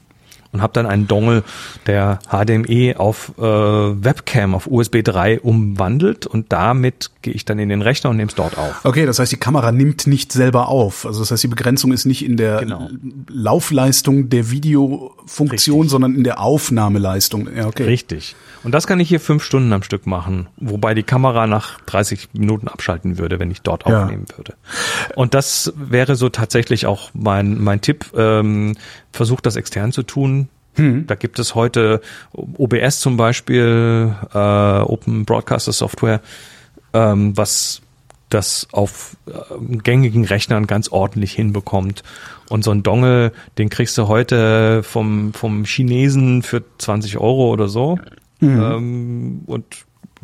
[0.54, 1.42] und habe dann einen Dongle,
[1.86, 7.68] der HDMI auf äh, Webcam, auf USB 3 umwandelt und damit gehe ich dann in
[7.68, 8.84] den Rechner und nehme es dort auf.
[8.84, 11.04] Okay, das heißt, die Kamera nimmt nicht selber auf.
[11.04, 12.88] Also das heißt, die Begrenzung ist nicht in der Genau.
[13.28, 15.50] Laufleistung der Videofunktion,
[15.80, 15.90] Richtig.
[15.90, 17.48] sondern in der Aufnahmeleistung.
[17.54, 17.84] Ja, okay.
[17.84, 18.36] Richtig.
[18.62, 22.28] Und das kann ich hier fünf Stunden am Stück machen, wobei die Kamera nach 30
[22.32, 24.04] Minuten abschalten würde, wenn ich dort Ja.
[24.04, 24.54] aufnehmen würde.
[25.16, 28.06] Und das wäre so tatsächlich auch mein, mein Tipp.
[28.16, 28.74] Ähm,
[29.14, 30.48] versucht das extern zu tun.
[31.06, 32.00] Da gibt es heute
[32.32, 36.20] OBS zum Beispiel, äh, Open Broadcaster Software,
[36.92, 37.80] ähm, was
[38.28, 39.32] das auf äh,
[39.82, 42.02] gängigen Rechnern ganz ordentlich hinbekommt.
[42.48, 47.68] Und so ein Dongle, den kriegst du heute vom, vom Chinesen für 20 Euro oder
[47.68, 47.98] so.
[48.42, 49.64] Ähm, und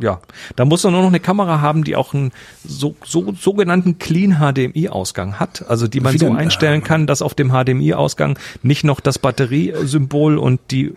[0.00, 0.20] ja,
[0.56, 2.32] da muss man nur noch eine Kamera haben, die auch einen
[2.64, 6.36] so, so, sogenannten Clean HDMI-Ausgang hat, also die man Wie so denn?
[6.36, 10.94] einstellen kann, dass auf dem HDMI-Ausgang nicht noch das Batteriesymbol und die äh,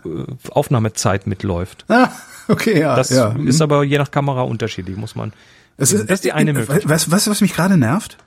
[0.50, 1.86] Aufnahmezeit mitläuft.
[1.90, 2.10] Ah,
[2.48, 2.96] okay, ja.
[2.96, 3.36] Das ja.
[3.46, 5.34] ist aber je nach Kamera unterschiedlich, muss man.
[5.78, 6.88] Es ist, das ist die eine äh, Möglichkeit.
[6.88, 8.18] Weißt du, was mich gerade nervt?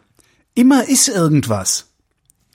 [0.55, 1.87] Immer ist irgendwas.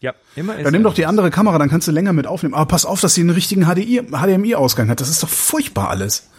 [0.02, 2.56] Ja, immer ist Dann nimm doch die andere Kamera, dann kannst du länger mit aufnehmen.
[2.56, 5.00] Aber pass auf, dass sie einen richtigen HDI HDMI-Ausgang hat.
[5.00, 6.31] Das ist doch furchtbar alles.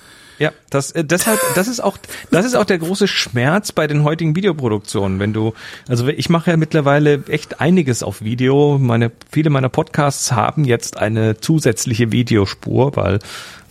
[0.42, 1.96] Ja, das äh, deshalb das ist auch
[2.32, 5.54] das ist auch der große Schmerz bei den heutigen Videoproduktionen, wenn du
[5.86, 10.96] also ich mache ja mittlerweile echt einiges auf Video, meine viele meiner Podcasts haben jetzt
[10.96, 13.20] eine zusätzliche Videospur, weil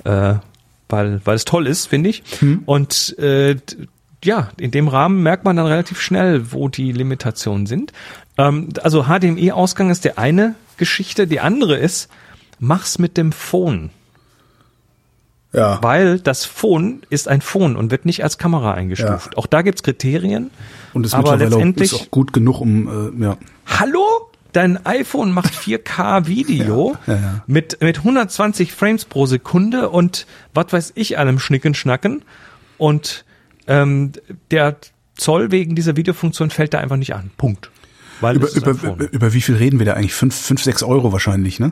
[0.06, 0.36] äh,
[0.88, 2.24] weil weil es toll ist, finde ich.
[2.66, 3.58] Und äh,
[4.24, 7.92] ja, in dem Rahmen merkt man dann relativ schnell, wo die Limitationen sind.
[8.38, 12.10] Ähm, also HDMI-Ausgang ist der eine Geschichte, die andere ist,
[12.60, 13.90] mach's mit dem Phone.
[15.54, 15.80] Ja.
[15.82, 19.32] Weil das Phone ist ein Phone und wird nicht als Kamera eingestuft.
[19.34, 19.38] Ja.
[19.38, 20.50] Auch da gibt's Kriterien.
[20.94, 23.38] Und ist aber letztendlich, ist auch gut genug, um äh, ja.
[23.66, 24.04] hallo?
[24.54, 30.74] Dein iPhone macht 4K Video Ja, ja, mit mit 120 Frames pro Sekunde und was
[30.74, 32.24] weiß ich allem Schnicken schnacken
[32.78, 33.24] und
[33.68, 34.12] ähm,
[34.52, 34.76] der
[35.16, 37.32] Zoll wegen dieser Videofunktion fällt da einfach nicht an.
[37.38, 37.72] Punkt.
[38.20, 40.14] Weil Über, es über, über, über wie viel reden wir da eigentlich?
[40.14, 41.72] Fünf, fünf, sechs Euro wahrscheinlich, ne?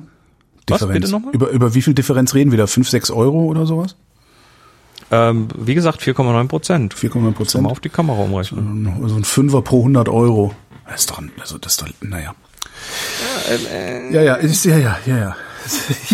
[0.70, 1.34] Was, bitte nochmal?
[1.34, 2.68] Über, über wie viel Differenz reden wir da?
[2.68, 3.96] Fünf, sechs Euro oder sowas?
[5.12, 6.94] ähm, wie gesagt 4,9 Prozent.
[6.94, 7.66] 4,9 Kann man Prozent.
[7.66, 8.94] auf die Kamera umrechnen.
[9.08, 10.54] So ein Fünfer pro 100 Euro.
[10.88, 12.36] Das ist doch, ein- also das ist doch, naja.
[14.12, 15.36] Ja, ja, ist, ja, ja, ja, ja.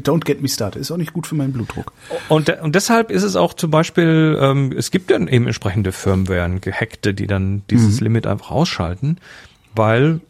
[0.00, 0.80] Don't get me started.
[0.80, 1.92] Ist auch nicht gut für meinen Blutdruck.
[2.28, 6.60] Und, und deshalb ist es auch zum Beispiel, ähm, es gibt dann eben entsprechende Firmwaren,
[6.60, 9.18] gehackte, die dann dieses Limit einfach ausschalten,
[9.74, 10.20] weil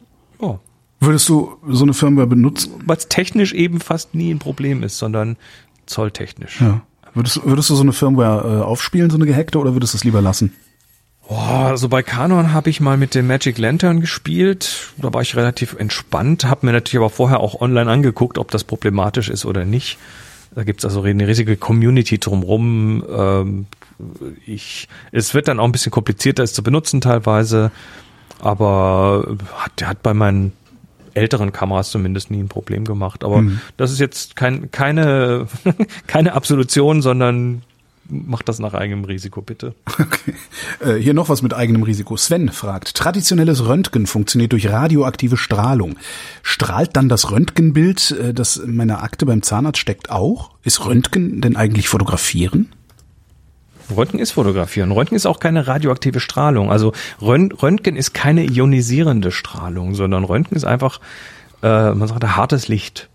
[0.41, 0.59] ja,
[1.01, 2.72] Würdest du so eine Firmware benutzen?
[2.85, 5.36] weil es technisch eben fast nie ein Problem ist, sondern
[5.86, 6.60] zolltechnisch.
[6.60, 6.82] Ja.
[7.14, 9.97] Würdest, du- würdest du so eine Firmware äh, aufspielen, so eine gehackte, oder würdest du
[9.97, 10.52] es lieber lassen?
[11.28, 14.89] Boah, also bei Canon habe ich mal mit dem Magic Lantern gespielt.
[14.98, 18.64] Da war ich relativ entspannt, habe mir natürlich aber vorher auch online angeguckt, ob das
[18.64, 19.97] problematisch ist oder nicht.
[20.55, 23.05] Da gibt's also eine riesige Community drumrum.
[23.09, 23.66] Ähm,
[24.44, 27.70] ich, es wird dann auch ein bisschen komplizierter, es zu benutzen teilweise,
[28.40, 30.52] aber hat, hat bei meinen
[31.15, 33.24] älteren Kameras zumindest nie ein Problem gemacht.
[33.24, 33.45] Aber
[33.77, 35.47] das ist jetzt kein, keine,
[36.07, 37.62] keine Absolution, sondern
[38.11, 39.74] macht das nach eigenem Risiko, bitte.
[39.87, 40.35] Okay.
[40.81, 42.16] Äh, hier noch was mit eigenem Risiko.
[42.16, 45.97] Sven fragt, traditionelles Röntgen funktioniert durch radioaktive Strahlung.
[46.43, 50.51] Strahlt dann das Röntgenbild, äh, das in meiner Akte beim Zahnarzt steckt, auch?
[50.62, 52.73] Ist Röntgen denn eigentlich fotografieren?
[53.96, 54.90] Röntgen ist fotografieren.
[54.92, 56.70] Röntgen ist auch keine radioaktive Strahlung.
[56.70, 61.00] Also Rön- Röntgen ist keine ionisierende Strahlung, sondern Röntgen ist einfach,
[61.62, 63.08] äh, man sagt, hartes Licht.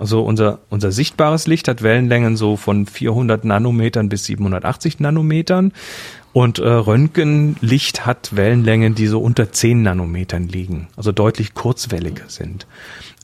[0.00, 5.72] Also unser, unser sichtbares Licht hat Wellenlängen so von 400 Nanometern bis 780 Nanometern.
[6.32, 12.66] Und äh, Röntgenlicht hat Wellenlängen, die so unter 10 Nanometern liegen, also deutlich kurzwelliger sind.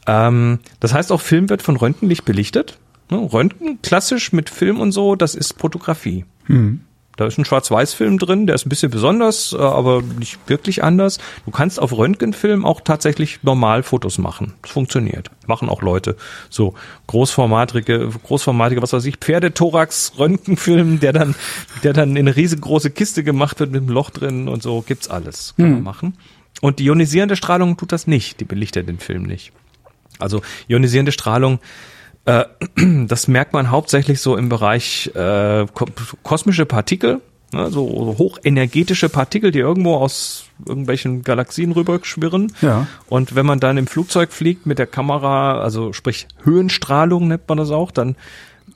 [0.06, 2.78] Ähm, das heißt, auch Film wird von Röntgenlicht belichtet.
[3.12, 3.32] Ne?
[3.32, 6.24] Röntgen, klassisch mit Film und so, das ist Fotografie.
[7.16, 11.18] Da ist ein Schwarz-Weiß-Film drin, der ist ein bisschen besonders, äh, aber nicht wirklich anders.
[11.44, 14.54] Du kannst auf Röntgenfilm auch tatsächlich normal Fotos machen.
[14.62, 15.30] Das funktioniert.
[15.46, 16.16] Machen auch Leute.
[16.48, 16.72] So
[17.08, 21.34] großformatige, großformatige, was weiß ich, Pferdethorax, Röntgenfilm, der dann,
[21.82, 25.08] der dann in eine riesengroße Kiste gemacht wird mit einem Loch drin und so, gibt's
[25.08, 25.52] alles.
[25.58, 26.16] Kann man machen.
[26.62, 28.40] Und die ionisierende Strahlung tut das nicht.
[28.40, 29.52] Die belichtet den Film nicht.
[30.18, 31.58] Also ionisierende Strahlung,
[32.24, 32.44] äh,
[33.06, 35.86] das merkt man hauptsächlich so im Bereich äh, ko
[36.22, 37.20] kosmische Partikel,
[37.52, 42.52] ne, so hochenergetische Partikel, die irgendwo aus irgendwelchen Galaxien rüberschwirren.
[42.60, 42.86] Ja.
[43.08, 47.58] Und wenn man dann im Flugzeug fliegt mit der Kamera, also sprich Höhenstrahlung nennt man
[47.58, 48.16] das auch, dann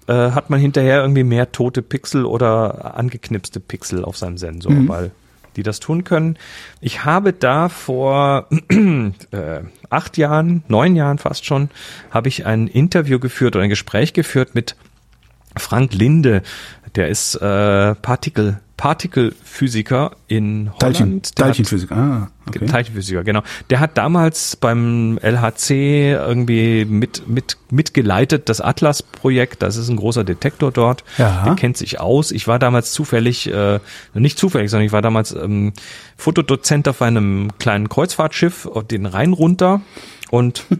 [0.08, 5.10] äh, hat man hinterher irgendwie mehr tote Pixel oder angeknipste Pixel auf seinem Sensor, weil
[5.56, 6.38] die das tun können.
[6.80, 9.60] Ich habe da vor äh,
[9.90, 11.70] acht Jahren, neun Jahren fast schon,
[12.10, 14.76] habe ich ein Interview geführt oder ein Gespräch geführt mit
[15.56, 16.42] Frank Linde.
[16.94, 20.80] Der ist äh, Partikel, Partikelphysiker in Holland.
[20.80, 21.92] Teilchen, Der hat- Teilchenphysik.
[21.92, 22.66] Ah, okay.
[22.66, 23.42] Teilchenphysiker, genau.
[23.70, 30.24] Der hat damals beim LHC irgendwie mit, mit, mitgeleitet, das Atlas-Projekt, das ist ein großer
[30.24, 31.04] Detektor dort.
[31.18, 31.44] Ja.
[31.44, 32.30] Der kennt sich aus.
[32.32, 33.80] Ich war damals zufällig, äh,
[34.14, 35.72] nicht zufällig, sondern ich war damals ähm,
[36.16, 39.80] Fotodozent auf einem kleinen Kreuzfahrtschiff auf den Rhein runter
[40.30, 40.64] und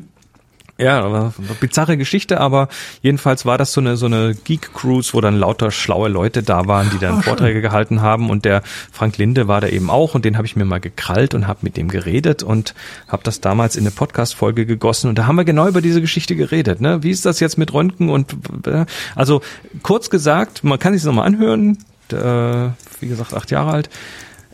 [0.79, 2.69] ja, bizarre Geschichte, aber
[3.01, 6.67] jedenfalls war das so eine so eine Geek Cruise, wo dann lauter schlaue Leute da
[6.67, 8.63] waren, die dann Vorträge gehalten haben und der
[8.93, 11.61] Frank Linde war da eben auch und den habe ich mir mal gekrallt und habe
[11.63, 12.75] mit dem geredet und
[13.09, 16.03] habe das damals in eine Podcast Folge gegossen und da haben wir genau über diese
[16.03, 17.03] Geschichte geredet, ne?
[17.03, 18.37] Wie ist das jetzt mit Röntgen und
[18.67, 18.85] äh,
[19.15, 19.41] also
[19.83, 21.79] kurz gesagt, man kann sich noch mal anhören,
[22.13, 22.69] äh,
[23.01, 23.91] wie gesagt, acht Jahre alt.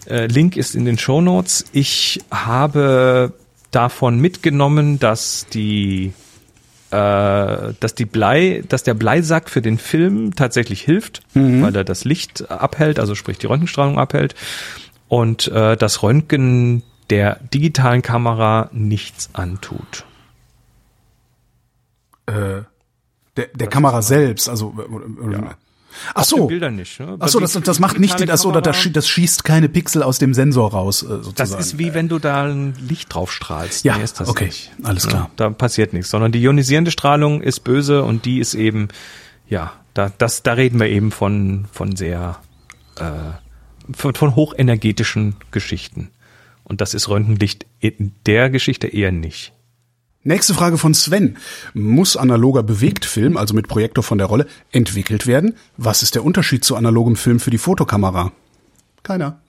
[0.06, 1.64] Äh, Link ist in den Show Notes.
[1.72, 3.32] Ich habe
[3.72, 6.12] davon mitgenommen, dass die
[6.92, 12.04] äh, dass die Blei, dass der Bleisack für den Film tatsächlich hilft, weil er das
[12.04, 14.34] Licht abhält, also sprich die Röntgenstrahlung abhält.
[15.08, 20.04] Und äh, das Röntgen der digitalen Kamera nichts antut.
[22.26, 22.62] Äh,
[23.36, 25.56] der der Kamera selbst, also oder, oder,
[26.14, 26.46] Ach so.
[26.46, 26.98] Bildern nicht.
[27.00, 27.16] Ne?
[27.18, 30.02] Ach so, das, das macht nicht die, das, oder das, schie- das schießt keine Pixel
[30.02, 31.34] aus dem Sensor raus, äh, sozusagen.
[31.36, 33.84] Das ist wie wenn du da ein Licht drauf strahlst.
[33.84, 34.70] Ja, das okay, nicht.
[34.82, 35.24] alles klar.
[35.24, 38.88] Ja, da passiert nichts, sondern die ionisierende Strahlung ist böse und die ist eben,
[39.48, 42.38] ja, da, das, da reden wir eben von, von sehr,
[42.98, 43.02] äh,
[43.94, 46.10] von, von hochenergetischen Geschichten.
[46.64, 49.52] Und das ist Röntgenlicht in der Geschichte eher nicht.
[50.24, 51.36] Nächste Frage von Sven.
[51.74, 55.56] Muss analoger Bewegtfilm, also mit Projektor von der Rolle, entwickelt werden?
[55.76, 58.30] Was ist der Unterschied zu analogem Film für die Fotokamera?
[59.02, 59.40] Keiner.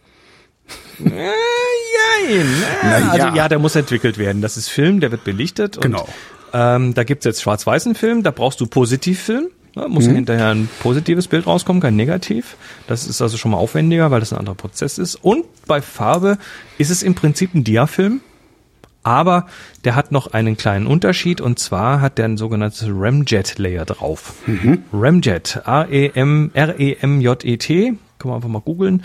[1.00, 2.48] Äh, jein.
[2.84, 3.10] Na ja.
[3.10, 4.42] Also ja, der muss entwickelt werden.
[4.42, 5.78] Das ist Film, der wird belichtet.
[5.78, 6.08] Und, Genau.
[6.56, 9.48] Ähm, da gibt's jetzt schwarz-weißen Film, da brauchst du Positivfilm.
[9.76, 10.16] Da muss Mhm.
[10.16, 12.58] hinterher ein positives Bild rauskommen, kein negativ.
[12.86, 15.16] Das ist also schon mal aufwendiger, weil das ein anderer Prozess ist.
[15.16, 16.38] Und bei Farbe
[16.78, 18.22] ist es im Prinzip ein Diafilm,
[19.04, 19.48] aber
[19.84, 24.34] der hat noch einen kleinen Unterschied und zwar hat der ein sogenanntes Ramjet-Layer drauf.
[24.92, 29.04] Ramjet, A-E-M, R-E-M-J-E-T, kann man einfach mal googeln.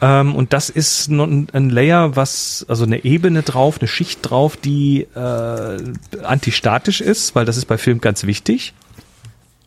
[0.00, 4.56] Ähm, und das ist ein, ein Layer, was, also eine Ebene drauf, eine Schicht drauf,
[4.56, 5.78] die äh,
[6.22, 8.74] antistatisch ist, weil das ist bei Film ganz wichtig.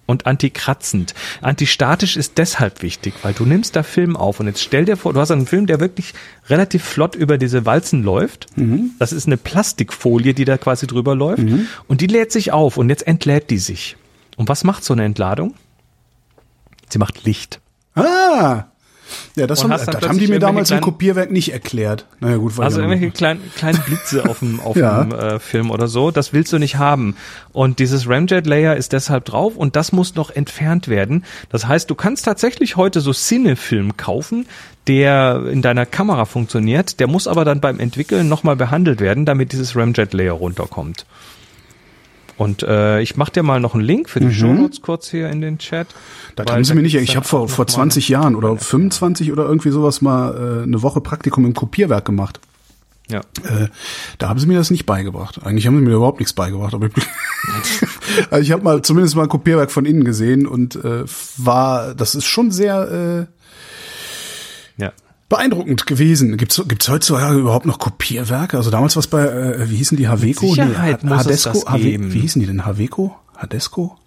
[0.07, 1.13] Und antikratzend.
[1.41, 5.13] Antistatisch ist deshalb wichtig, weil du nimmst da Film auf und jetzt stell dir vor,
[5.13, 6.13] du hast einen Film, der wirklich
[6.49, 8.47] relativ flott über diese Walzen läuft.
[8.99, 11.43] Das ist eine Plastikfolie, die da quasi drüber läuft
[11.87, 13.97] und die lädt sich auf und jetzt entlädt die sich.
[14.37, 15.53] Und was macht so eine Entladung?
[16.89, 17.59] Sie macht Licht.
[17.93, 18.65] Ah!
[19.35, 22.05] Ja, das, haben, das haben die mir damals im irgendwelche Kopierwerk nicht erklärt.
[22.19, 25.03] Naja, gut, Also irgendwelche kleinen, kleinen Blitze auf dem, auf Ja.
[25.03, 27.15] dem äh, Film oder so, das willst du nicht haben.
[27.53, 31.23] Und dieses Ramjet-Layer ist deshalb drauf und das muss noch entfernt werden.
[31.49, 34.45] Das heißt, du kannst tatsächlich heute so Cinefilm kaufen,
[34.87, 39.51] der in deiner Kamera funktioniert, der muss aber dann beim Entwickeln nochmal behandelt werden, damit
[39.51, 41.05] dieses Ramjet-Layer runterkommt.
[42.37, 45.41] Und äh, ich mach dir mal noch einen Link für die Shownotes kurz hier in
[45.41, 45.87] den Chat.
[45.87, 46.33] Mhm.
[46.35, 49.31] Da haben sie mir nicht, ich habe vor, vor noch mal- 20 Jahren oder 25
[49.31, 52.39] oder irgendwie sowas mal äh, eine Woche Praktikum im Kopierwerk gemacht.
[53.09, 53.21] Ja.
[53.43, 53.69] Äh,
[54.17, 55.39] da haben sie mir das nicht beigebracht.
[55.43, 56.73] Eigentlich haben sie mir überhaupt nichts beigebracht.
[56.73, 56.93] Aber ich,
[58.29, 61.05] also ich habe mal zumindest mal ein Kopierwerk von innen gesehen und äh,
[61.37, 63.27] war, das ist schon sehr
[64.77, 64.91] äh, Ja.
[65.29, 66.37] Beeindruckend gewesen.
[66.37, 68.57] Gibt's gibt's heutzutage überhaupt noch Kopierwerke?
[68.57, 70.47] Also damals was bei, äh, wie hießen die Haveco?
[70.49, 72.13] Sicherheit Ha- muss es das Habe- geben.
[72.13, 72.65] Wie hießen die denn?
[72.65, 73.15] Haveco?
[73.35, 73.97] Hadesco?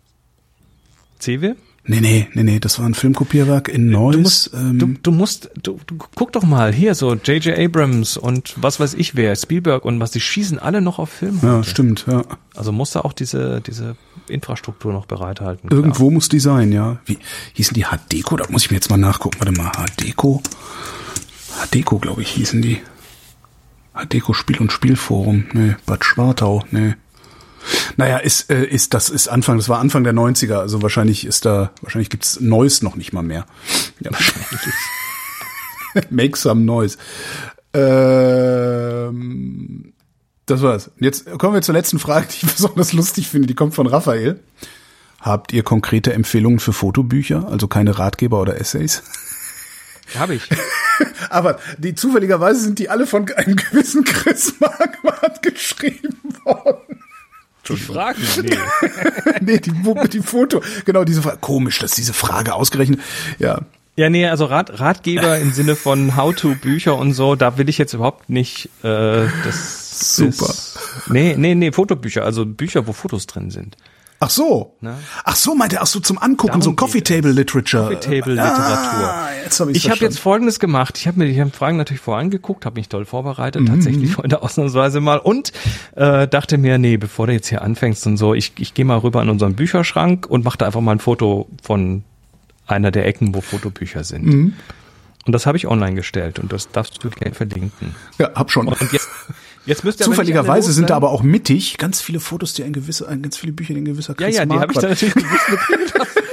[1.20, 1.56] Cewe?
[1.84, 4.12] Nee, nee, nee, nee, das war ein Filmkopierwerk in Neuss.
[4.14, 7.59] Du musst, ähm, du, du musst, du, du guck doch mal hier so J.J.
[7.59, 11.40] Abrams und was weiß ich wer, Spielberg und was, die schießen alle noch auf Film.
[11.42, 12.22] ja, stimmt, ja.
[12.55, 13.97] Also musst du auch diese, diese
[14.28, 15.68] Infrastruktur noch bereithalten.
[15.68, 15.80] klar.
[15.80, 16.98] Irgendwo muss die sein, ja.
[17.06, 17.18] Wie
[17.55, 18.36] hießen die Hadeco?
[18.36, 19.36] Da muss ich mir jetzt mal nachgucken.
[19.40, 20.42] Warte mal, Hadeco.
[21.59, 22.81] Hadeco, glaube ich, hießen die.
[23.94, 25.47] Hadeco Spiel und Spielforum.
[25.52, 26.94] Nee, Bad Schwartau, nee.
[27.97, 31.44] Naja, ist, äh, ist, das ist Anfang, das war Anfang der 90er, also wahrscheinlich ist
[31.44, 33.47] da, wahrscheinlich gibt's Neues noch nicht mal mehr.
[34.01, 34.47] Ja, wahrscheinlich.
[36.10, 36.97] Make some noise.
[37.72, 39.12] Ähm,
[40.47, 40.90] das war's.
[40.98, 43.47] Jetzt kommen wir zur letzten Frage, die ich besonders lustig finde.
[43.47, 44.40] Die kommt von Raphael.
[45.20, 49.02] Habt ihr konkrete Empfehlungen für Fotobücher, also keine Ratgeber oder Essays?
[50.18, 50.48] Hab ich.
[51.31, 56.78] Aber die zufälligerweise sind die alle von einem gewissen Chris Marquardt geschrieben worden.
[57.68, 58.20] Die Fragen?
[58.43, 58.59] Nee.
[59.40, 59.72] nee, die,
[60.12, 61.39] die Foto, genau diese Frage.
[61.40, 63.01] Komisch, dass diese Frage ausgerechnet.
[63.39, 63.60] Ja,
[63.97, 67.93] Ja, nee, also Rat, Ratgeber im Sinne von How-to-Bücher und so, da will ich jetzt
[67.93, 70.47] überhaupt nicht äh, das Super.
[70.47, 70.78] Das,
[71.09, 73.77] nee, nee, nee, Fotobücher, also Bücher, wo Fotos drin sind.
[74.22, 74.76] Ach so.
[74.82, 74.98] Na?
[75.24, 77.01] Ach so, meinte er, ach so zum Angucken, Darum so Coffee.
[77.01, 77.84] Table Literature.
[77.94, 79.09] Coffee Table Literatur.
[79.10, 80.98] Ah, jetzt hab ich's Ich habe jetzt Folgendes gemacht.
[80.98, 83.66] Ich habe mir die Fragen natürlich vorangeguckt, habe mich toll vorbereitet, Mhm.
[83.66, 85.52] tatsächlich heute ausnahmsweise mal und
[85.97, 88.98] äh, dachte mir, nee, bevor du jetzt hier anfängst und so, ich, ich gehe mal
[88.98, 92.05] rüber in unseren Bücherschrank und mache da einfach mal ein Foto von
[92.66, 94.26] einer der Ecken, wo Fotobücher sind.
[94.26, 94.52] Mhm.
[95.26, 97.94] Und das habe ich online gestellt und das darfst du gerne verlinken.
[98.18, 98.68] Ja, hab schon.
[98.68, 99.09] Und jetzt,
[99.70, 103.09] jetzt müsst ihr Zufälligerweise sind da aber auch mittig ganz viele Fotos, die ein gewisser,
[103.09, 105.14] ein, ganz viele Bücher, die ein gewisser Ja, Chris ja, die habe ich da natürlich
[105.14, 106.10] bewusst mit drin gelassen.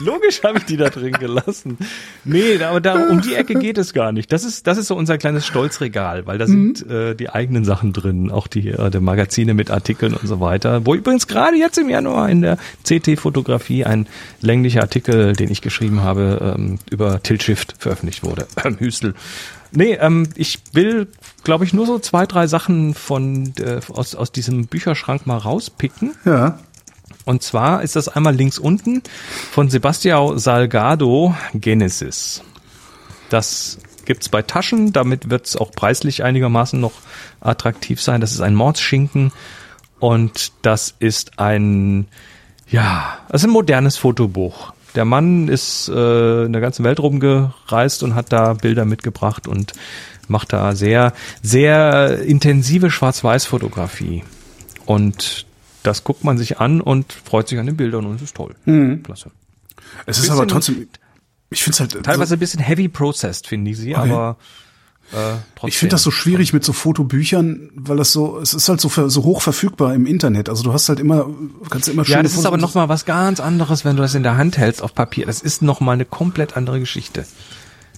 [0.00, 1.78] Logisch habe ich die da drin gelassen.
[2.24, 4.32] Nee, aber da, um die Ecke geht es gar nicht.
[4.32, 7.92] Das ist, das ist so unser kleines Stolzregal, weil da sind äh, die eigenen Sachen
[7.92, 10.84] drin, auch die, äh, die Magazine mit Artikeln und so weiter.
[10.84, 14.06] Wo übrigens gerade jetzt im Januar in der CT-Fotografie ein
[14.40, 18.46] länglicher Artikel, den ich geschrieben habe, ähm, über Tilt Shift veröffentlicht wurde.
[18.78, 19.14] Hüstel.
[19.76, 21.08] Nee, ähm, ich will,
[21.42, 26.14] glaube ich, nur so zwei, drei Sachen von äh, aus, aus diesem Bücherschrank mal rauspicken.
[26.24, 26.58] Ja.
[27.24, 29.02] Und zwar ist das einmal links unten
[29.50, 32.42] von Sebastião Salgado Genesis.
[33.30, 36.92] Das gibt's bei Taschen, damit wird's auch preislich einigermaßen noch
[37.40, 38.20] attraktiv sein.
[38.20, 39.32] Das ist ein Mordsschinken
[39.98, 42.06] und das ist ein,
[42.68, 44.73] ja, das ist ein modernes Fotobuch.
[44.94, 49.72] Der Mann ist äh, in der ganzen Welt rumgereist und hat da Bilder mitgebracht und
[50.28, 51.12] macht da sehr,
[51.42, 54.24] sehr intensive Schwarz-Weiß-Fotografie.
[54.86, 55.46] Und
[55.82, 58.54] das guckt man sich an und freut sich an den Bildern und es ist toll.
[59.02, 59.30] Klasse.
[60.06, 60.88] Es ist aber trotzdem,
[61.50, 64.36] ich finde es halt, Teilweise ein bisschen heavy processed, finde ich sie, aber
[65.12, 68.80] äh, ich finde das so schwierig mit so Fotobüchern, weil das so, es ist halt
[68.80, 70.48] so, ver- so hoch verfügbar im Internet.
[70.48, 71.26] Also du hast halt immer,
[71.70, 74.02] kannst immer Ja, schöne das ist Fotos- aber noch mal was ganz anderes, wenn du
[74.02, 75.26] das in der Hand hältst auf Papier.
[75.26, 77.24] Das ist noch mal eine komplett andere Geschichte.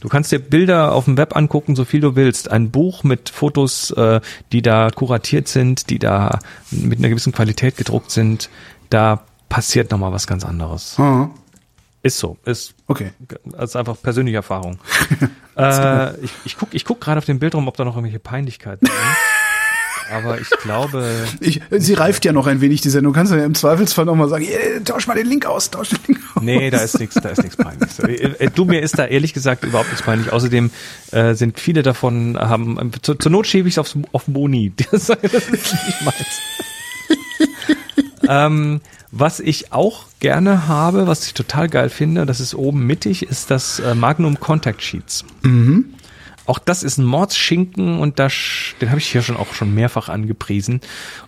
[0.01, 2.51] Du kannst dir Bilder auf dem Web angucken, so viel du willst.
[2.51, 4.20] Ein Buch mit Fotos, äh,
[4.53, 6.39] die da kuratiert sind, die da
[6.70, 8.51] mit einer gewissen Qualität gedruckt sind.
[8.91, 10.97] Da passiert noch mal was ganz anderes.
[10.99, 11.31] Ah,
[12.07, 12.37] Ist so.
[12.45, 13.11] Ist okay.
[13.61, 14.78] Ist einfach persönliche Erfahrung.
[15.57, 18.20] äh, ich ich guck, ich guck gerade auf dem Bild rum, ob da noch irgendwelche
[18.20, 18.97] Peinlichkeiten sind.
[20.12, 21.05] Aber ich glaube,
[21.41, 23.12] Ich, sie reift ja noch ein wenig, die Sendung.
[23.12, 25.89] Du kannst ja im Zweifelsfall noch mal sagen, "Äh, tausch mal den Link aus, tausch
[25.89, 26.43] den Link aus.
[26.45, 27.99] nee, da ist nichts, da ist nichts peinliches.
[27.99, 28.12] Äh,
[28.45, 30.31] äh, Du, mir ist da ehrlich gesagt überhaupt nichts peinlich.
[30.33, 30.70] Außerdem
[31.11, 34.73] äh, sind viele davon haben, ähm, zur, zur Not schiebe ich es auf Boni.
[34.93, 36.41] Das ist nicht meins.
[38.28, 38.81] Ähm,
[39.12, 43.51] was ich auch gerne habe, was ich total geil finde, das ist oben mittig, ist
[43.51, 45.24] das äh, Magnum Contact Sheets.
[46.47, 49.74] Auch das ist ein Mordsschinken und da, sch- den habe ich hier schon auch schon
[49.74, 50.81] mehrfach angepriesen.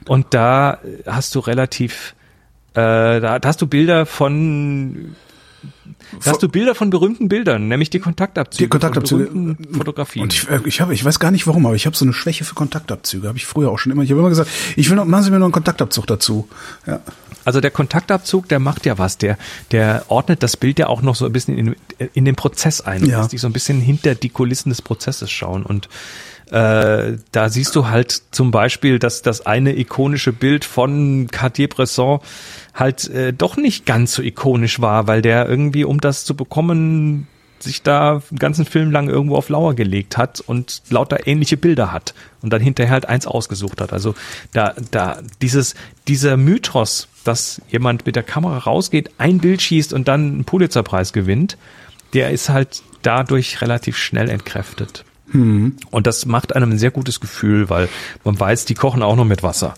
[0.07, 2.15] Und da hast du relativ,
[2.75, 5.17] äh, da, da hast du Bilder von,
[6.25, 8.65] hast du Bilder von berühmten Bildern, nämlich die Kontaktabzüge.
[8.65, 9.57] Die Kontaktabzüge.
[9.73, 10.23] Fotografien.
[10.23, 12.13] Und ich, äh, ich habe, ich weiß gar nicht warum, aber ich habe so eine
[12.13, 13.29] Schwäche für Kontaktabzüge.
[13.29, 14.03] Habe ich früher auch schon immer.
[14.03, 16.49] Ich habe immer gesagt, ich will noch, machen Sie mir noch einen Kontaktabzug dazu.
[16.87, 17.01] Ja.
[17.45, 19.19] Also der Kontaktabzug, der macht ja was.
[19.19, 19.39] Der,
[19.71, 21.77] der ordnet das Bild ja auch noch so ein bisschen in,
[22.13, 23.07] in den Prozess ein.
[23.07, 23.21] Ja.
[23.21, 25.63] lässt dich so ein bisschen hinter die Kulissen des Prozesses schauen.
[25.63, 25.89] Und
[26.51, 32.21] äh, da siehst du halt zum Beispiel, dass das eine ikonische Bild von Cartier-Bresson
[32.79, 37.27] halt äh, doch nicht ganz so ikonisch war, weil der irgendwie, um das zu bekommen,
[37.61, 41.93] sich da einen ganzen Film lang irgendwo auf Lauer gelegt hat und lauter ähnliche Bilder
[41.93, 43.93] hat und dann hinterher halt eins ausgesucht hat.
[43.93, 44.15] Also
[44.53, 45.75] da, da, dieses,
[46.07, 51.13] dieser Mythos, dass jemand mit der Kamera rausgeht, ein Bild schießt und dann einen Pulitzerpreis
[51.13, 51.59] gewinnt,
[52.15, 55.05] der ist halt dadurch relativ schnell entkräftet.
[55.91, 57.89] Und das macht einem ein sehr gutes Gefühl, weil
[58.25, 59.75] man weiß, die kochen auch noch mit Wasser.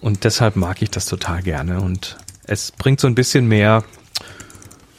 [0.00, 1.80] Und deshalb mag ich das total gerne.
[1.80, 2.16] Und
[2.48, 3.84] es bringt so ein bisschen mehr,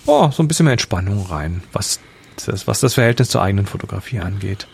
[0.05, 1.99] oh, so ein bisschen mehr Entspannung rein, was
[2.45, 4.67] das, was das Verhältnis zur eigenen Fotografie angeht.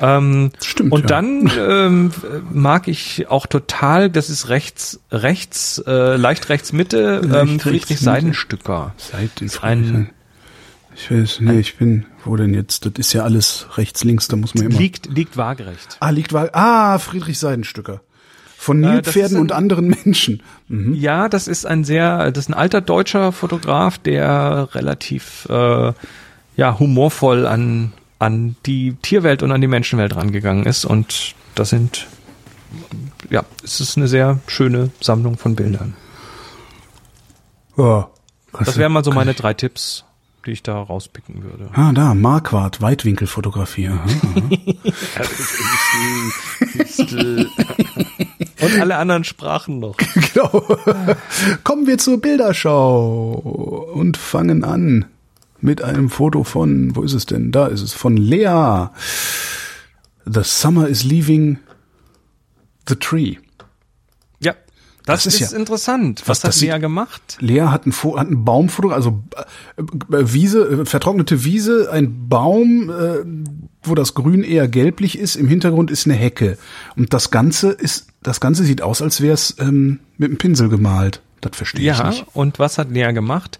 [0.00, 1.06] Ähm, Stimmt, Und ja.
[1.06, 2.10] dann ähm,
[2.52, 7.90] mag ich auch total, das ist rechts, rechts, äh, leicht rechts Mitte, ähm, Leicht Friedrich
[7.90, 8.04] rechts.
[8.04, 8.92] Seidenstücker.
[9.62, 10.10] Ein,
[10.96, 12.86] Ich weiß, nee, ich bin, wo denn jetzt?
[12.86, 14.78] Das ist ja alles rechts, links, da muss man immer.
[14.78, 15.96] liegt, liegt waagerecht.
[16.00, 18.00] ah, liegt war, ah, Friedrich Seidenstücker.
[18.64, 20.42] Von Äh, Nilpferden ein- und anderen Menschen.
[20.68, 20.94] Mhm.
[20.94, 25.92] Ja, das ist ein sehr, das ist ein alter deutscher Fotograf, der relativ äh,
[26.56, 32.06] ja humorvoll an an die Tierwelt und an die Menschenwelt rangegangen ist und das sind
[33.28, 35.94] ja, es ist eine sehr schöne Sammlung von Bildern.
[37.76, 38.08] Ja.
[38.58, 40.04] Das wären mal so meine drei Tipps,
[40.44, 41.68] die ich da rauspicken würde.
[41.72, 43.88] Ah, da, Marquardt, Weitwinkelfotografie.
[43.88, 44.04] Aha,
[45.16, 45.24] aha.
[48.60, 49.96] und alle anderen Sprachen noch.
[50.34, 50.62] genau.
[51.64, 53.32] Kommen wir zur Bilderschau
[53.94, 55.06] und fangen an
[55.60, 57.50] mit einem Foto von, wo ist es denn?
[57.50, 58.88] Da ist es, von Lea.
[60.26, 61.58] The Summer is Leaving
[62.86, 63.36] the Tree.
[65.06, 66.22] Ja, das, Das ist ist, ja- interessant.
[66.26, 67.36] Was, was hat Lea gemacht?
[67.40, 69.82] Lea hat einen, Fo- hat einen Baumfoto, also äh,
[70.16, 73.44] äh, Wiese, äh, vertrocknete Wiese, ein Baum,
[73.82, 75.36] wo das Grün eher gelblich ist.
[75.36, 76.56] Im Hintergrund ist eine Hecke.
[76.96, 80.70] Und das Ganze ist, das Ganze sieht aus, als wäre es ähm, mit einem Pinsel
[80.70, 81.20] gemalt.
[81.42, 82.24] Das verstehe ich Ja, nicht.
[82.32, 83.58] und was hat Lea gemacht?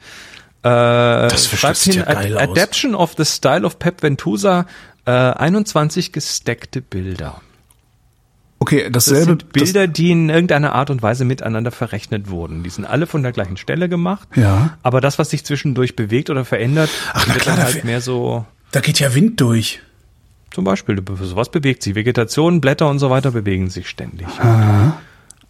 [0.62, 2.42] Äh, das das sieht ja geil aus.
[2.42, 4.64] Adaption of the Style of Pep Ventusa,
[5.04, 7.42] äh, 21 gesteckte Bilder.
[8.82, 9.24] Okay, Das dasselbe.
[9.24, 12.62] sind Bilder, die in irgendeiner Art und Weise miteinander verrechnet wurden.
[12.62, 14.28] Die sind alle von der gleichen Stelle gemacht.
[14.36, 14.76] Ja.
[14.82, 18.00] Aber das, was sich zwischendurch bewegt oder verändert, Ach, wird klar, dann da halt mehr
[18.00, 19.80] so, Das, da geht ja Wind durch.
[20.50, 21.94] zum Beispiel, sowas bewegt sich.
[21.94, 24.26] Vegetation, Blätter und so weiter bewegen sich ständig.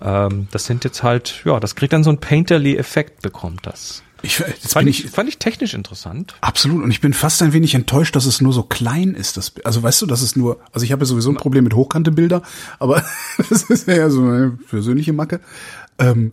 [0.01, 4.03] Ähm, das sind jetzt halt, ja, das kriegt dann so einen Painterly-Effekt, bekommt das.
[4.23, 6.35] Ich, jetzt Fand ich, ich, fand ich technisch interessant.
[6.41, 9.37] absolut und ich bin fast ein wenig enttäuscht, dass es nur so klein ist.
[9.37, 11.75] Das, also weißt du, dass es nur, also ich habe ja sowieso ein Problem mit
[11.75, 12.43] hochkante Bilder,
[12.79, 13.05] aber
[13.51, 15.41] das ist ja so eine persönliche Macke.
[15.99, 16.33] Ähm,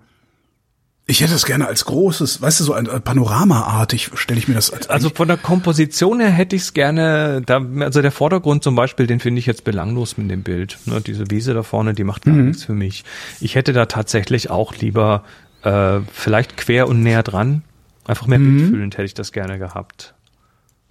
[1.08, 4.54] ich hätte es gerne als großes, weißt du, so ein äh, Panoramaartig stelle ich mir
[4.54, 8.64] das als Also von der Komposition her hätte ich es gerne, da, also der Vordergrund
[8.64, 10.78] zum Beispiel, den finde ich jetzt belanglos mit dem Bild.
[10.86, 13.04] Ne, diese Wiese da vorne, die macht gar nichts für mich.
[13.42, 15.26] Ich hätte da tatsächlich auch lieber
[15.64, 17.64] äh, vielleicht quer und näher dran.
[18.06, 20.14] Einfach mehr bildfühlend hätte ich das gerne gehabt.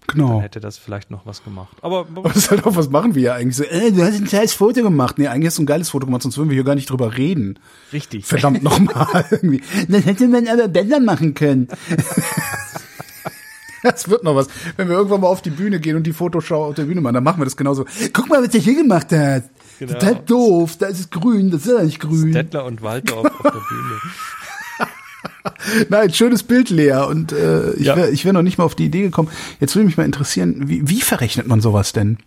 [0.07, 0.41] genau.
[0.41, 1.77] Hätte das vielleicht noch was gemacht.
[1.83, 4.15] Aber, Aber das ist halt auch, was machen wir ja eigentlich so, äh, du hast
[4.21, 5.19] ein scheiß Foto gemacht.
[5.19, 7.17] Nee, eigentlich hast du ein geiles Foto gemacht, sonst würden wir hier gar nicht drüber
[7.17, 7.59] reden.
[7.93, 8.27] richtig.
[8.27, 9.63] Verdammt nochmal irgendwie.
[9.89, 11.69] Dann hätte man aber besser machen können.
[13.83, 14.49] Das wird noch was.
[14.77, 17.15] Wenn wir irgendwann mal auf die Bühne gehen und die Fotoschau auf der Bühne machen,
[17.15, 17.87] dann machen wir das genauso.
[18.13, 19.45] Guck mal, was der hier gemacht hat.
[19.79, 19.95] Genau.
[19.95, 20.77] Total doof.
[20.79, 21.51] Da ist es grün.
[21.51, 22.31] Das ist ja nicht grün.
[22.33, 24.01] Dettler und Walter auf, auf der Bühne.
[25.89, 27.05] Nein, schönes Bild, Lea.
[27.09, 27.97] Und äh, ich Ja.
[27.97, 29.29] wäre wär noch nicht mal auf die Idee gekommen.
[29.61, 32.19] Jetzt würde mich mal interessieren, wie, wie verrechnet man sowas denn?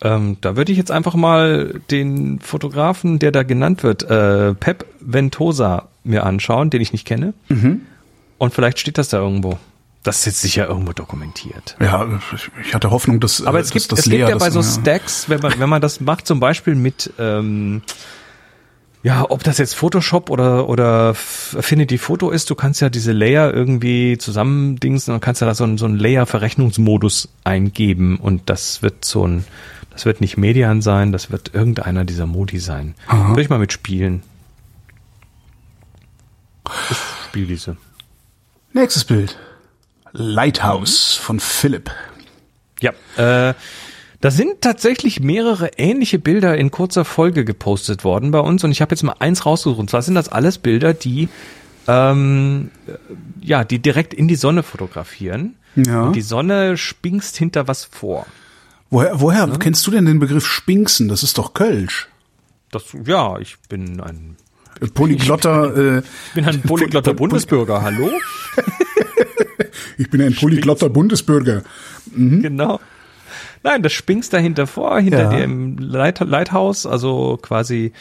[0.00, 4.86] Ähm, da würde ich jetzt einfach mal den Fotografen, der da genannt wird, äh, Pep
[5.00, 7.34] Ventosa, mir anschauen, den ich nicht kenne.
[7.48, 7.80] Mhm.
[8.38, 9.58] Und vielleicht steht das da irgendwo.
[10.04, 11.76] Das ist jetzt sicher irgendwo dokumentiert.
[11.80, 12.06] Ja,
[12.62, 14.50] ich- hatte Hoffnung, dass Aber äh, es gibt, dass, dass es gibt Lea ja bei
[14.50, 17.82] so Stacks, wenn man, wenn man das macht, zum Beispiel mit, ähm,
[19.02, 23.52] ja, ob das jetzt Photoshop oder, oder Affinity Photo ist, du kannst ja diese Layer
[23.54, 29.04] irgendwie zusammendingsen und kannst ja da so einen, so einen Layer-Verrechnungsmodus eingeben und das wird
[29.04, 29.44] so ein,
[29.90, 32.94] das wird nicht Median sein, das wird irgendeiner dieser Modi sein.
[33.06, 33.30] Aha.
[33.30, 34.22] Würde ich mal mitspielen.
[36.90, 36.96] Ich
[37.26, 37.76] spiele diese.
[38.72, 39.38] Nächstes Bild.
[40.12, 41.90] Lighthouse von Philipp.
[42.80, 43.54] Ja, äh,
[44.20, 48.80] da sind tatsächlich mehrere ähnliche Bilder in kurzer Folge gepostet worden bei uns und ich
[48.80, 49.78] habe jetzt mal eins rausgesucht.
[49.78, 51.28] Und zwar sind das alles Bilder, die
[51.86, 52.92] ähm, äh,
[53.40, 55.54] ja, die direkt in die Sonne fotografieren.
[55.76, 56.02] Ja.
[56.02, 58.26] Und die Sonne spinkst hinter was vor.
[58.90, 61.08] Woher, woher kennst du denn den Begriff Spinksen?
[61.08, 62.08] Das ist doch Kölsch.
[62.70, 64.36] Das, ja, ich bin ein,
[64.80, 67.82] Äh, Polyglotter, äh, ich bin ein polyglotter Bundesbürger.
[67.82, 68.10] Hallo?
[69.96, 71.62] ich bin ein polyglotter Bundesbürger.
[72.14, 72.80] Genau.
[73.62, 75.30] Nein, das spinkst dahinter vor, hinter Ja.
[75.30, 77.92] dem Light Lighthouse, also quasi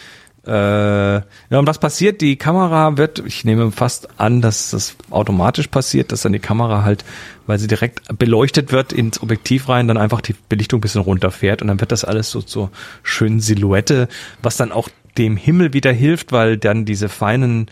[0.46, 1.24] äh, ja,
[1.60, 2.22] und was passiert?
[2.22, 6.84] Die Kamera wird, ich nehme fast an, dass das automatisch passiert, dass dann die Kamera
[6.86, 7.04] halt,
[7.48, 11.62] weil sie direkt beleuchtet wird, ins Objektiv rein, dann einfach die Belichtung ein bisschen runterfährt
[11.62, 12.70] und dann wird das alles so so
[13.04, 14.08] schön Silhouette,
[14.42, 17.68] was dann auch dem Himmel wieder hilft, weil dann diese feinen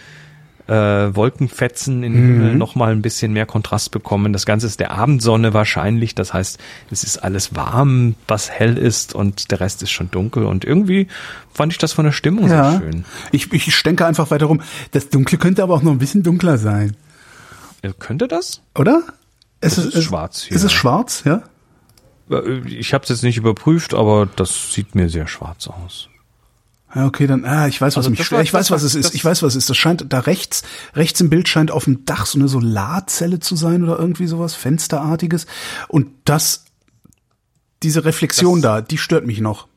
[0.67, 0.73] äh,
[1.15, 4.33] Wolkenfetzen im Himmel noch mal ein bisschen mehr Kontrast bekommen.
[4.33, 6.15] Das Ganze ist der Abendsonne wahrscheinlich.
[6.15, 6.59] Das heißt,
[6.89, 10.45] es ist alles warm, was hell ist und der Rest ist schon dunkel.
[10.45, 11.07] Und irgendwie
[11.53, 13.05] fand ich das von der Stimmung sehr schön.
[13.31, 14.61] Ich, ich denke einfach weiter rum.
[14.91, 16.95] Das Dunkle könnte aber auch noch ein bisschen dunkler sein,
[17.81, 18.61] Äh, Könnte das?
[18.75, 19.03] oder?
[19.61, 20.57] Es Das ist schwarz hier.
[20.57, 21.43] Ist es schwarz, ja?
[22.31, 26.09] Äh, Ich habe es jetzt nicht überprüft, aber das sieht mir sehr schwarz aus.
[26.95, 28.43] Ja, okay, dann, ah, ich weiß, was Also mich stört.
[28.43, 29.13] Ich weiß, was es ist.
[29.13, 29.69] Ich weiß, was es ist.
[29.69, 30.63] Das scheint da rechts,
[30.95, 34.55] rechts im Bild scheint auf dem Dach so eine Solarzelle zu sein oder irgendwie sowas,
[34.55, 35.45] Fensterartiges.
[35.89, 36.63] Und das,
[37.83, 39.67] diese Reflexion Das- da, die stört mich noch.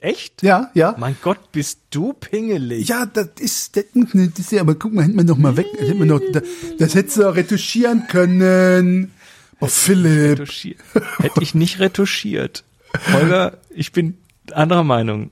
[0.00, 0.42] Echt?
[0.42, 0.96] Ja, ja.
[0.98, 2.88] Mein Gott, bist du pingelig.
[2.88, 5.66] Ja, das ist, das, das ist ja, aber guck mal, hätten wir noch mal weg,
[5.78, 6.42] hätten wir noch, das,
[6.78, 9.12] das hättest du auch retuschieren können.
[9.60, 10.40] Oh, Philipp.
[11.18, 12.64] Hätte ich nicht retuschiert.
[13.12, 14.16] Holger, ich bin
[14.52, 15.30] anderer Meinung.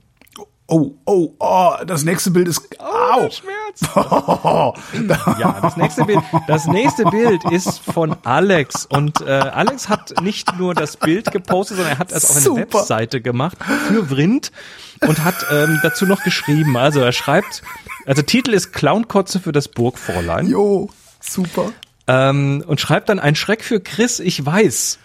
[0.73, 3.29] Oh, oh, oh, das nächste Bild ist, au.
[3.29, 3.93] Schmerz.
[5.37, 10.57] Ja, das nächste Bild, das nächste Bild ist von Alex und äh, Alex hat nicht
[10.57, 12.79] nur das Bild gepostet, sondern er hat es auf eine Super.
[12.79, 13.57] Webseite gemacht
[13.89, 14.53] für Vrind
[15.01, 16.77] und hat ähm, dazu noch geschrieben.
[16.77, 17.63] Also er schreibt,
[18.05, 20.89] also Titel ist Clownkotze für das Burgfräulein Jo,
[21.19, 21.73] super.
[22.07, 24.99] ähm, und schreibt dann ein Schreck für Chris, ich weiß.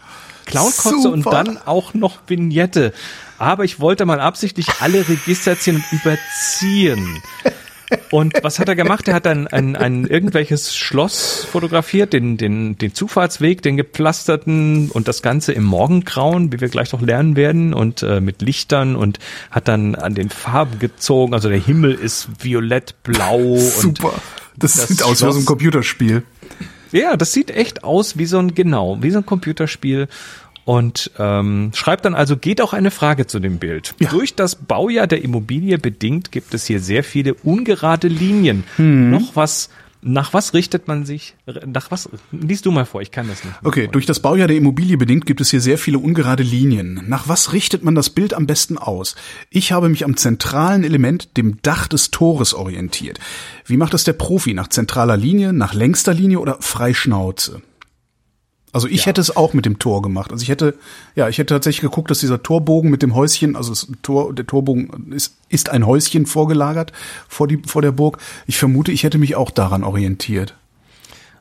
[0.46, 2.92] Clownkotze und dann auch noch Vignette.
[3.38, 7.22] Aber ich wollte mal absichtlich alle Register ziehen und überziehen.
[8.10, 9.06] Und was hat er gemacht?
[9.06, 15.06] Er hat dann ein, ein irgendwelches Schloss fotografiert, den, den, den Zufahrtsweg, den gepflasterten und
[15.06, 19.20] das Ganze im Morgengrauen, wie wir gleich noch lernen werden, und äh, mit Lichtern und
[19.52, 21.32] hat dann an den Farben gezogen.
[21.32, 24.14] Also der Himmel ist violett, blau und Super.
[24.56, 26.22] Das, das sieht aus wie aus einem Schloss- Computerspiel.
[26.96, 30.08] Ja, das sieht echt aus wie so ein, genau, wie so ein Computerspiel.
[30.64, 33.94] Und ähm, schreibt dann also, geht auch eine Frage zu dem Bild.
[34.00, 34.10] Ja.
[34.10, 38.64] Durch das Baujahr der Immobilie bedingt gibt es hier sehr viele ungerade Linien.
[38.74, 39.10] Hm.
[39.12, 39.70] Noch was,
[40.06, 41.34] nach was richtet man sich,
[41.66, 43.56] nach was, liest du mal vor, ich kann das nicht.
[43.64, 47.02] Okay, durch das Baujahr der Immobilie bedingt gibt es hier sehr viele ungerade Linien.
[47.08, 49.16] Nach was richtet man das Bild am besten aus?
[49.50, 53.18] Ich habe mich am zentralen Element, dem Dach des Tores, orientiert.
[53.64, 54.54] Wie macht das der Profi?
[54.54, 57.60] Nach zentraler Linie, nach längster Linie oder Freischnauze?
[58.76, 60.32] Also ich hätte es auch mit dem Tor gemacht.
[60.32, 60.74] Also ich hätte,
[61.14, 64.46] ja, ich hätte tatsächlich geguckt, dass dieser Torbogen mit dem Häuschen, also das Tor, der
[64.46, 66.92] Torbogen ist, ist ein Häuschen vorgelagert
[67.26, 68.18] vor die, vor der Burg.
[68.46, 70.56] Ich vermute, ich hätte mich auch daran orientiert.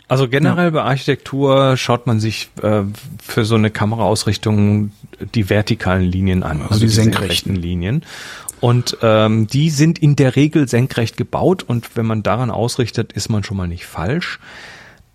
[0.07, 2.83] Also generell bei Architektur schaut man sich äh,
[3.21, 4.93] für so eine Kameraausrichtung
[5.33, 7.21] die vertikalen Linien an, also, die die, senkrechten.
[7.21, 8.03] senkrechten Linien.
[8.61, 13.27] Und ähm, die sind in der Regel senkrecht gebaut und wenn man daran ausrichtet, ist
[13.27, 14.39] man schon mal nicht falsch.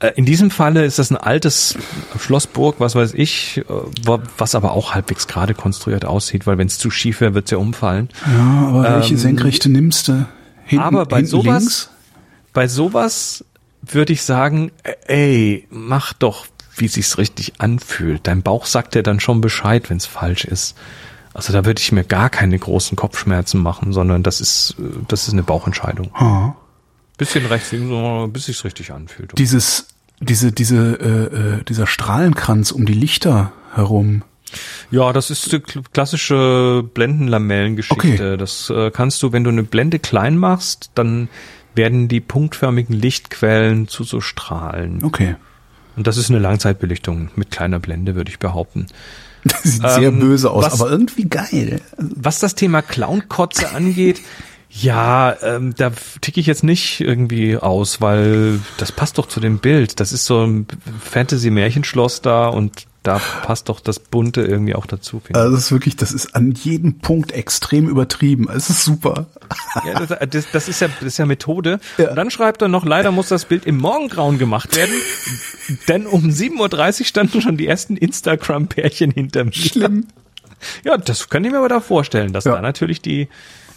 [0.00, 1.76] Äh, In diesem Falle ist das ein altes
[2.18, 3.64] Schlossburg, was weiß ich, äh,
[4.06, 7.44] wa- was aber auch halbwegs gerade konstruiert aussieht, weil wenn es zu schief wäre, wird
[7.46, 8.08] es ja umfallen.
[8.26, 10.26] Ja, aber welche Senkrechte nimmst du?
[10.64, 11.90] Hinten, Ähm, aber bei sowas, links?
[12.52, 13.44] bei sowas
[13.82, 14.72] würde ich sagen,
[15.06, 16.46] ey, mach doch,
[16.76, 18.26] wie sich's richtig anfühlt.
[18.26, 20.76] Dein Bauch sagt dir dann schon Bescheid, wenn's falsch ist.
[21.34, 25.26] Also da würde ich mir gar keine großen Kopfschmerzen machen, sondern das ist, äh, das
[25.28, 26.10] ist eine Bauchentscheidung.
[26.14, 26.52] Ah.
[27.20, 29.36] Bisschen rechts, so, bis sich's richtig anfühlt.
[29.38, 29.86] Dieses,
[30.20, 34.22] diese, diese, äh, äh, dieser Strahlenkranz um die Lichter herum.
[34.90, 37.96] Ja, das ist die kl- klassische Blendenlamellengeschichte.
[38.32, 38.36] Okay.
[38.36, 41.28] Das äh, kannst du, wenn du eine Blende klein machst, dann
[41.76, 45.04] werden die punktförmigen Lichtquellen zu so Strahlen.
[45.04, 45.36] Okay.
[45.96, 48.86] Und das ist eine Langzeitbelichtung mit kleiner Blende, würde ich behaupten.
[49.44, 51.80] Das sieht sehr Ähm, böse aus, was- aber irgendwie geil.
[51.96, 54.20] Was das Thema Clownkotze angeht,
[54.70, 55.90] ja, ähm, da
[56.20, 59.98] ticke ich jetzt nicht irgendwie aus, weil das passt doch zu dem Bild.
[60.00, 60.66] Das ist so ein
[61.02, 65.22] Fantasy-Märchenschloss da und da passt doch das Bunte irgendwie auch dazu.
[65.32, 68.48] Also das ist wirklich, das ist an jedem Punkt extrem übertrieben.
[68.54, 69.26] Es ist super.
[69.86, 71.80] Ja, das, das, das, ist ja, das ist ja Methode.
[71.96, 72.10] Ja.
[72.10, 74.94] Und dann schreibt er noch, leider muss das Bild im Morgengrauen gemacht werden,
[75.88, 79.52] denn um 7.30 Uhr standen schon die ersten Instagram-Pärchen hinter mir.
[79.52, 80.06] Schlimm.
[80.84, 82.52] Ja, das könnte ich mir aber da vorstellen, dass Ja.
[82.56, 83.28] da natürlich die,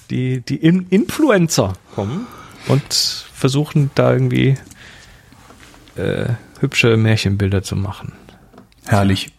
[0.09, 2.27] die, die In Influencer kommen
[2.67, 2.93] und
[3.33, 4.57] versuchen da irgendwie
[5.95, 6.25] äh,
[6.59, 8.13] hübsche Märchenbilder zu machen.
[8.85, 9.31] Herrlich.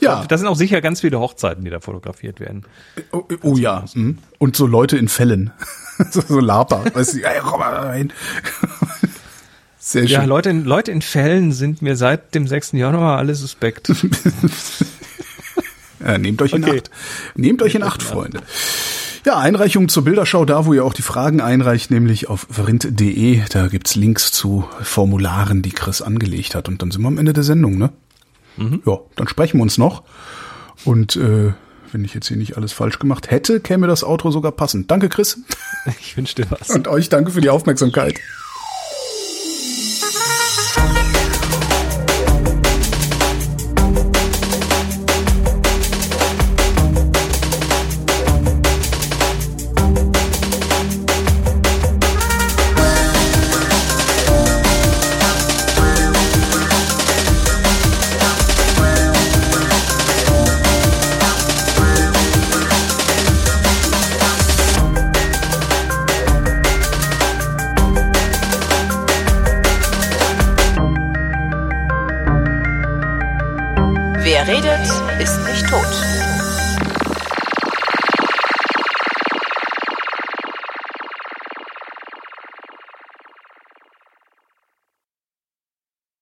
[0.00, 2.64] Ja, Da sind auch sicher ganz viele Hochzeiten, die da fotografiert werden.
[3.12, 3.84] oh, oh ja.
[3.94, 4.18] mhm.
[4.38, 5.50] Und so Leute in Fällen.
[6.10, 6.84] so, so Laper.
[6.94, 8.12] Weißt du, ey, komm mal rein.
[9.78, 10.28] Sehr Ja, schön.
[10.28, 12.72] Leute in, Leute in Fällen sind mir seit dem 6.
[12.72, 13.90] Januar alle suspekt.
[16.02, 16.78] Ja, nehmt euch in Okay.
[16.78, 16.90] Acht.
[17.34, 18.40] Nehmt euch in Acht, Freunde.
[19.26, 23.42] Ja, Einreichung zur Bilderschau, da wo ihr auch die Fragen einreicht, nämlich auf vrind.de.
[23.50, 26.68] Da gibt's Links zu Formularen, die Chris angelegt hat.
[26.68, 27.90] Und dann sind wir am Ende der Sendung, ne?
[28.86, 30.02] Ja, dann sprechen wir uns noch.
[30.84, 31.52] Und äh,
[31.92, 34.90] wenn ich jetzt hier nicht alles falsch gemacht hätte, käme das Outro sogar passend.
[34.90, 35.38] Danke, Chris.
[35.98, 36.68] Ich wünsche dir was.
[36.68, 38.20] Und euch danke für die Aufmerksamkeit.